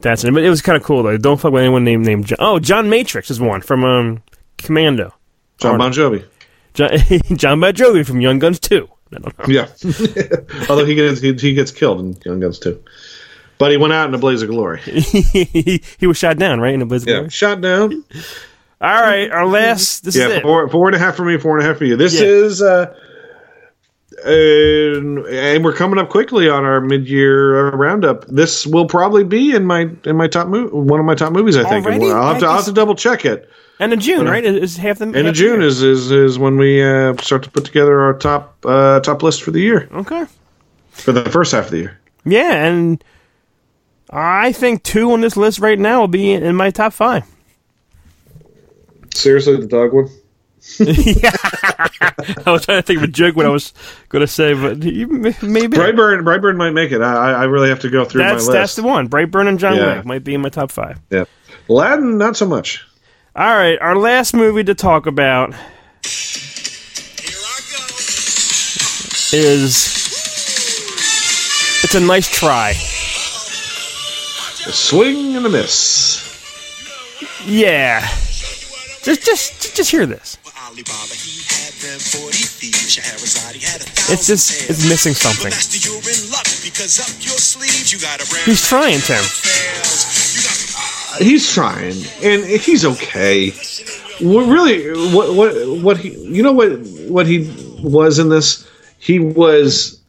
[0.00, 0.32] That's it.
[0.34, 1.16] But it was kind of cool though.
[1.16, 2.38] Don't fuck with anyone named named John.
[2.40, 4.22] Oh, John Matrix is one from um,
[4.58, 5.14] Commando.
[5.62, 6.24] John Bon Jovi.
[6.74, 6.90] John,
[7.36, 8.88] John Bon Jovi from Young Guns 2.
[9.14, 9.44] I don't know.
[9.46, 9.66] Yeah,
[10.70, 12.82] although he gets he, he gets killed in Young Guns 2.
[13.58, 14.80] but he went out in a blaze of glory.
[14.82, 16.72] he, he was shot down, right?
[16.74, 17.30] In a Blazing Yeah, Glory?
[17.30, 18.04] shot down.
[18.80, 20.04] All right, our last.
[20.04, 20.42] This is Yeah, it.
[20.42, 21.96] four four and a half for me, four and a half for you.
[21.96, 22.26] This Yeah.
[22.26, 22.94] is uh,
[24.24, 28.26] and, and we're coming up quickly on our mid-year uh, roundup.
[28.26, 31.56] This will probably be in my in my top mo- one of my top movies.
[31.56, 31.86] I think.
[31.86, 32.10] Already?
[32.10, 33.48] I'll have to I I'll have to double check it.
[33.78, 34.44] And in June, right?
[34.44, 37.16] Is is half the End half of June the is, is is when we uh,
[37.16, 40.26] start to put together our top uh, top list for the year okay.
[40.90, 42.00] for the first half of the year.
[42.24, 43.02] Yeah, and
[44.10, 47.24] I think two on this list right now will be in, in my top five.
[49.14, 50.08] Seriously, the dog one.
[52.46, 53.72] I was trying to think of a joke what I was
[54.08, 57.00] going to say, but you- maybe Brightburn, Brightburn might make it.
[57.02, 59.08] I, I I really have to go through that's my that's the one.
[59.08, 59.96] Brightburn and John Yeah.
[59.96, 61.00] Wick might be in my top five.
[61.10, 61.24] yeah,
[61.68, 62.86] Aladdin, not so much.
[63.34, 65.54] All right, our last movie to talk about
[69.34, 69.88] is
[71.84, 72.70] it's a nice try.
[74.66, 76.20] A swing and a miss.
[77.46, 78.00] Yeah,
[79.02, 80.38] just just just hear this.
[84.12, 85.50] It's just it's missing something.
[88.44, 89.24] He's trying, Tim.
[91.18, 93.50] he's trying, and he's okay.
[94.20, 96.78] What really, what what what he, you know what
[97.08, 97.50] what he
[97.82, 98.68] was in this?
[98.98, 100.00] He was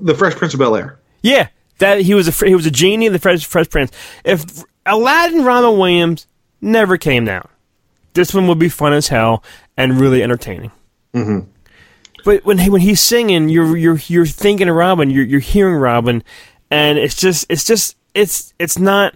[0.00, 0.98] the Fresh Prince of Bel Air.
[1.22, 1.48] Yeah,
[1.78, 3.90] that he was a he was a genie in the Fresh, Fresh Prince.
[4.24, 6.26] If Aladdin Robin Williams
[6.60, 7.48] never came down,
[8.14, 9.42] this one would be fun as hell
[9.76, 10.70] and really entertaining.
[11.14, 11.48] Mm-hmm.
[12.24, 15.74] But when he, when he's singing, you're you're you're thinking of Robin, you're you're hearing
[15.74, 16.22] Robin,
[16.70, 19.14] and it's just it's just it's it's not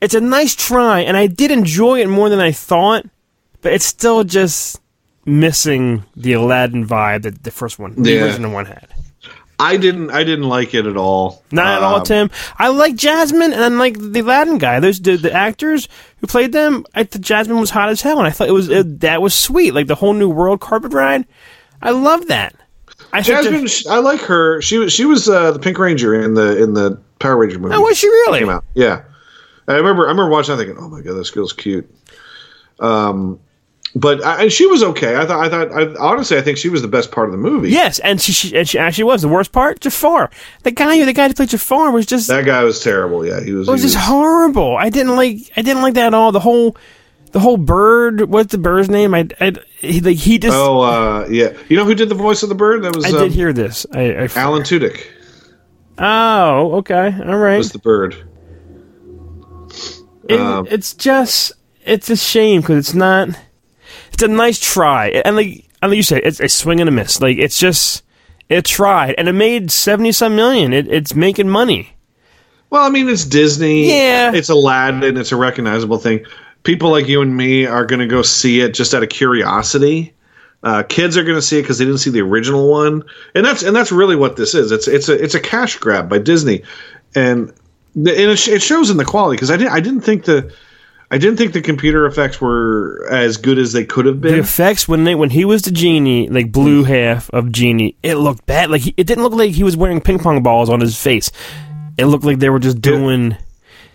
[0.00, 3.04] it's a nice try, and I did enjoy it more than I thought,
[3.60, 4.80] but it's still just
[5.26, 8.24] missing the Aladdin vibe that the first one, the Yeah.
[8.24, 8.88] original one had.
[9.60, 11.42] I didn't I didn't like it at all.
[11.50, 12.30] Not at all, Um, Tim.
[12.58, 14.78] I like Jasmine and I like the Aladdin guy.
[14.78, 15.88] Those the, the actors
[16.20, 16.84] who played them.
[16.94, 19.34] I thought Jasmine was hot as hell, and I thought it was it, that was
[19.34, 19.74] sweet.
[19.74, 21.26] Like the whole new world carpet ride.
[21.82, 22.54] I love that.
[23.12, 24.60] I Jasmine, I like her.
[24.62, 27.74] She was she was uh, the Pink Ranger in the in the Power Ranger movie.
[27.74, 28.40] Oh, was she really?
[28.40, 28.64] Came out.
[28.74, 29.02] Yeah,
[29.66, 30.06] I remember.
[30.06, 31.88] I remember watching I thinking, "Oh my god, this girl's cute."
[32.80, 33.40] Um,
[33.94, 35.16] but I, and she was okay.
[35.16, 35.44] I thought.
[35.44, 35.72] I thought.
[35.72, 37.70] I, honestly, I think she was the best part of the movie.
[37.70, 39.80] Yes, and she, she and she actually was the worst part.
[39.80, 40.30] Jafar,
[40.62, 43.24] the guy who the guy who played Jafar was just that guy was terrible.
[43.26, 43.68] Yeah, he was.
[43.68, 44.76] it was just horrible.
[44.76, 46.32] I didn't like I didn't like that at all.
[46.32, 46.76] The whole
[47.32, 48.22] the whole bird.
[48.22, 49.14] What's the bird's name?
[49.14, 50.56] I, I he, like he just.
[50.56, 51.56] Oh uh, yeah.
[51.68, 52.82] You know who did the voice of the bird?
[52.82, 53.86] That was I um, did hear this.
[53.92, 55.06] I, I Alan Tudyk
[55.98, 57.58] Oh, okay, all right.
[57.58, 58.14] was the bird.
[60.28, 61.52] It- Um, it's just
[61.84, 63.30] it's a shame because it's not.
[64.18, 66.90] It's a nice try, and like and like you said, it's a swing and a
[66.90, 67.20] miss.
[67.20, 68.02] Like it's just
[68.48, 70.72] it tried, and it made seventy some million.
[70.72, 71.90] It, it's making money.
[72.68, 73.88] Well, I mean, it's Disney.
[73.88, 74.32] Yeah.
[74.32, 75.16] It's Aladdin.
[75.16, 76.26] It's a recognizable thing.
[76.64, 80.12] People like you and me are going to go see it just out of curiosity.
[80.64, 83.04] Uh, kids are going to see it because they didn't see the original one,
[83.36, 84.72] and that's and that's really what this is.
[84.72, 86.64] It's it's a it's a cash grab by Disney,
[87.14, 87.52] and
[87.94, 90.24] the, and it, sh- it shows in the quality because I didn't I didn't think
[90.24, 90.52] the
[91.10, 94.32] I didn't think the computer effects were as good as they could have been.
[94.32, 96.90] The effects when they when he was the genie, like blue hmm.
[96.90, 98.70] half of genie, it looked bad.
[98.70, 101.30] Like he, it didn't look like he was wearing ping pong balls on his face.
[101.96, 103.36] It looked like they were just doing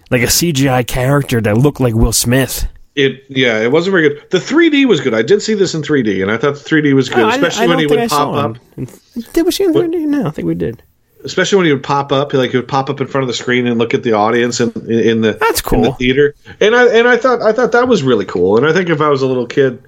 [0.10, 2.68] like a CGI character that looked like Will Smith.
[2.96, 4.30] It yeah, it wasn't very good.
[4.32, 5.14] The 3D was good.
[5.14, 7.28] I did see this in 3D, and I thought the 3D was oh, good, Oh,
[7.28, 8.58] I- especially I when don't he would pop up.
[8.76, 8.88] him.
[9.34, 10.12] Did we see him?
[10.12, 10.84] No, I think we did.
[11.24, 13.34] Especially when he would pop up, like he would pop up in front of the
[13.34, 15.94] screen and look at the audience in, in the That's in the cool.
[15.94, 16.36] theater.
[16.60, 18.58] And I and I thought I thought that was really cool.
[18.58, 19.82] And I think if I was a little kid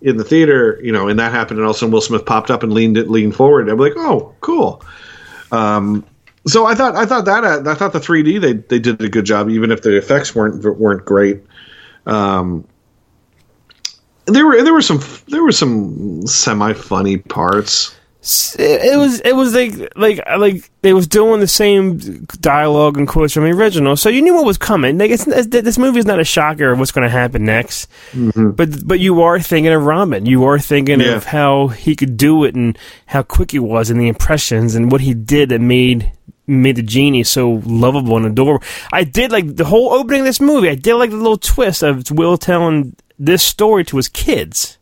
[0.00, 2.24] in the theater, you know, and that happened, and all of a sudden Will Smith
[2.24, 4.82] popped up and leaned it leaned forward, I'd be like, oh, cool.
[5.50, 6.04] Um,
[6.46, 9.24] so I thought I thought that I thought the 3D they they did a good
[9.24, 11.42] job, even if the effects weren't weren't great.
[12.06, 12.66] Um,
[14.26, 17.97] there were there were some there were some semi funny parts.
[18.20, 21.98] It, it was it was like like like they was doing the same
[22.40, 24.98] dialogue and quotes from the original, so you knew what was coming.
[24.98, 27.88] Like it's, it's, this movie is not a shocker of what's going to happen next,
[28.10, 28.50] mm-hmm.
[28.50, 30.26] but but you are thinking of Robin.
[30.26, 31.14] You are thinking Yeah.
[31.14, 32.76] of how he could do it and
[33.06, 36.10] how quick he was and the impressions and what he did that made
[36.48, 38.66] made the genie so lovable and adorable.
[38.92, 40.68] I did like the whole opening of this movie.
[40.70, 44.76] I did like the little twist of Will telling this story to his kids.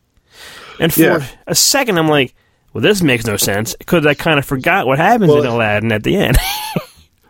[0.81, 1.27] And for Yeah.
[1.47, 2.35] a second, I'm like,
[2.77, 5.93] well, this makes no sense because I kind of forgot what happens Well- in Aladdin
[5.93, 6.37] at the end.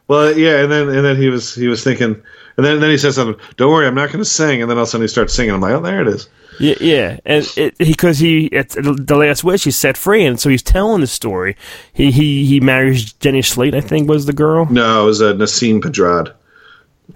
[0.08, 2.14] Well, yeah, and then and then he was he was thinking,
[2.56, 3.34] and then then he said something.
[3.56, 4.62] Don't worry, I'm not going to sing.
[4.62, 5.52] And then all of a sudden he starts singing.
[5.52, 6.28] I'm like, oh, there it is.
[6.60, 10.62] yeah, yeah, and because he at the last wish he's set free, and so he's
[10.62, 11.56] telling the story.
[11.92, 14.66] He he he marries Jenny Slate, I think was the girl.
[14.66, 16.32] No, it was uh, Nasim Pedrad.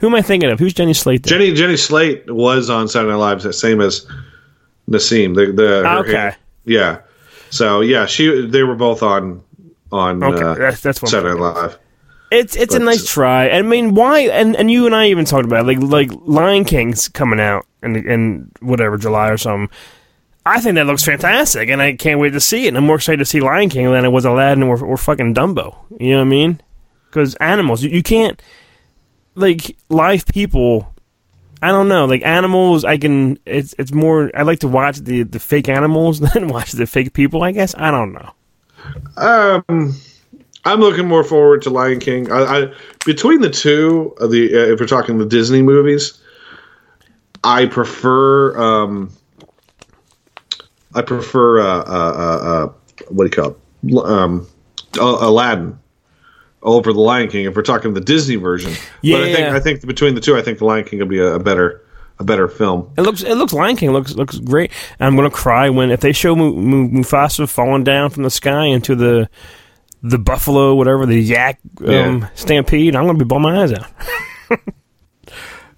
[0.01, 0.59] Who am I thinking of?
[0.59, 1.23] Who's Jenny Slate?
[1.23, 1.39] There?
[1.39, 4.05] Jenny Jenny Slate was on Saturday Night Live, the same as
[4.89, 5.37] Nasim.
[5.37, 6.33] The the her- Okay.
[6.65, 6.99] yeah.
[7.51, 9.43] So yeah, she they were both on
[9.93, 11.79] on Okay, uh, that's that's what Saturday Night Live.
[12.31, 13.51] It's it's a nice try.
[13.51, 14.21] I mean, why?
[14.21, 17.67] And and you and I even talked about it, like like Lion King's coming out
[17.83, 19.69] in in whatever July or something.
[20.47, 22.69] I think that looks fantastic, and I can't wait to see it.
[22.69, 25.35] And I'm more excited to see Lion King than it was Aladdin or, or fucking
[25.35, 25.77] Dumbo.
[25.99, 26.61] You know what I mean?
[27.07, 28.41] Because animals, you, you can't
[29.35, 30.95] like live people.
[31.63, 32.85] I don't know, like animals.
[32.85, 33.39] I can.
[33.45, 34.31] It's it's more.
[34.35, 37.43] I like to watch the the fake animals than watch the fake people.
[37.43, 38.33] I guess I don't know.
[39.17, 39.95] Um,
[40.65, 42.33] I'm looking more forward to Lion King.
[42.33, 42.73] I, I
[43.05, 46.21] between the two the uh, if we're talking the Disney movies,
[47.45, 49.13] I prefer um,
[50.95, 52.73] I prefer uh, uh, uh, uh,
[53.09, 53.57] what do you call
[54.05, 54.11] it?
[54.11, 54.47] Um,
[54.99, 55.79] Aladdin
[56.63, 57.47] over the Lion King.
[57.47, 58.73] If we're talking the Disney version,
[59.03, 59.55] but I think Yeah.
[59.57, 61.83] I think between the two, I think the Lion King will be a, a better
[62.19, 62.93] a better film.
[62.99, 64.71] It looks it looks Lion King looks looks great.
[65.01, 68.67] I'm gonna cry when if they show Mu, Mu, Mufasa falling down from the sky
[68.67, 69.29] into the
[70.03, 72.29] the buffalo whatever the yak um, Yeah.
[72.35, 72.95] stampede.
[72.97, 73.87] I'm gonna be bawling my eyes out.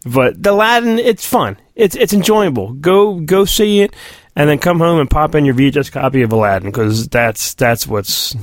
[0.04, 1.58] But the Aladdin, it's fun.
[1.76, 2.72] It's it's enjoyable.
[2.72, 3.94] Go go see it,
[4.34, 7.86] and then come home and pop in your VHS copy of Aladdin because that's that's
[7.86, 8.34] what's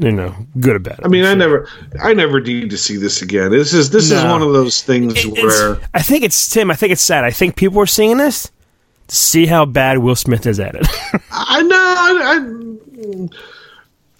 [0.00, 1.00] you know good or bad.
[1.04, 1.68] I mean, I never,
[2.02, 3.50] I never need to see this again.
[3.50, 6.70] This is this is one of those things It- where I think it's Tim.
[6.70, 7.24] I think it's sad.
[7.24, 8.50] I think people are seeing this
[9.08, 10.86] to see how bad Will Smith is at it.
[11.30, 11.76] I know.
[11.76, 13.26] I,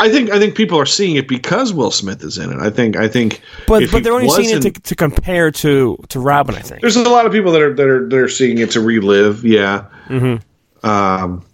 [0.02, 2.58] I, I think I think people are seeing it because Will Smith is in it.
[2.58, 6.20] I think I think, but but they're only seeing it to, to compare to to
[6.20, 6.54] Robin.
[6.54, 6.80] I think.
[6.80, 9.44] There's a lot of people that are that are that are seeing it to relive.
[9.44, 9.86] Yeah.
[10.08, 10.86] Mm-hmm.
[10.86, 11.44] Um,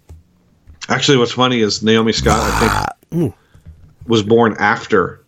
[0.89, 2.39] actually, what's funny is Naomi Scott.
[2.39, 3.35] I think
[4.07, 5.23] was born after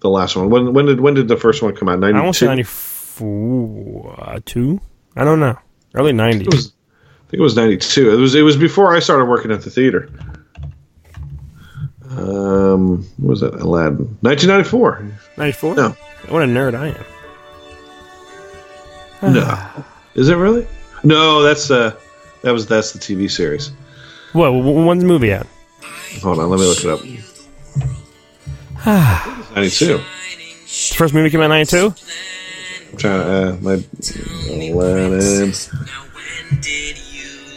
[0.00, 0.50] the last one.
[0.50, 1.94] When when did when did the first one come out?
[1.94, 4.80] I Ninety want to say ninety four two.
[5.16, 5.58] I don't know.
[5.94, 6.46] Early nineties.
[6.46, 8.12] Was, I think it was ninety two.
[8.12, 10.08] It was it was before I started working at the theater.
[12.10, 13.54] Um, what was that?
[13.54, 15.06] Aladdin, nineteen ninety four.
[15.36, 15.74] Ninety four.
[15.74, 15.96] No.
[16.28, 17.04] What a nerd I am.
[19.32, 19.84] No,
[20.14, 20.66] is it really?
[21.04, 21.96] No, that's uh,
[22.42, 23.70] that was that's the TV series.
[24.32, 24.50] What?
[24.50, 25.46] When's the movie out?
[26.22, 27.00] Hold on, let me look it up.
[28.82, 29.98] Two.
[29.98, 31.94] The first movie came out in ninety two.
[32.92, 33.84] I'm trying to uh, my.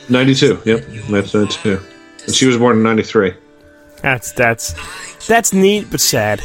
[0.08, 0.62] Ninety two.
[0.66, 1.80] Yep, that's ninety two.
[2.26, 3.34] And she was born in ninety three.
[4.02, 4.74] That's that's
[5.28, 6.42] that's neat but sad.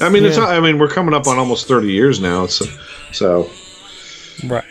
[0.00, 0.44] I mean, it's Yeah.
[0.44, 2.46] not, I mean, we're coming up on almost thirty years now.
[2.46, 2.64] So,
[3.12, 3.50] so
[4.44, 4.64] Right.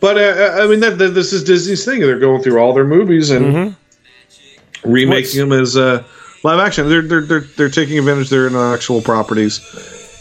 [0.00, 2.00] But uh, I mean, that, that this is Disney's thing.
[2.00, 4.90] They're going through all their movies and Mm-hmm.
[4.90, 6.04] remaking What's- them as uh,
[6.46, 6.88] live action.
[6.88, 9.60] They're, they're they're they're taking advantage of their intellectual properties.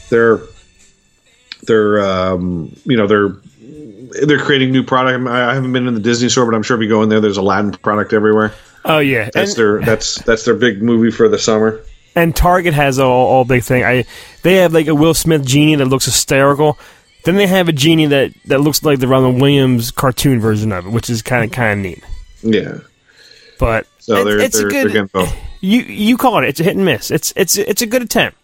[0.10, 0.42] They're
[1.64, 3.30] they're um, you know they're
[4.26, 5.28] they're creating new product.
[5.28, 7.10] I I haven't been in the Disney store, but I'm sure if you go in
[7.10, 8.54] there, there's Aladdin product everywhere.
[8.84, 9.30] Oh yeah.
[9.34, 11.82] That's and, their that's that's their big movie for the summer.
[12.16, 13.84] and Target has all, all big thing.
[13.84, 14.06] I
[14.44, 16.78] they have like a Will Smith genie that looks hysterical.
[17.24, 20.86] Then they have a genie that, that looks like the Robin Williams cartoon version of
[20.86, 22.04] it, which is kind of kind of neat.
[22.44, 22.78] Yeah,
[23.58, 24.92] But so it- they're it's they're, a they're good.
[24.92, 25.36] getting both.
[25.66, 26.48] You you call it.
[26.48, 27.10] It's a hit and miss.
[27.10, 28.38] It's it's it's a good attempt.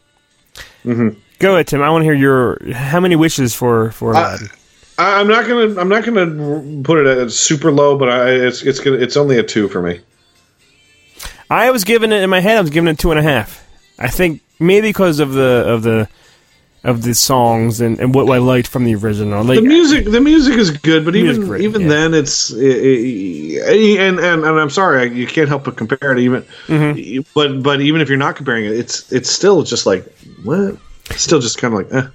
[0.83, 1.19] Mm-hmm.
[1.39, 1.81] Go ahead, Tim.
[1.81, 4.15] I want to hear your how many wishes for for.
[4.15, 4.37] I,
[4.97, 8.79] I'm not gonna I'm not gonna put it at super low, but I it's it's
[8.79, 9.99] gonna it's only a two for me.
[11.49, 12.57] I was giving it in my head.
[12.57, 13.67] I was giving it two and a half.
[13.99, 16.07] I think maybe because of the of the
[16.83, 19.43] of the songs and, and what I liked from the original.
[19.43, 21.87] Like, the music the music is good but even great, even yeah.
[21.89, 26.19] then it's i- i- and, and and i'm sorry you can't help but compare it
[26.19, 27.21] even Mm-hmm.
[27.35, 30.03] but but even if you're not comparing it it's it's still just like
[30.43, 30.75] what
[31.11, 32.07] it's still just kind of like eh.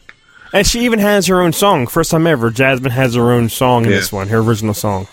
[0.53, 1.87] and she even has her own song.
[1.87, 3.97] First time ever, Jasmine has her own song in Yeah.
[3.99, 4.27] this one.
[4.29, 5.07] Her original song.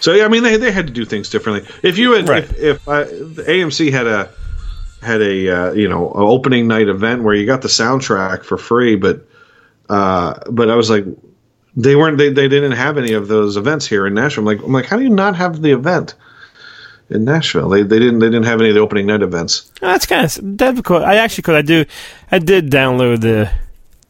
[0.00, 2.44] so yeah, i mean they, they had to do things differently if you had Right.
[2.44, 4.28] if, if I, amc had a
[5.04, 8.96] had a uh, you know opening night event where you got the soundtrack for free
[8.96, 9.26] but
[9.88, 11.04] uh but i was like
[11.76, 14.64] they weren't they, they didn't have any of those events here in nashville I'm like
[14.66, 16.14] i'm like how do you not have the event
[17.10, 19.86] in nashville they, they didn't they didn't have any of the opening night events Oh,
[19.88, 21.02] That's kind of difficult.
[21.02, 21.54] I actually, could.
[21.56, 21.84] I do,
[22.30, 23.50] I did download the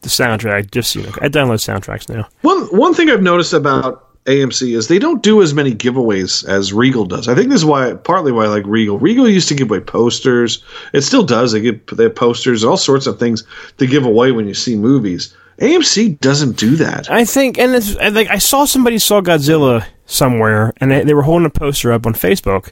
[0.03, 0.71] the soundtrack.
[0.71, 2.29] Just you know, I download soundtracks now.
[2.43, 6.73] one one thing i've noticed about amc is they don't do as many giveaways as
[6.73, 9.55] regal does i think this is why partly why i like regal regal used to
[9.55, 10.63] give away posters
[10.95, 13.45] it still does they give they have posters and all sorts of things
[13.79, 17.95] to give away when you see movies amc doesn't do that I think, and it's
[17.97, 22.07] like I saw somebody saw Godzilla somewhere, and they, they were holding a poster up
[22.07, 22.71] on Facebook.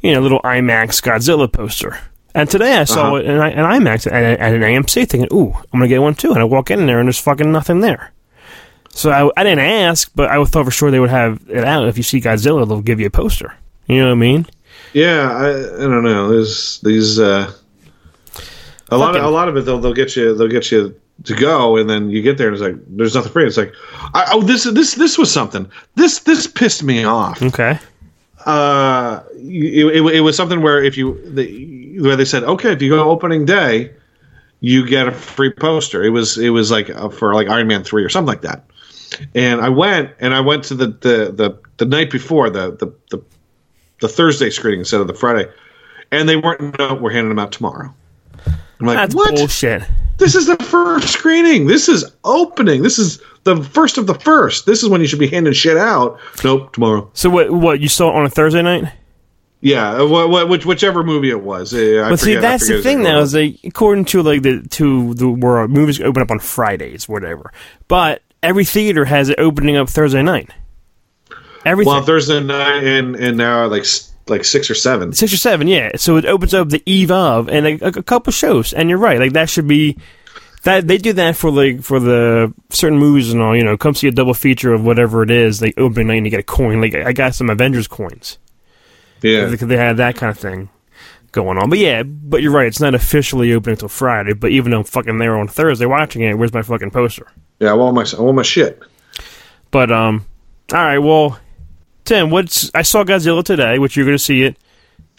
[0.00, 1.98] You know, a little IMAX Godzilla poster.
[2.34, 3.14] And today I saw Uh-huh.
[3.16, 6.30] it in, in IMAX at, at an AMC, thinking, "Ooh, I'm gonna get one too."
[6.30, 8.12] And I walk in there, and there's fucking nothing there.
[8.92, 11.88] So I, I didn't ask, but I thought for sure they would have it out.
[11.88, 13.54] If you see Godzilla, they'll give you a poster.
[13.86, 14.46] You know what I mean?
[14.92, 16.30] Yeah, I, I don't know.
[16.30, 17.52] There's these uh,
[18.90, 19.62] a lot of a lot of it.
[19.62, 20.94] They'll they'll get you they'll get you
[21.24, 23.46] to go, and then you get there and it's like there's nothing free.
[23.46, 23.72] It's like
[24.14, 25.70] I, oh this this this was something.
[25.94, 27.42] This this pissed me off.
[27.42, 27.78] Okay.
[28.44, 32.82] Uh, it, it, it was something where if you the, where they said okay if
[32.82, 33.92] you go opening day,
[34.60, 36.02] you get a free poster.
[36.02, 38.64] It was it was like uh, for like Iron Man three or something like that.
[39.34, 42.94] And I went and I went to the the the, the night before the, the
[43.10, 43.22] the
[44.00, 45.50] the Thursday screening instead of the Friday,
[46.10, 46.78] and they weren't.
[46.78, 47.94] No, we're handing them out tomorrow.
[48.46, 49.34] I'm like, That's what?
[49.36, 49.82] bullshit.
[50.18, 51.66] This is the first screening.
[51.66, 52.82] This is opening.
[52.82, 54.66] This is the first of the first.
[54.66, 56.18] This is when you should be handing shit out.
[56.44, 57.10] Nope, tomorrow.
[57.14, 57.50] So what?
[57.50, 58.84] What you saw it on a Thursday night?
[59.60, 61.72] Yeah, uh, wh- wh- which, whichever movie it was.
[61.72, 65.14] Uh, I But see, that's the thing now is like according to like the to
[65.14, 67.52] the world movies open up on Fridays, whatever.
[67.86, 70.50] But every theater has it opening up Thursday night.
[71.64, 73.84] Everything Well, Thursday night and and now like
[74.28, 75.12] like six or seven.
[75.12, 75.92] six or seven, yeah.
[75.96, 78.72] So it opens up the eve of and like, a, a couple shows.
[78.72, 79.96] And you're right, like that should be
[80.64, 83.56] That they do that for like for the certain movies and all.
[83.56, 85.60] You know, come see a double feature of whatever it is.
[85.62, 86.80] Like opening night, and you get a coin.
[86.80, 88.38] Like I got some Avengers coins.
[89.22, 89.48] Yeah.
[89.48, 90.68] Because they had that kind of thing
[91.30, 91.70] going on.
[91.70, 92.66] But yeah, but you're right.
[92.66, 94.34] It's not officially open until Friday.
[94.34, 97.26] But even though I'm fucking there on Thursday watching it, where's my fucking poster?
[97.62, 98.82] Yeah, I want my I want my shit.
[99.70, 100.26] But um,
[100.72, 100.98] all right.
[100.98, 101.38] Well,
[102.04, 104.56] Tim, what's I saw Godzilla today, which you're going to see it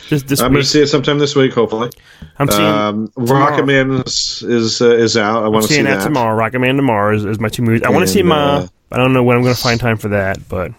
[0.10, 0.56] this this I'm week.
[0.56, 1.90] going to see it sometime this week, hopefully.
[2.38, 3.11] I'm seeing Um.
[3.15, 5.44] Rocket Man is is, uh, is out.
[5.44, 6.36] I want to see that, that tomorrow.
[6.36, 7.84] Rocket Man tomorrow is, is my two movies.
[7.84, 8.36] I want to see Ma.
[8.36, 10.72] uh, I don't know when I'm going to find time for that, but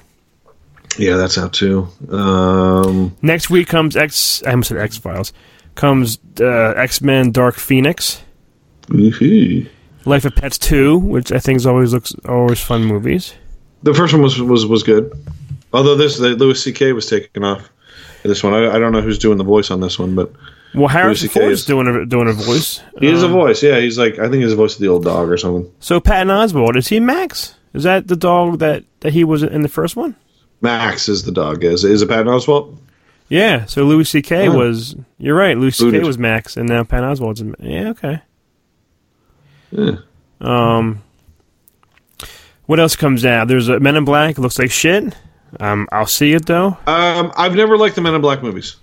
[0.98, 1.88] Yeah, that's out too.
[2.10, 4.42] Um, next week comes X.
[4.46, 5.32] I almost said X Files.
[5.76, 8.20] Comes uh, X Men Dark Phoenix,
[8.88, 9.66] woohoo.
[10.06, 13.34] Life of Pets Two, which I think is always looks always fun movies.
[13.82, 15.12] the first one was was was good.
[15.72, 16.92] Although this the Louis C.K.
[16.92, 17.68] was taken off.
[18.22, 20.32] This one, I, I don't know who's doing the voice on this one, but
[20.74, 21.40] Well, Harrison C.K.
[21.40, 22.80] Ford's is- doing a doing a voice.
[23.00, 23.62] he is a Um, voice.
[23.62, 25.70] Yeah, he's like I think he's the voice of the old dog or something.
[25.80, 27.54] So Patton Oswalt is he Max?
[27.74, 30.14] Is that the dog that, that he was in the first one?
[30.60, 31.64] Max is the dog.
[31.64, 32.78] Is is it Patton Oswalt?
[33.28, 33.64] Yeah.
[33.66, 34.48] So Louis C.K.
[34.48, 34.56] Oh.
[34.56, 34.94] was.
[35.18, 35.58] You're right.
[35.58, 35.98] Louis C.K.
[36.04, 37.42] Was Max, and now Patton Oswalt's.
[37.58, 37.88] Yeah.
[37.90, 38.22] Okay.
[39.74, 39.96] Yeah.
[40.40, 41.02] Um.
[42.66, 43.48] What else comes out?
[43.48, 44.38] There's a Men in Black.
[44.38, 45.14] Looks like shit.
[45.60, 45.88] Um.
[45.92, 46.76] I'll see it though.
[46.86, 48.76] Um, I've never liked the Men in Black movies.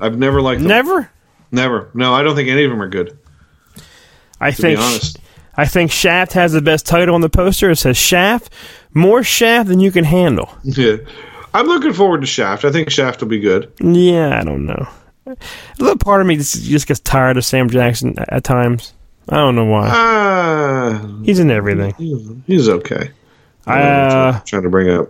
[0.00, 0.68] I've never liked them.
[0.68, 1.10] Never.
[1.50, 1.90] Never.
[1.94, 3.16] No, I don't think any of them are good.
[4.40, 4.78] I To think.
[4.78, 5.18] be honest.
[5.54, 7.70] I think Shaft has the best title on the poster.
[7.70, 8.50] It says Shaft,
[8.94, 10.50] more Shaft than you can handle.
[10.64, 10.96] Yeah.
[11.54, 12.64] I'm looking forward to Shaft.
[12.64, 13.70] I think Shaft will be good.
[13.78, 14.88] Yeah, I don't know.
[15.26, 15.36] A
[15.78, 18.94] little part of me just, just gets tired of Sam Jackson at, at times.
[19.28, 19.88] I don't know why.
[19.90, 22.42] Ah, He's in everything.
[22.46, 23.10] he's okay.
[23.66, 25.08] I, uh, trying to bring up.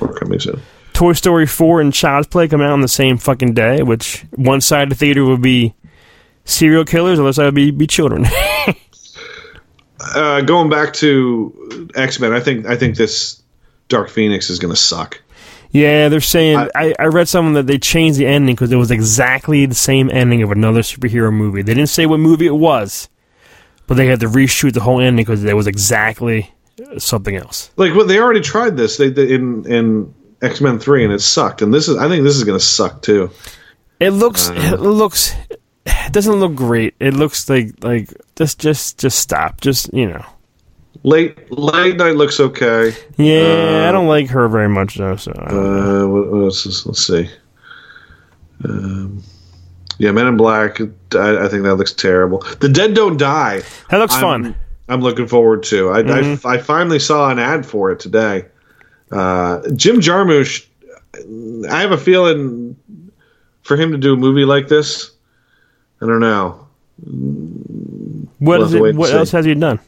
[0.00, 0.60] more coming soon.
[0.92, 4.60] Toy Story 4 and Child's Play come out on the same fucking day, which one
[4.60, 5.74] side of the theater would be
[6.44, 8.26] serial killers, the other side would be, be children.
[10.14, 13.42] Uh, going back to X Men, I think I think this
[13.88, 15.20] Dark Phoenix is going to suck.
[15.74, 16.56] Yeah, they're saying.
[16.56, 19.74] I, I- I, read something that they changed the ending because it was exactly the
[19.74, 21.62] same ending of another superhero movie.
[21.62, 23.08] They didn't say what movie it was,
[23.88, 27.70] but they had to reshoot the whole ending because it was exactly uh, something else.
[27.76, 28.96] Like, well, they already tried this.
[28.98, 31.60] They did in in X Men Three, and it sucked.
[31.60, 33.30] And this is, I think, this is going to suck too.
[33.98, 34.50] It looks.
[34.50, 35.34] It looks.
[35.86, 36.94] It doesn't look great.
[37.00, 39.60] It looks like like just just just stop.
[39.60, 40.24] Just you know.
[41.04, 42.92] Late Late Night looks okay.
[43.18, 45.16] Yeah, I don't like her very much though.
[45.16, 46.02] So I don't.
[46.02, 46.64] Uh, what, what else?
[46.66, 47.28] Is, let's see.
[48.64, 49.22] Um,
[49.98, 50.80] yeah, Men in Black.
[50.80, 52.38] I, I think that looks terrible.
[52.60, 53.60] The Dead Don't Die.
[53.90, 54.56] that looks I'm, fun.
[54.88, 55.90] I'm looking forward to.
[55.90, 56.44] I, Mhm.
[56.44, 58.46] I, I finally saw an ad for it today.
[59.12, 60.66] Uh, Jim Jarmusch.
[61.70, 62.76] I have a feeling
[63.62, 65.10] for him to do a movie like this.
[66.02, 66.66] I don't know.
[68.38, 68.96] What we'll is have to wait it?
[68.96, 69.78] What else has he done?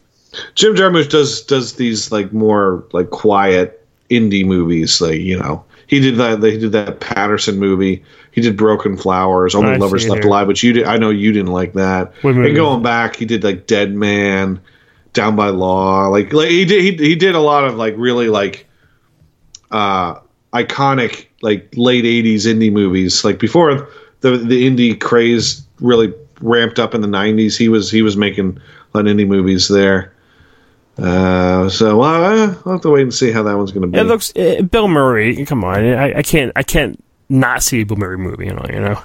[0.54, 5.00] Jim Jarmusch does does these like more like quiet indie movies.
[5.00, 6.42] Like you know, he did that.
[6.42, 8.04] He did that Paterson movie.
[8.32, 10.24] He did Broken Flowers, Only I Lovers Left.
[10.24, 10.84] Alive, which you did.
[10.84, 12.12] I know you didn't like that.
[12.22, 14.60] And going back, he did like Dead Man,
[15.12, 16.08] Down by Law.
[16.08, 18.66] Like like he did he, he did a lot of like really like
[19.70, 20.20] uh
[20.52, 23.88] iconic like late 80s indie movies like before
[24.20, 28.58] the the indie craze really ramped up in the 90s he was he was making
[28.94, 30.14] of indie movies there
[30.98, 33.98] uh so well, i'll have to wait and see how that one's going to be
[33.98, 35.44] It looks uh, Bill Murray.
[35.44, 38.47] Come on, I, I can't I can't not see a Bill Murray movie.
[38.47, 39.02] You know, you know.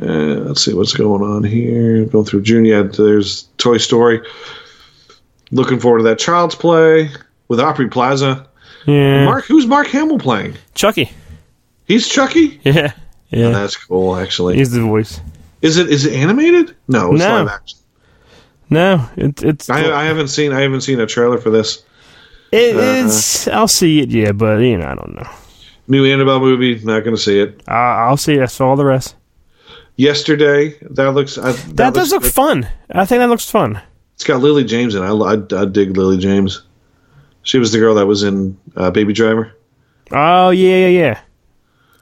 [0.00, 2.04] Uh, let's see what's going on here.
[2.04, 2.64] Going through June.
[2.64, 4.20] Yeah, there's Toy Story.
[5.50, 7.10] Looking forward to that Child's Play
[7.48, 8.46] with Aubrey Plaza.
[8.86, 10.54] Yeah, Mark, who's Mark Hamill playing?
[10.74, 11.10] Chucky.
[11.86, 12.60] He's Chucky.
[12.64, 12.92] Yeah,
[13.30, 13.50] yeah.
[13.50, 14.56] That's cool, actually.
[14.56, 15.20] He's the voice.
[15.62, 16.74] Is it is it animated?
[16.88, 17.28] No, it's No.
[17.44, 17.78] live action.
[18.70, 21.82] No, it, it's I, I haven't seen I haven't seen a trailer for this
[22.52, 23.46] it, uh, it's.
[23.48, 24.10] I'll see it.
[24.10, 25.28] Yeah, but you know, I don't know.
[25.86, 26.80] new Annabelle movie.
[26.84, 27.62] Not going to see it.
[27.68, 28.34] Uh, I'll see.
[28.34, 28.42] it.
[28.42, 29.16] I saw all the rest.
[29.96, 32.68] Yesterday, that looks uh, that, That does looks look fun.
[32.90, 33.80] I think that looks fun.
[34.14, 35.02] It's got Lily James in.
[35.02, 35.06] it.
[35.06, 36.62] I, I I dig Lily James.
[37.42, 39.52] She was the girl that was in uh, Baby Driver.
[40.10, 41.20] Oh yeah, yeah, yeah.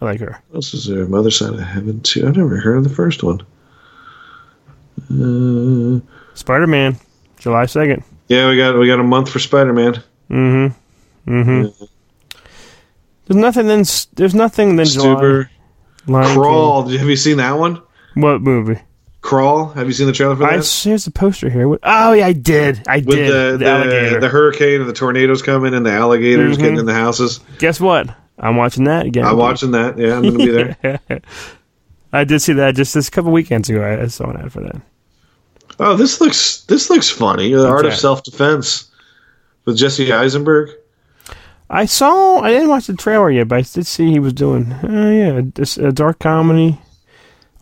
[0.00, 0.40] I like her.
[0.52, 2.26] This is her Mother Side of Heaven too.
[2.26, 3.40] I've never heard of the first one.
[5.10, 6.00] Uh,
[6.38, 6.96] Spider Man,
[7.38, 8.04] July second.
[8.28, 9.94] yeah, we got we got a month for Spider Man.
[10.30, 11.30] Mm-hmm.
[11.30, 11.84] Mm-hmm.
[13.26, 13.84] There's nothing then.
[14.14, 14.86] There's nothing then.
[14.86, 15.06] July.
[15.20, 15.48] Stuber,
[16.06, 16.34] King.
[16.34, 16.84] Crawl.
[16.84, 17.82] Did- Have you seen that one?
[18.14, 18.80] What movie?
[19.20, 19.66] Crawl.
[19.70, 20.80] Have you seen the trailer for I that?
[20.84, 21.78] here's the poster here.
[21.82, 22.82] Oh yeah, I did.
[22.88, 23.30] I With did.
[23.58, 26.60] the The, the, the hurricane and the tornadoes coming and the alligators Mhm.
[26.60, 27.40] getting in the houses.
[27.58, 28.08] Guess what?
[28.38, 29.24] I'm watching that again.
[29.26, 29.98] I'm watching that.
[29.98, 31.00] Yeah, I'm gonna be there.
[32.12, 33.82] I did see that just this couple weekends ago.
[33.82, 34.80] I, I saw an ad for that.
[35.80, 37.52] Oh, this looks this looks funny.
[37.52, 38.90] The Art of Self Defense
[39.64, 40.70] with Jesse Eisenberg.
[41.70, 42.40] I saw.
[42.40, 44.72] I didn't watch the trailer yet, but I did see he was doing.
[44.72, 46.78] Uh, yeah, this a dark comedy.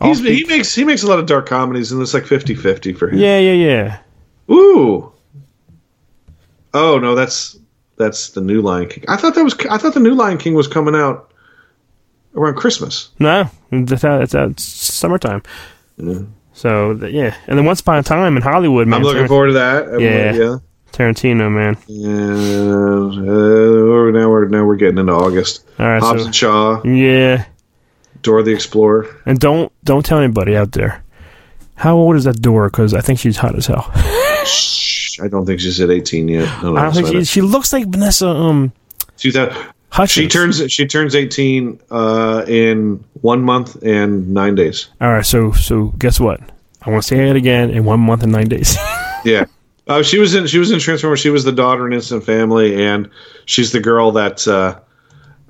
[0.01, 3.09] He's, he makes he makes a lot of dark comedies, and it's like 50-50 for
[3.09, 3.17] him.
[3.17, 3.99] yeah, yeah, yeah.
[4.53, 5.11] Ooh.
[6.73, 7.57] Oh no, that's
[7.97, 9.05] that's the new Lion King.
[9.07, 11.33] I thought that was I thought the new Lion King was coming out
[12.35, 13.09] around Christmas.
[13.19, 14.21] No, it's out.
[14.21, 14.51] It's out.
[14.51, 15.41] It's summertime.
[16.57, 19.01] So th- yeah, and then Once Upon a Time in Hollywood, man.
[19.01, 19.87] I'm looking forward to that.
[19.89, 20.31] I'm Yeah.
[20.31, 20.57] like, yeah.
[20.91, 21.77] Tarantino, man.
[21.85, 25.63] Yeah, uh, now we're now we're getting into August.
[25.77, 27.45] All right, Hobbs so and Shaw, yeah,
[28.23, 29.05] Dora the Explorer.
[29.27, 31.03] and don't don't tell anybody out there.
[31.75, 32.71] How old is that Dora?
[32.71, 33.91] Because I think she's hot as hell.
[35.23, 36.63] I don't think she's at 18 yet.
[36.63, 38.71] No, no, I don't think she, she looks like Vanessa um
[39.17, 39.55] 2000
[39.89, 40.11] Hudgens.
[40.11, 44.89] She turns she turns 18 uh, in one month and nine days.
[45.01, 46.39] All right, so so guess what?
[46.83, 48.77] I want to say it again in one month and nine days.
[49.25, 49.45] Yeah.
[49.87, 51.19] Uh, she was in she was in Transformers.
[51.19, 53.09] She was the daughter in Instant Family, and
[53.45, 54.79] she's the girl that uh,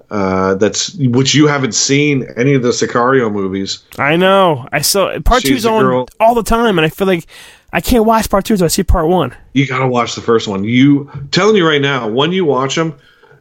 [0.09, 3.83] uh, that's which you haven't seen any of the Sicario movies.
[3.99, 4.67] I know.
[4.71, 7.25] I saw part She's two's on girl- all the time, and I feel like
[7.73, 9.35] I can't watch part two until I see part one.
[9.53, 10.63] You got to watch the first one.
[10.63, 12.97] You telling you right now, when you watch them,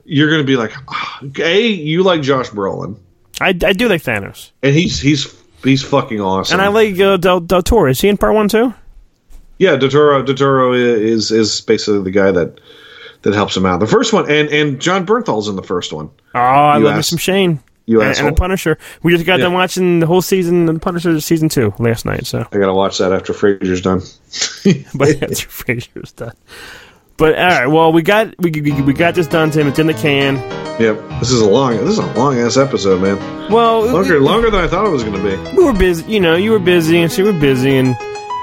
[0.07, 0.73] you're going to be like,
[1.39, 2.97] a you like Josh Brolin,
[3.41, 6.55] I, I do like Thanos, and he's he's he's fucking awesome.
[6.59, 7.91] and I like uh, Del, Del Toro.
[7.91, 8.73] Is he in part one too?
[9.59, 12.61] Yeah, Dotoro Dotoro is is basically the guy that
[13.23, 13.81] that helps him out.
[13.81, 16.11] The first one, and and Jon Bernthal's in the first one.
[16.35, 17.61] Oh, I You love me some Shane.
[17.87, 18.29] you and, asshole.
[18.29, 18.79] and the Punisher.
[19.03, 19.45] We just got Yeah.
[19.47, 22.27] done watching the whole season of the Punisher season two last night.
[22.27, 24.01] So, I gotta watch that after Frasier's done.
[24.95, 26.35] but after Frasier's done.
[27.19, 29.67] But all right, well, we got we, we, we got this done, Tim.
[29.69, 30.37] It's in the can.
[30.81, 33.17] Yep, this is a long this is a long ass episode, man.
[33.51, 35.37] Well, Longer longer than I thought it was gonna be.
[35.57, 36.05] we were busy.
[36.13, 37.97] You know, you were busy, and she was busy, and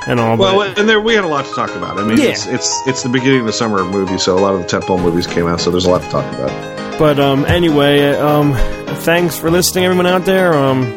[0.07, 0.35] and all.
[0.37, 1.99] Well, but, and there we had a lot to talk about.
[1.99, 2.29] I mean, Yeah.
[2.29, 4.67] it's, it's it's the beginning of the summer of movies, so a lot of the
[4.67, 6.97] tentpole movies came out, so there's a lot to talk about.
[6.97, 8.53] But um, anyway, um,
[9.01, 10.53] thanks for listening, everyone out there.
[10.55, 10.95] Um,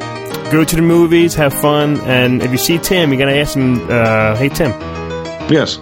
[0.51, 3.87] go to the movies, have fun, and if you see Tim, you gotta ask him.
[3.91, 4.71] Uh, hey, Tim.
[5.51, 5.79] Yes.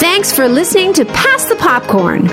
[0.00, 2.26] Thanks for listening to Pass the Popcorn.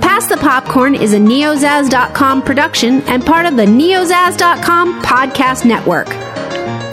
[0.00, 6.08] Pass the Popcorn is a neozaz.com production and part of the neozaz.com podcast network.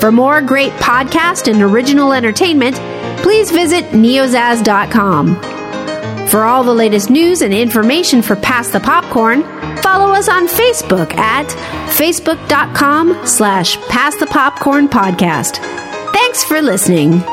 [0.01, 2.75] For more great podcast and original entertainment,
[3.23, 5.35] please visit neozaz.com.
[6.27, 9.43] For all the latest news and information for Pass the Popcorn,
[9.89, 11.47] follow us on Facebook at
[11.97, 15.55] facebook.com slash pass the popcorn podcast.
[16.13, 17.23] Thanks for listening.